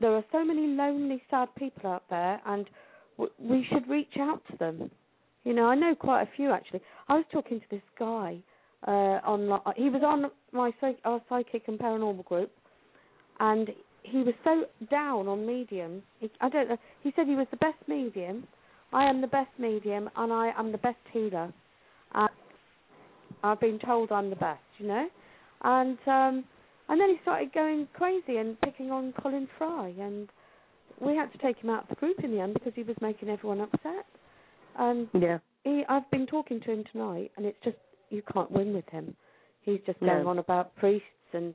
[0.00, 2.66] There are so many lonely, sad people out there, and
[3.18, 4.90] w- we should reach out to them.
[5.44, 6.80] You know, I know quite a few actually.
[7.08, 8.38] I was talking to this guy
[8.86, 9.60] uh, on.
[9.76, 10.70] He was on my
[11.04, 12.50] our psychic and paranormal group,
[13.40, 13.70] and
[14.02, 16.02] he was so down on mediums.
[16.20, 16.78] He, I don't know.
[17.02, 18.46] He said he was the best medium.
[18.92, 21.52] I am the best medium, and I am the best healer.
[22.14, 22.30] And
[23.42, 25.06] I've been told I'm the best, you know.
[25.62, 26.44] And um,
[26.88, 30.28] and then he started going crazy and picking on Colin Fry, and
[31.00, 32.96] we had to take him out of the group in the end because he was
[33.00, 34.06] making everyone upset.
[34.78, 35.38] And yeah.
[35.64, 37.76] he, I've been talking to him tonight, and it's just
[38.10, 39.16] you can't win with him.
[39.62, 40.28] He's just going No.
[40.30, 41.54] on about priests and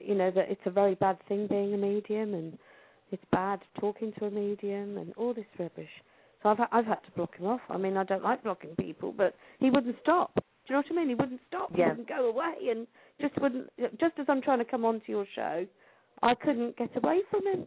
[0.00, 2.58] you know that it's a very bad thing being a medium, and
[3.12, 5.90] it's bad talking to a medium, and all this rubbish.
[6.42, 7.60] So I've I've had to block him off.
[7.68, 10.34] I mean, I don't like blocking people, but he wouldn't stop.
[10.34, 11.08] Do you know what I mean?
[11.08, 11.72] He wouldn't stop.
[11.74, 11.88] He Yeah.
[11.88, 12.86] wouldn't go away, and
[13.20, 13.70] just wouldn't.
[14.00, 15.66] Just as I'm trying to come onto your show,
[16.22, 17.66] I couldn't get away from him.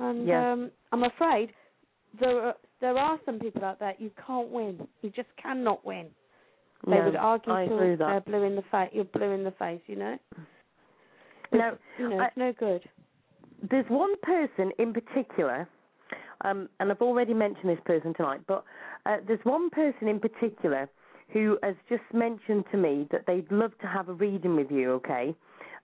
[0.00, 0.52] And Yeah.
[0.52, 1.52] um, I'm afraid
[2.18, 4.86] there are there are some people out there you can't win.
[5.02, 6.06] You just cannot win.
[6.86, 8.90] They no, would argue I till they're blue in the face.
[8.92, 10.16] You're blue in the face, you know.
[11.52, 12.88] No, you know, I- it's no good.
[13.70, 15.68] There's one person in particular,
[16.42, 18.64] um, and I've already mentioned this person tonight, but
[19.04, 20.88] uh, there's one person in particular
[21.32, 24.92] who has just mentioned to me that they'd love to have a reading with you,
[24.92, 25.34] okay?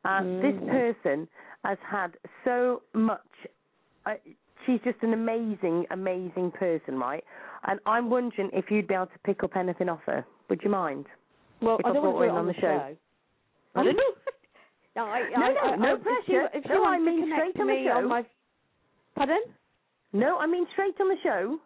[0.04, 0.68] Uh, This Mm.
[0.70, 1.28] person
[1.64, 3.20] has had so much.
[4.06, 4.14] Uh,
[4.66, 7.24] she's just an amazing, amazing person, right?
[7.66, 10.24] And I'm wondering if you'd be able to pick up anything off her.
[10.50, 11.06] Would you mind?
[11.62, 12.60] Well, If I I don't brought want to her in on on the show.
[12.60, 12.96] show.
[13.74, 13.96] Pardon?
[14.96, 16.22] no, I, No, I, no, I, no I, If pressure.
[16.52, 18.08] she, if she No, I mean straight on the me on show.
[18.08, 18.24] my.
[19.16, 19.40] Pardon?
[20.12, 21.58] No, I mean straight on the show.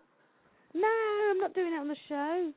[0.75, 0.89] No,
[1.31, 2.53] I'm not doing it on the show.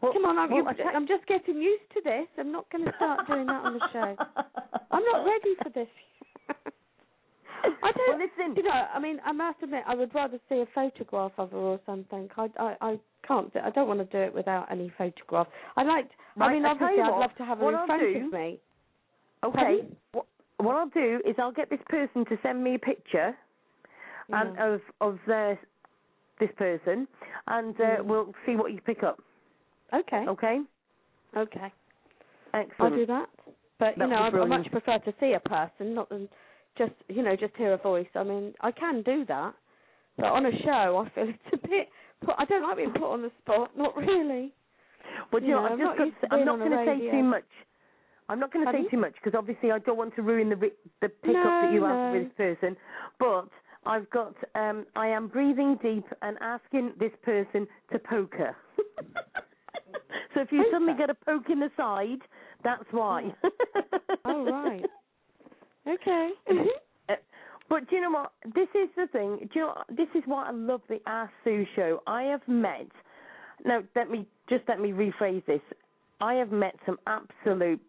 [0.00, 2.26] Well, Come on, I'm, well, you- I'm just getting used to this.
[2.38, 4.16] I'm not going to start doing that on the show.
[4.90, 5.88] I'm not ready for this.
[7.82, 8.18] I don't.
[8.18, 8.56] Well, listen.
[8.56, 11.56] You know, I mean, I must admit, I would rather see a photograph of her
[11.56, 12.28] or something.
[12.36, 13.52] I, I, I can't.
[13.52, 15.46] Do, I don't want to do it without any photograph.
[15.76, 16.06] I like.
[16.36, 18.02] I Right, mean, I'll tell obviously, I'd what, love to have her in I'll front
[18.02, 18.60] do- of me.
[19.44, 19.80] Okay.
[20.12, 20.26] What,
[20.58, 23.36] what I'll do is I'll get this person to send me a picture
[24.30, 25.58] and of of their
[26.40, 27.06] this person,
[27.48, 28.04] and uh, Mm.
[28.06, 29.20] we'll see what you pick up.
[29.92, 30.24] Okay.
[30.28, 30.60] Okay.
[31.36, 31.72] Okay.
[32.54, 32.92] Excellent.
[32.92, 33.28] I'll do that.
[33.78, 36.28] But you know, I, I much prefer to see a person, not than
[36.76, 38.06] just you know just hear a voice.
[38.14, 39.54] I mean, I can do that,
[40.16, 41.88] but on a show, I feel it's a bit.
[42.24, 43.70] Put, I don't like being put on the spot.
[43.76, 44.52] Not really.
[45.32, 47.22] Well, you you know, know, I'm just not got I'm not going to say too
[47.22, 47.44] much.
[48.28, 50.56] I'm not going to say too much because obviously I don't want to ruin the
[50.56, 52.76] the pickup that No, you have with this person.
[53.18, 53.48] But
[53.86, 58.56] I've got um I am breathing deep and asking this person to poke her.
[60.34, 62.20] so if you Poke suddenly get a poke in the side,
[62.62, 63.34] that's why.
[64.24, 64.84] Oh right.
[65.88, 66.30] Okay.
[67.06, 67.16] Uh,
[67.68, 68.32] But do you know what?
[68.54, 69.36] This is the thing.
[69.40, 69.74] Do you know?
[69.76, 69.86] what?
[69.94, 71.00] This is why I love the
[71.42, 72.02] Sue show.
[72.06, 72.86] I have met.
[73.64, 75.60] Now, let me just let me rephrase this.
[76.20, 77.80] I have met some absolute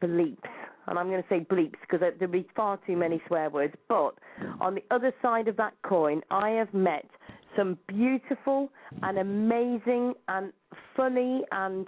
[0.00, 0.36] bleeps,
[0.86, 3.74] and I'm going to say bleeps because there'll be far too many swear words.
[3.88, 4.14] But
[4.60, 7.06] on the other side of that coin, I have met
[7.56, 8.70] some beautiful
[9.02, 10.52] and amazing and
[10.96, 11.86] funny and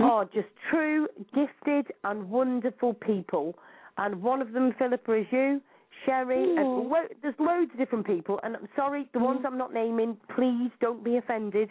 [0.00, 3.54] oh, just true, gifted and wonderful people.
[3.98, 5.60] And one of them, Philippa, is you.
[6.06, 6.90] Sherry, and hmm.
[6.90, 9.26] lo- there's loads of different people, and I'm sorry, the hmm.
[9.26, 11.68] ones I'm not naming, please don't be offended.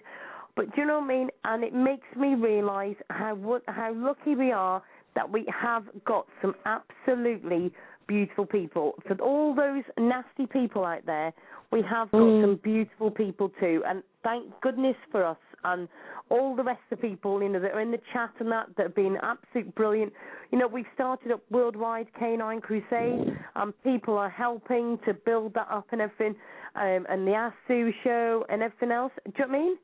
[0.56, 1.30] But do you know what I mean?
[1.44, 4.82] And it makes me realise how how lucky we are
[5.16, 7.72] that we have got some absolutely
[8.08, 8.96] beautiful people.
[9.08, 11.34] For all those nasty people out there,
[11.72, 12.42] we have got Mm.
[12.42, 13.84] some beautiful people too.
[13.86, 15.88] And thank goodness for us and
[16.30, 18.76] all the rest of the people, you know, that are in the chat and that
[18.76, 20.14] that have been absolute brilliant.
[20.52, 25.68] You know, we've started up Worldwide Canine Crusade, and people are helping to build that
[25.70, 26.36] up and everything,
[26.76, 29.14] um, and the Ask Sue show and everything else.
[29.26, 29.78] Do you know what I mean?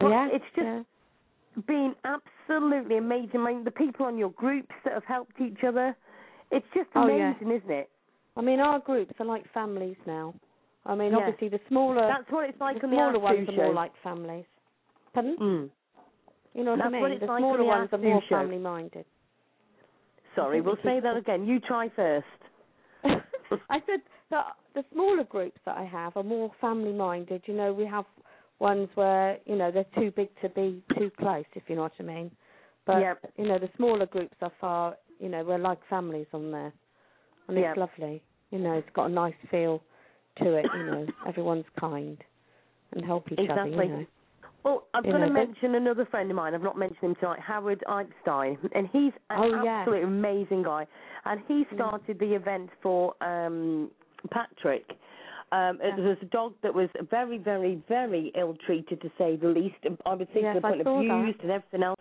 [0.00, 0.82] But yeah, it's just yeah.
[1.66, 3.40] been absolutely amazing.
[3.40, 5.96] I mean, the people on your groups that have helped each other,
[6.54, 7.30] it's just Oh, yeah.
[7.30, 7.90] amazing, isn't it?
[8.36, 10.34] I mean, our groups are like families now.
[10.86, 11.18] I mean, Yeah.
[11.18, 13.72] obviously the smaller, That's what it's like the the smaller Ask Sue ones are more
[13.72, 14.44] like families.
[15.12, 15.36] Pardon?
[15.40, 15.70] Mm.
[16.54, 17.00] You know what That's I mean?
[17.02, 18.36] what it's the like smaller the ones are more show.
[18.36, 19.04] family minded.
[20.34, 21.46] Sorry, we'll say that again.
[21.46, 22.26] You try first.
[23.04, 24.00] I said
[24.30, 27.42] that the smaller groups that I have are more family minded.
[27.46, 28.04] You know, we have
[28.58, 31.92] ones where you know they're too big to be too close, if you know what
[32.00, 32.30] I mean.
[32.86, 33.32] But Yep.
[33.36, 34.96] you know, the smaller groups are far.
[35.18, 36.72] You know, we're like families on there,
[37.48, 38.22] and it's lovely.
[38.50, 39.82] You know, it's got a nice feel
[40.42, 40.66] to it.
[40.74, 42.18] You know, everyone's kind
[42.92, 43.62] and help each other.
[43.62, 43.86] Exactly.
[43.86, 44.06] You know.
[44.64, 46.54] Well, I'm going to mention another friend of mine.
[46.54, 49.80] I've not mentioned him tonight, Howard Einstein, and he's an Oh, yeah.
[49.80, 50.86] absolutely amazing guy.
[51.26, 51.74] And he Mm.
[51.74, 53.90] started the event for um
[54.30, 54.96] Patrick.
[55.52, 59.48] Um, it was a dog that was very, very, very ill treated, to say the
[59.48, 59.76] least.
[60.04, 60.90] I would think Yes, to the point that.
[60.90, 62.00] abused and everything else.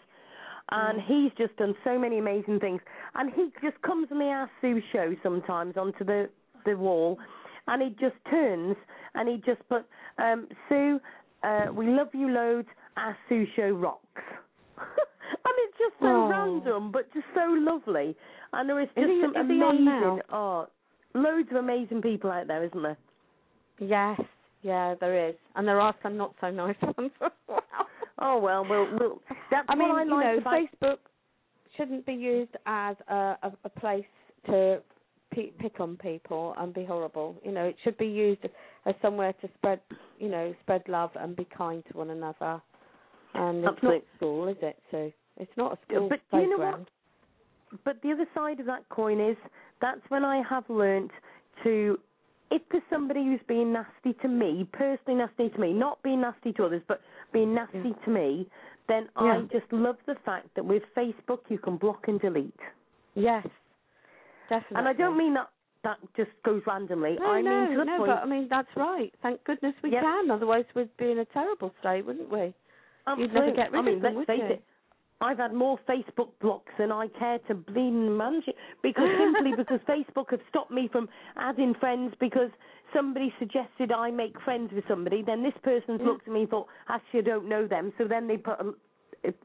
[0.75, 1.05] And Mm.
[1.05, 2.81] he's just done so many amazing things.
[3.15, 6.29] And he just comes on the Ask Sue show sometimes onto the
[6.65, 7.19] the wall,
[7.67, 8.75] and he just turns
[9.15, 9.85] and he just put
[10.17, 10.99] um, Sue,
[11.43, 12.67] uh, we love you loads.
[12.97, 14.23] Ask Sue show rocks.
[14.77, 16.27] and it's just so Oh.
[16.29, 18.15] random, but just so lovely.
[18.53, 19.97] And there is Is just he- some is he on now?
[20.13, 20.71] amazing, art.
[21.13, 22.97] loads of amazing people out there, isn't there?
[23.79, 24.19] Yes,
[24.61, 27.63] yeah, there is, and there are some not so nice ones as well.
[28.19, 30.97] Oh well, we'll, we'll that's I mean, what I you know, about Facebook
[31.75, 34.05] shouldn't be used as a, a, a place
[34.45, 34.81] to
[35.33, 37.35] p- pick on people and be horrible.
[37.43, 38.41] You know, it should be used
[38.85, 39.79] as somewhere to spread,
[40.19, 42.61] you know, spread love and be kind to one another.
[43.33, 43.97] And it's Absolutely.
[43.97, 45.11] not school, is it, Sue?
[45.37, 46.73] It's not a school But do you know what?
[46.73, 46.87] playground.
[47.83, 49.35] But the other side of that coin is
[49.81, 51.09] that's when I have learnt
[51.63, 51.97] to,
[52.51, 56.53] if there's somebody who's being nasty to me, personally nasty to me, not being nasty
[56.53, 57.01] to others, but
[57.33, 58.05] being nasty Yeah.
[58.05, 58.47] to me,
[58.87, 62.53] then I just love the fact that with Facebook you can block and delete.
[63.15, 63.45] Yes,
[64.49, 64.77] definitely.
[64.77, 65.49] And I don't mean that
[65.83, 67.17] that just goes randomly.
[67.19, 68.09] No, I no, mean to the no, point.
[68.11, 69.13] but I mean that's right.
[69.21, 70.01] Thank goodness we Yep.
[70.01, 70.31] can.
[70.31, 72.53] Otherwise, we'd be in a terrible state, wouldn't we?
[73.17, 74.55] You'd never get rid I mean, of them, let's would face you?
[74.55, 74.63] it.
[75.21, 79.79] I've had more Facebook blocks than I care to bleeding manage it because simply because
[79.87, 81.07] Facebook have stopped me from
[81.37, 82.49] adding friends because
[82.93, 85.21] somebody suggested I make friends with somebody.
[85.25, 87.93] Then this person's looked at me and thought, actually, I don't know them.
[87.97, 88.73] So then they put, a,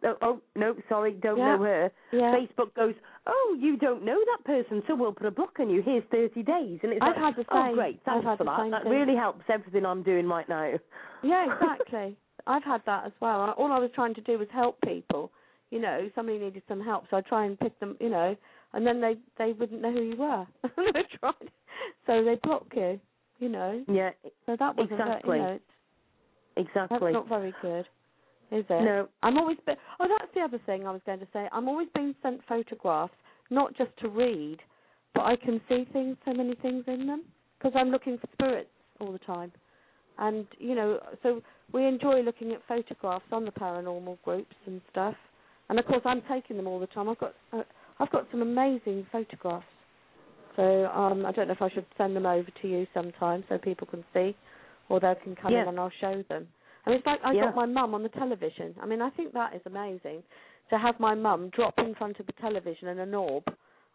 [0.05, 1.57] oh, oh no, sorry, don't Yeah.
[1.57, 1.93] know her.
[2.13, 2.35] Yeah.
[2.35, 2.95] Facebook goes,
[3.27, 5.83] oh, you don't know that person, so we'll put a block on you.
[5.83, 7.73] Here's 30 days, and it's I've like, had the oh, same.
[7.73, 8.71] oh, great, thanks for that.
[8.71, 8.93] That thing.
[8.93, 10.73] really helps everything I'm doing right now.
[11.23, 12.17] Yeah, exactly.
[12.47, 13.55] I've had that as well.
[13.59, 15.31] All I was trying to do was help people.
[15.71, 17.97] You know, somebody needed some help, so I try and pick them.
[18.01, 18.35] You know,
[18.73, 20.47] and then they they wouldn't know who you were.
[22.07, 22.99] so they block you.
[23.39, 24.11] You know, Yeah,
[24.47, 25.37] so that very- Exactly.
[25.39, 25.61] you know,
[26.57, 26.99] exactly.
[27.13, 27.87] that's not very good,
[28.51, 28.83] is it?
[28.83, 29.09] No.
[29.23, 29.59] I'm always.
[29.67, 31.49] Be- oh, that's the other thing I was going to say.
[31.53, 33.15] I'm always being sent photographs,
[33.51, 34.59] not just to read,
[35.15, 37.23] but I can see things, so many things in them,
[37.59, 38.71] because I'm looking for spirits
[39.01, 39.53] all the time.
[40.19, 41.41] And you know, so
[41.73, 45.15] we enjoy looking at photographs on the paranormal groups and stuff.
[45.69, 47.09] And of course, I'm taking them all the time.
[47.09, 47.63] I've got uh,
[48.01, 49.67] I've got some amazing photographs.
[50.59, 53.59] So um, I don't know if I should send them over to you sometime so
[53.59, 54.35] people can see,
[54.89, 55.63] or they can come Yeah.
[55.63, 56.49] in and I'll show them.
[56.85, 57.43] I mean, it's like I Yeah.
[57.43, 58.75] got my mum on the television.
[58.83, 60.25] I mean, I think that is amazing
[60.71, 63.45] to have my mum drop in front of the television in an orb,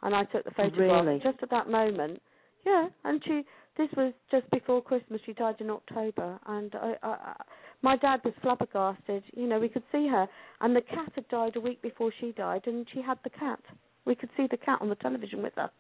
[0.04, 1.20] and I took the photograph Really?
[1.20, 2.22] just at that moment.
[2.66, 3.44] Yeah, and she.
[3.76, 5.20] This was just before Christmas.
[5.26, 7.36] She died in October, and I, I, I,
[7.82, 9.24] my dad was flabbergasted.
[9.36, 10.28] You know, we could see her,
[10.62, 13.60] and the cat had died a week before she died, and she had the cat.
[14.06, 15.72] We could see the cat on the television with her.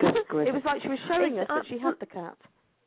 [0.46, 2.36] It was like she was showing It's us that she had the cat.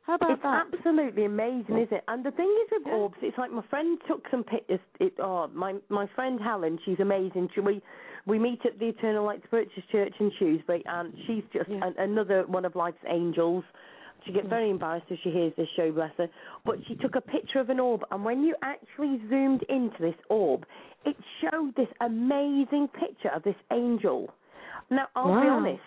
[0.03, 0.65] How about It's that?
[0.73, 2.03] absolutely amazing, is it?
[2.07, 4.79] And the thing is with orbs, it's like my friend took some pictures.
[4.99, 7.49] It, oh, my my friend Helen, she's amazing.
[7.53, 7.81] She, we
[8.25, 11.85] we meet at the Eternal Light Spiritual Church in Shrewsbury, and she's just Yeah.
[11.85, 13.63] an, another one of life's angels.
[14.25, 16.27] She gets very embarrassed if she hears this show, bless her.
[16.65, 20.15] But she took a picture of an orb, and when you actually zoomed into this
[20.29, 20.65] orb,
[21.05, 24.29] it showed this amazing picture of this angel.
[24.89, 25.81] Now, I'll be honest,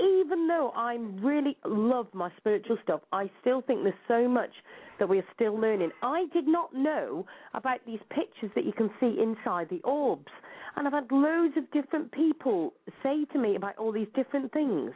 [0.00, 4.50] even though I really love my spiritual stuff, I still think there's so much
[4.98, 5.90] that we're still learning.
[6.02, 10.30] I did not know about these pictures that you can see inside the orbs.
[10.76, 12.72] And I've had loads of different people
[13.02, 14.92] say to me about all these different things.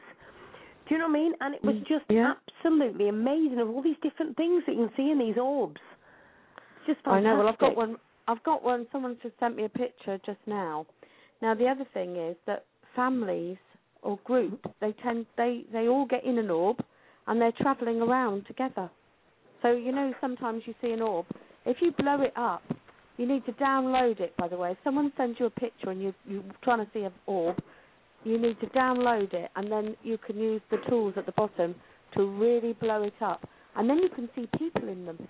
[0.89, 1.33] Do you know what I mean?
[1.41, 2.35] And it was just yeah.
[2.59, 5.81] absolutely amazing of all these different things that you can see in these orbs.
[6.87, 7.37] It's just I know.
[7.39, 7.97] Well, I've got one.
[8.29, 8.87] I've got one.
[8.93, 10.87] Someone just sent me a picture just now.
[11.41, 13.57] Now, the other thing is that families
[14.05, 16.79] or group, they tend they they all get in an orb,
[17.27, 18.91] and they're travelling around together.
[19.63, 21.27] So you know, sometimes you see an orb.
[21.67, 22.63] If you blow it up,
[23.17, 24.37] you need to download it.
[24.37, 27.01] By the way, if someone sends you a picture and you you're trying to see
[27.01, 27.57] an orb,
[28.25, 31.75] you need to download it, and then you can use the tools at the bottom
[32.17, 35.29] to really blow it up, and then you can see people in them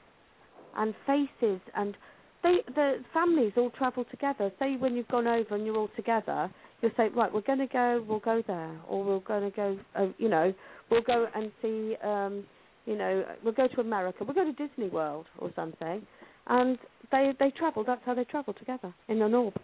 [0.76, 1.96] and faces and
[2.44, 4.52] they the families all travel together.
[4.60, 6.48] Say when you've gone over and you're all together,
[6.80, 9.78] you'll say, right, we're going to go, we'll go there, or we're going to go,
[9.96, 10.52] uh, you know,
[10.90, 12.44] we'll go and see, um,
[12.86, 16.06] you know, we'll go to America, we'll go to Disney World or something,
[16.46, 16.78] and
[17.10, 17.82] they they travel.
[17.84, 19.54] That's how they travel together in an orb.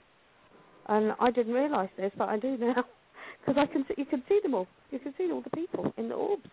[0.88, 2.84] And I didn't realise this, but I do now,
[3.46, 4.66] because I can see, you can see them all.
[4.90, 6.48] You can see all the people in the orbs.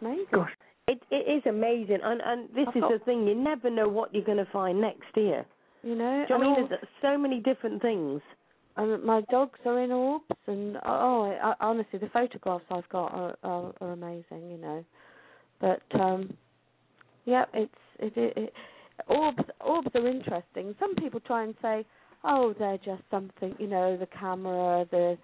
[0.00, 0.24] Amazing.
[0.32, 0.50] Gosh,
[0.88, 3.26] it it is amazing, and and this I've is got- the thing.
[3.26, 5.44] You never know what you're going to find next year.
[5.82, 6.68] You know, Do you know and what I all- mean?
[6.68, 8.20] There's so many different things.
[8.74, 13.36] And my dogs are in orbs, and oh, I, honestly, the photographs I've got are,
[13.44, 14.82] are, are amazing, you know.
[15.60, 16.32] But um,
[17.26, 18.52] yeah, it's it, it, it
[19.08, 19.42] orbs.
[19.60, 20.74] Orbs are interesting.
[20.80, 21.84] Some people try and say,
[22.24, 25.18] oh, they're just something, you know, the camera, the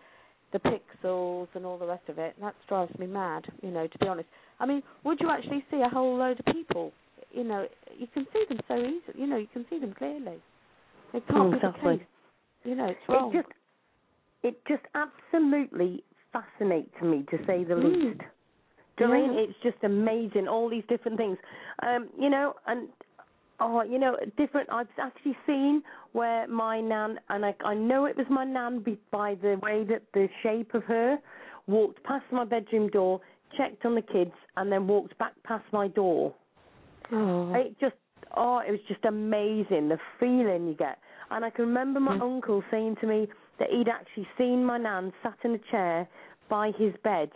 [0.53, 2.35] the pixels, and all the rest of it.
[2.37, 3.87] And That drives me mad, you know.
[3.87, 4.29] To be honest,
[4.61, 6.93] I mean, would you actually see a whole load of people?
[7.31, 7.67] You know,
[7.97, 9.01] you can see them so easily.
[9.15, 10.39] You know, you can see them clearly.
[11.15, 11.93] It can't be Exactly.
[11.93, 12.07] the case.
[12.65, 13.35] You know, it's wrong.
[13.35, 13.53] It just
[14.43, 17.85] it just absolutely fascinates me to say the Mm.
[17.85, 18.21] least.
[18.97, 19.41] Do you know what I Yeah.
[19.41, 21.39] It's just amazing, all these different things.
[21.83, 22.89] Um, you know, and
[23.61, 24.69] oh, you know, different.
[24.71, 25.83] I've actually seen
[26.13, 30.03] where my nan, and I, I know it was my nan by the way that
[30.15, 31.19] the shape of her
[31.67, 33.21] walked past my bedroom door,
[33.57, 36.35] checked on the kids, and then walked back past my door.
[37.13, 37.55] Oh.
[37.55, 37.97] It just,
[38.37, 40.99] oh, it was just amazing the feeling you get.
[41.31, 42.23] And I can remember my Mm.
[42.23, 46.09] uncle saying to me that he'd actually seen my nan sat in a chair
[46.49, 47.31] by his bed,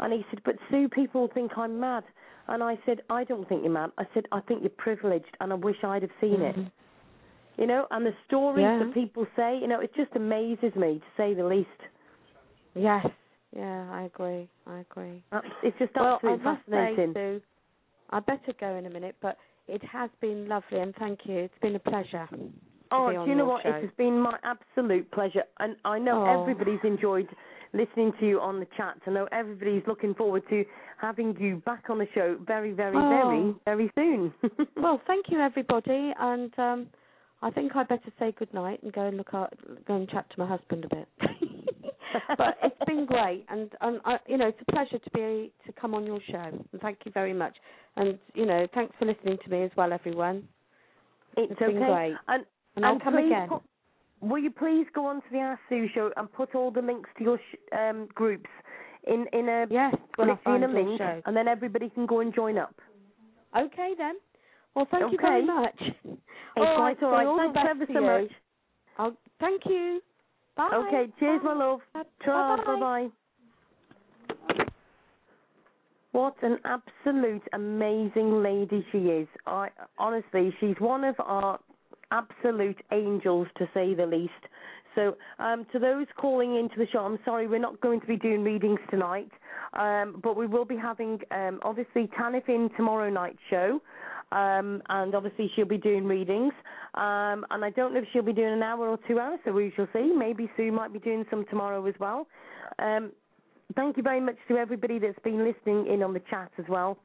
[0.00, 2.04] and he said, "But Sue, people think I'm mad."
[2.48, 5.52] And I said, "I don't think you're mad." I said, "I think you're privileged, and
[5.52, 6.70] I wish I'd have seen it." Mhm.
[7.56, 8.78] You know, and the stories Yeah.
[8.78, 11.68] that people say, you know, it just amazes me to say the least.
[12.74, 13.06] Yes.
[13.54, 14.48] Yeah, I agree.
[14.66, 15.22] I agree.
[15.30, 17.12] That's- It's just well, I absolutely must fascinating.
[17.14, 17.42] say, Sue,
[18.10, 19.36] I better go in a minute, but
[19.68, 21.36] it has been lovely, and thank you.
[21.38, 22.28] It's been a pleasure.
[22.90, 23.62] Oh, do you know what?
[23.62, 23.70] show.
[23.70, 26.40] It has been my absolute pleasure, and I know Oh.
[26.42, 27.28] everybody's enjoyed
[27.72, 28.98] listening to you on the chat.
[29.06, 30.64] I know everybody's looking forward to
[30.98, 33.08] having you back on the show very, very, Oh.
[33.08, 34.34] very, very soon.
[34.76, 36.86] Well, thank you, everybody, and um,
[37.40, 39.54] I think I better say good night and go and look at,
[39.86, 41.08] go and chat to my husband a bit.
[42.38, 45.72] but it's been great, and and I, you know, it's a pleasure to be to
[45.80, 46.38] come on your show,
[46.72, 47.56] and thank you very much.
[47.96, 50.48] And you know, thanks for listening to me as well, everyone.
[51.36, 51.86] it's It's been okay.
[51.86, 52.16] great.
[52.28, 52.44] And,
[52.76, 53.48] And I'll come again.
[53.48, 53.62] put-
[54.20, 57.10] will you please go on to the Ask Sue show and put all the links
[57.18, 58.48] to your sh- um, groups
[59.06, 61.20] in in a Yes, when I find in a link, show.
[61.26, 62.74] and then everybody can go and join up.
[63.56, 64.14] Okay then.
[64.74, 65.76] Well, thank you very much.
[65.80, 66.20] It's
[66.56, 67.26] all right, all right.
[67.26, 68.00] all Thanks ever so you.
[68.06, 68.30] much.
[68.98, 70.00] I'll, thank you.
[70.56, 70.70] Bye.
[70.74, 71.54] Okay, cheers, Bye.
[71.54, 71.80] my love.
[71.94, 72.62] Bye-bye.
[72.66, 73.08] bye bye.
[76.12, 79.28] What an absolute amazing lady she is.
[79.46, 79.68] I
[79.98, 81.58] honestly, she's one of our
[82.10, 84.32] absolute angels to say the least.
[84.94, 88.16] So, um, to those calling into the show, I'm sorry we're not going to be
[88.16, 89.30] doing readings tonight,
[89.72, 93.80] um, but we will be having um, obviously Tanith in tomorrow night's show,
[94.32, 96.52] um, and obviously she'll be doing readings.
[96.94, 99.52] Um, and I don't know if she'll be doing an hour or two hours, so
[99.52, 100.12] we shall see.
[100.16, 102.26] Maybe Sue might be doing some tomorrow as well.
[102.78, 103.12] Um,
[103.76, 106.98] thank you very much to everybody that's been listening in on the chat as well.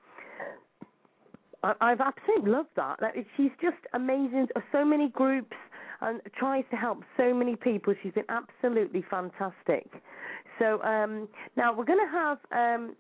[1.64, 3.00] I, I've absolutely loved that.
[3.02, 3.14] that.
[3.36, 4.48] She's just amazing.
[4.72, 5.56] So many groups
[6.02, 7.94] and tries to help so many people.
[8.04, 9.90] She's been absolutely fantastic.
[10.60, 12.38] So um, now we're going to have.
[12.52, 12.96] Um,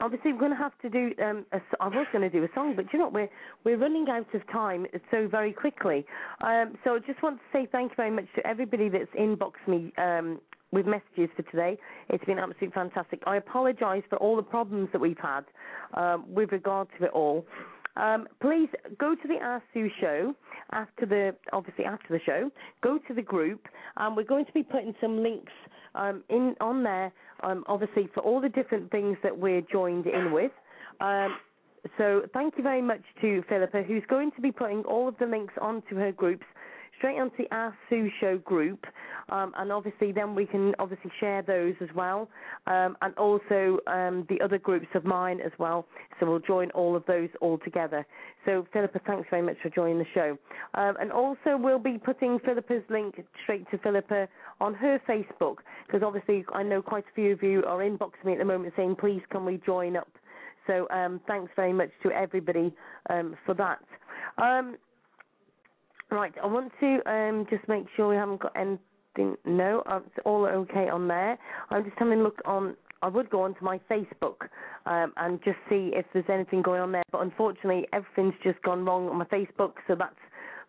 [0.00, 1.12] obviously, we're going to have to do.
[1.22, 3.08] Um, a I was going to do a song, but you know?
[3.08, 3.28] We're
[3.64, 6.04] we're running out of time so very quickly.
[6.42, 9.66] Um, so I just want to say thank you very much to everybody that's inboxed
[9.66, 10.40] me um,
[10.72, 11.78] with messages for today.
[12.08, 13.22] It's been absolutely fantastic.
[13.26, 15.44] I apologise for all the problems that we've had
[15.94, 17.46] um, with regard to it all.
[17.96, 18.68] Um, please
[18.98, 20.34] go to the Ask Sue show
[20.72, 22.50] after the obviously after the show.
[22.82, 23.66] Go to the group,
[23.96, 25.52] and we're going to be putting some links
[25.94, 27.12] um, in on there.
[27.42, 30.52] Um, obviously for all the different things that we're joined in with.
[31.00, 31.36] Um,
[31.96, 35.26] so thank you very much to Philippa, who's going to be putting all of the
[35.26, 36.44] links onto her groups
[37.00, 38.84] straight onto Ask Sue Show group,
[39.30, 42.28] um, and obviously then we can obviously share those as well,
[42.66, 45.86] um, and also um, the other groups of mine as well.
[46.20, 48.06] So we'll join all of those all together.
[48.44, 50.36] So Philippa, thanks very much for joining the show,
[50.74, 54.28] um, and also we'll be putting Philippa's link straight to Philippa
[54.60, 55.56] on her Facebook
[55.86, 58.74] because obviously I know quite a few of you are inboxing me at the moment
[58.76, 60.10] saying please can we join up.
[60.66, 62.74] So um, thanks very much to everybody
[63.08, 63.80] um, for that.
[66.10, 69.36] Right, I want to um, just make sure we haven't got anything.
[69.44, 71.38] No, uh, it's all okay on there.
[71.70, 72.76] I'm just having a look on.
[73.02, 74.48] I would go onto my Facebook
[74.86, 78.84] um, and just see if there's anything going on there, but unfortunately everything's just gone
[78.84, 80.14] wrong on my Facebook, so that's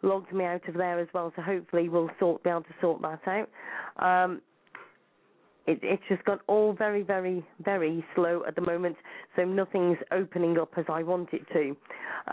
[0.03, 1.33] logged me out of there as well.
[1.35, 3.49] So hopefully we'll sort be able to sort that out.
[3.97, 4.41] Um,
[5.67, 8.95] it, it's just got all very, very, very slow at the moment,
[9.35, 11.75] so nothing's opening up as I want it to.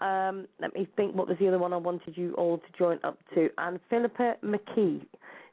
[0.00, 2.98] Um, let me think what was the other one I wanted you all to join
[3.04, 3.48] up to.
[3.58, 5.06] And Philippa McKee.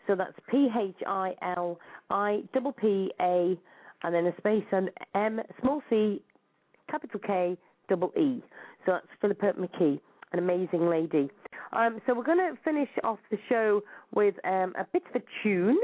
[0.07, 1.79] So that's P H I L
[2.09, 3.57] I double P A
[4.03, 6.21] and then a space and M small c
[6.91, 7.57] capital K
[7.89, 8.43] double E.
[8.85, 9.99] So that's Philippa McKee,
[10.31, 11.29] an amazing lady.
[11.73, 13.81] Um, so we're going to finish off the show
[14.13, 15.77] with um, a bit of a tune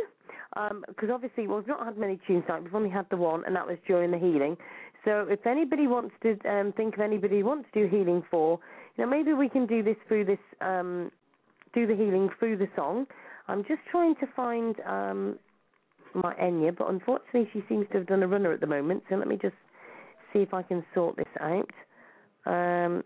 [0.88, 2.64] because obviously well, we've not had many tunes tonight.
[2.64, 4.58] We've only had the one, and that was during the healing.
[5.06, 8.60] So if anybody wants to um, think of anybody who wants to do healing for,
[8.98, 11.12] you know, maybe we can do this through this, um,
[11.74, 13.08] do the healing through the song.
[13.48, 15.40] I'm just trying to find um,
[16.14, 19.04] my Enya, but unfortunately she seems to have done a runner at the moment.
[19.10, 19.56] So let me just
[20.32, 21.70] see if I can sort this out.
[22.46, 23.04] Um,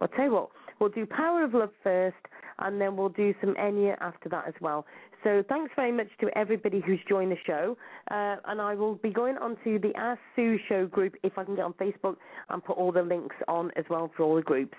[0.00, 2.16] I'll tell you what, we'll do Power of Love first,
[2.58, 4.86] and then we'll do some Enya after that as well.
[5.24, 7.76] So thanks very much to everybody who's joined the show,
[8.10, 11.56] uh, and I will be going onto the Ask Sue Show group if I can
[11.56, 12.16] get on Facebook
[12.48, 14.76] and put all the links on as well for all the groups.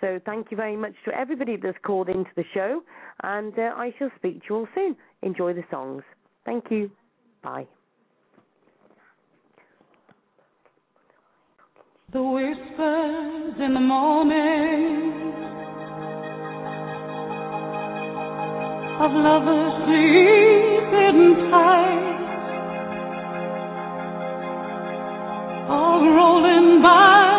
[0.00, 2.82] So thank you very much to everybody that's called into the show,
[3.22, 4.96] and uh, I shall speak to you all soon.
[5.22, 6.02] Enjoy the songs.
[6.44, 6.90] Thank you.
[7.42, 7.66] Bye.
[12.12, 15.12] The whispers in the morning
[19.00, 22.18] of lovers sleeping tight
[25.70, 27.32] are rolling by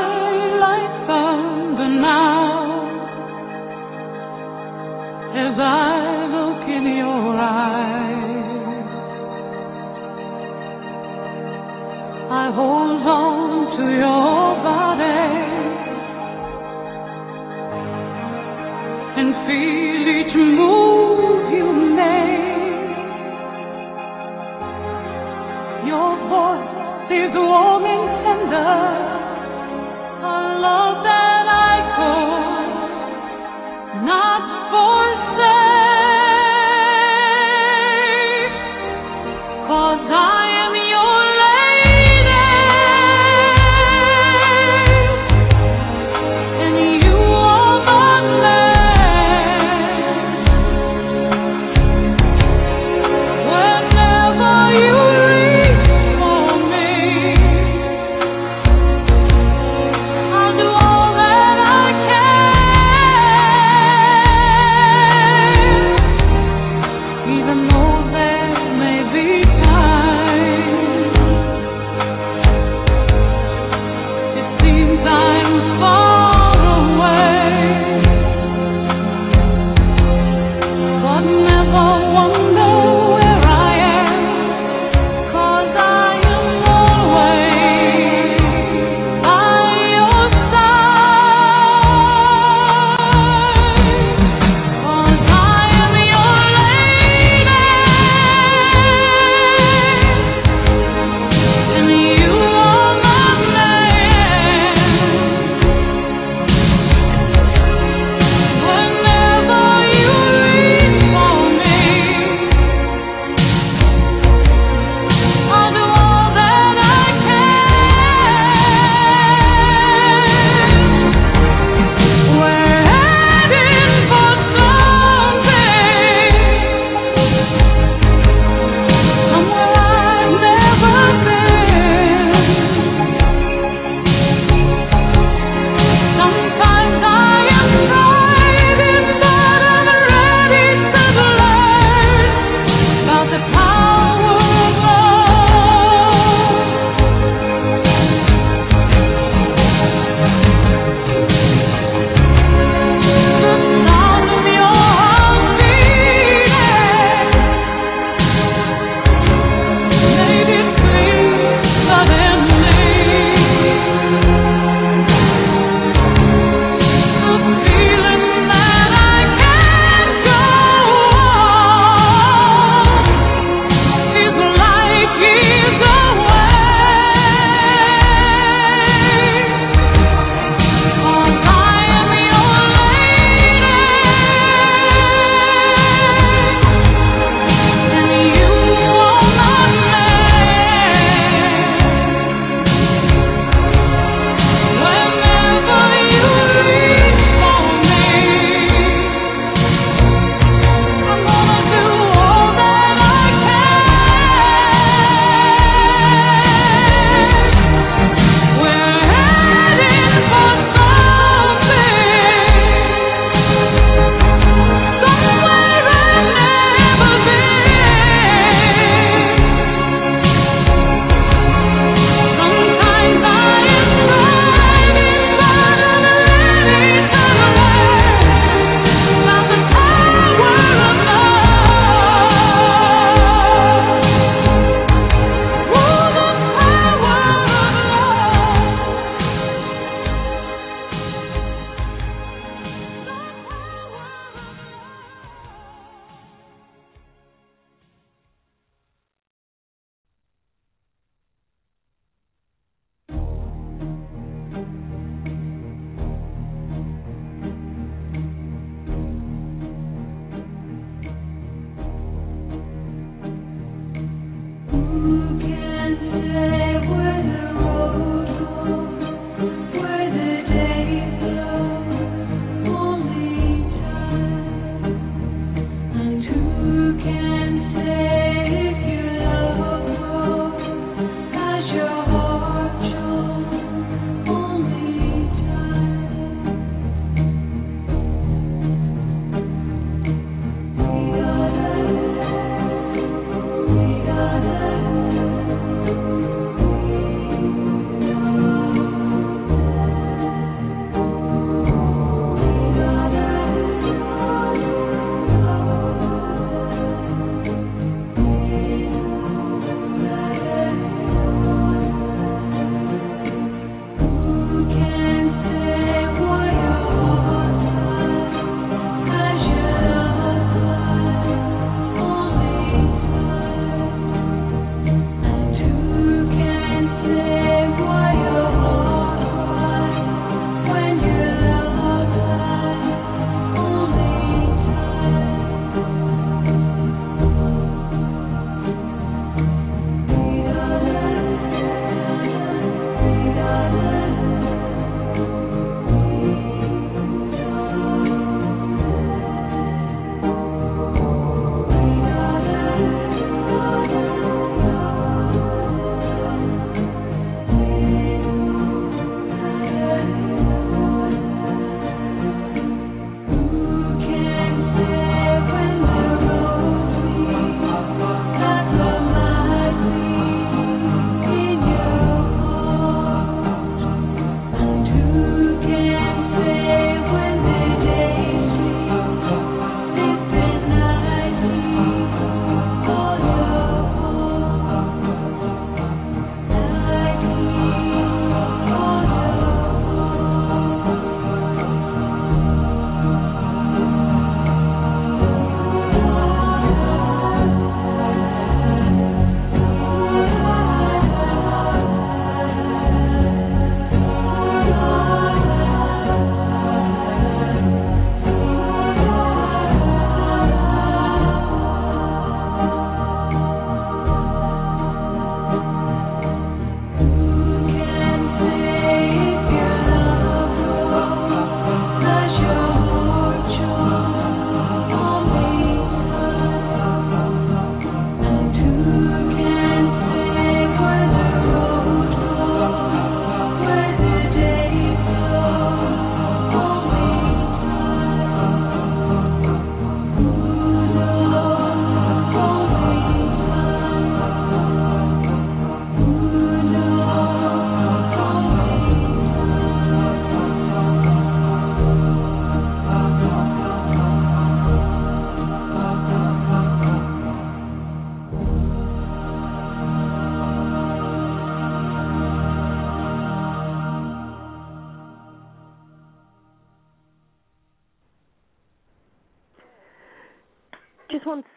[0.65, 2.73] like thunder now
[5.37, 8.02] as I look in your eyes.
[12.35, 15.29] I hold on to your body
[19.19, 22.97] and feel each move you make.
[25.85, 29.02] Your voice is warm and tender,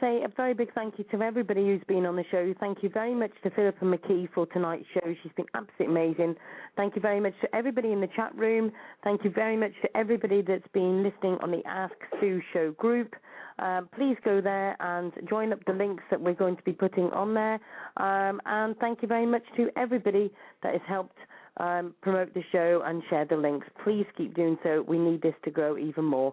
[0.06, 2.54] say a very big thank you to everybody who's been on the show.
[2.60, 5.14] Thank you very much to Philippa McKee for tonight's show.
[5.22, 6.36] She's been absolutely amazing.
[6.76, 8.70] Thank you very much to everybody in the chat room.
[9.02, 13.14] Thank you very much to everybody that's been listening on the Ask Sue Show group.
[13.58, 17.06] Um, please go there and join up the links that we're going to be putting
[17.10, 17.54] on there.
[17.96, 20.30] Um, and thank you very much to everybody
[20.62, 21.18] that has helped
[21.56, 23.66] um, promote the show and share the links.
[23.82, 24.84] Please keep doing so.
[24.86, 26.32] We need this to grow even more.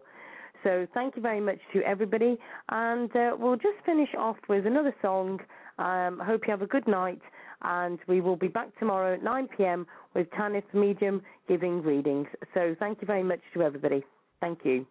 [0.63, 2.37] So thank you very much to everybody,
[2.69, 5.39] and uh, we'll just finish off with another song.
[5.77, 7.21] Um, I hope you have a good night,
[7.63, 9.85] and we will be back tomorrow at 9 p.m.
[10.13, 12.27] with Tanith Medium giving readings.
[12.53, 14.03] So thank you very much to everybody.
[14.39, 14.85] Thank you.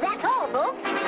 [0.00, 0.99] That's all, folks.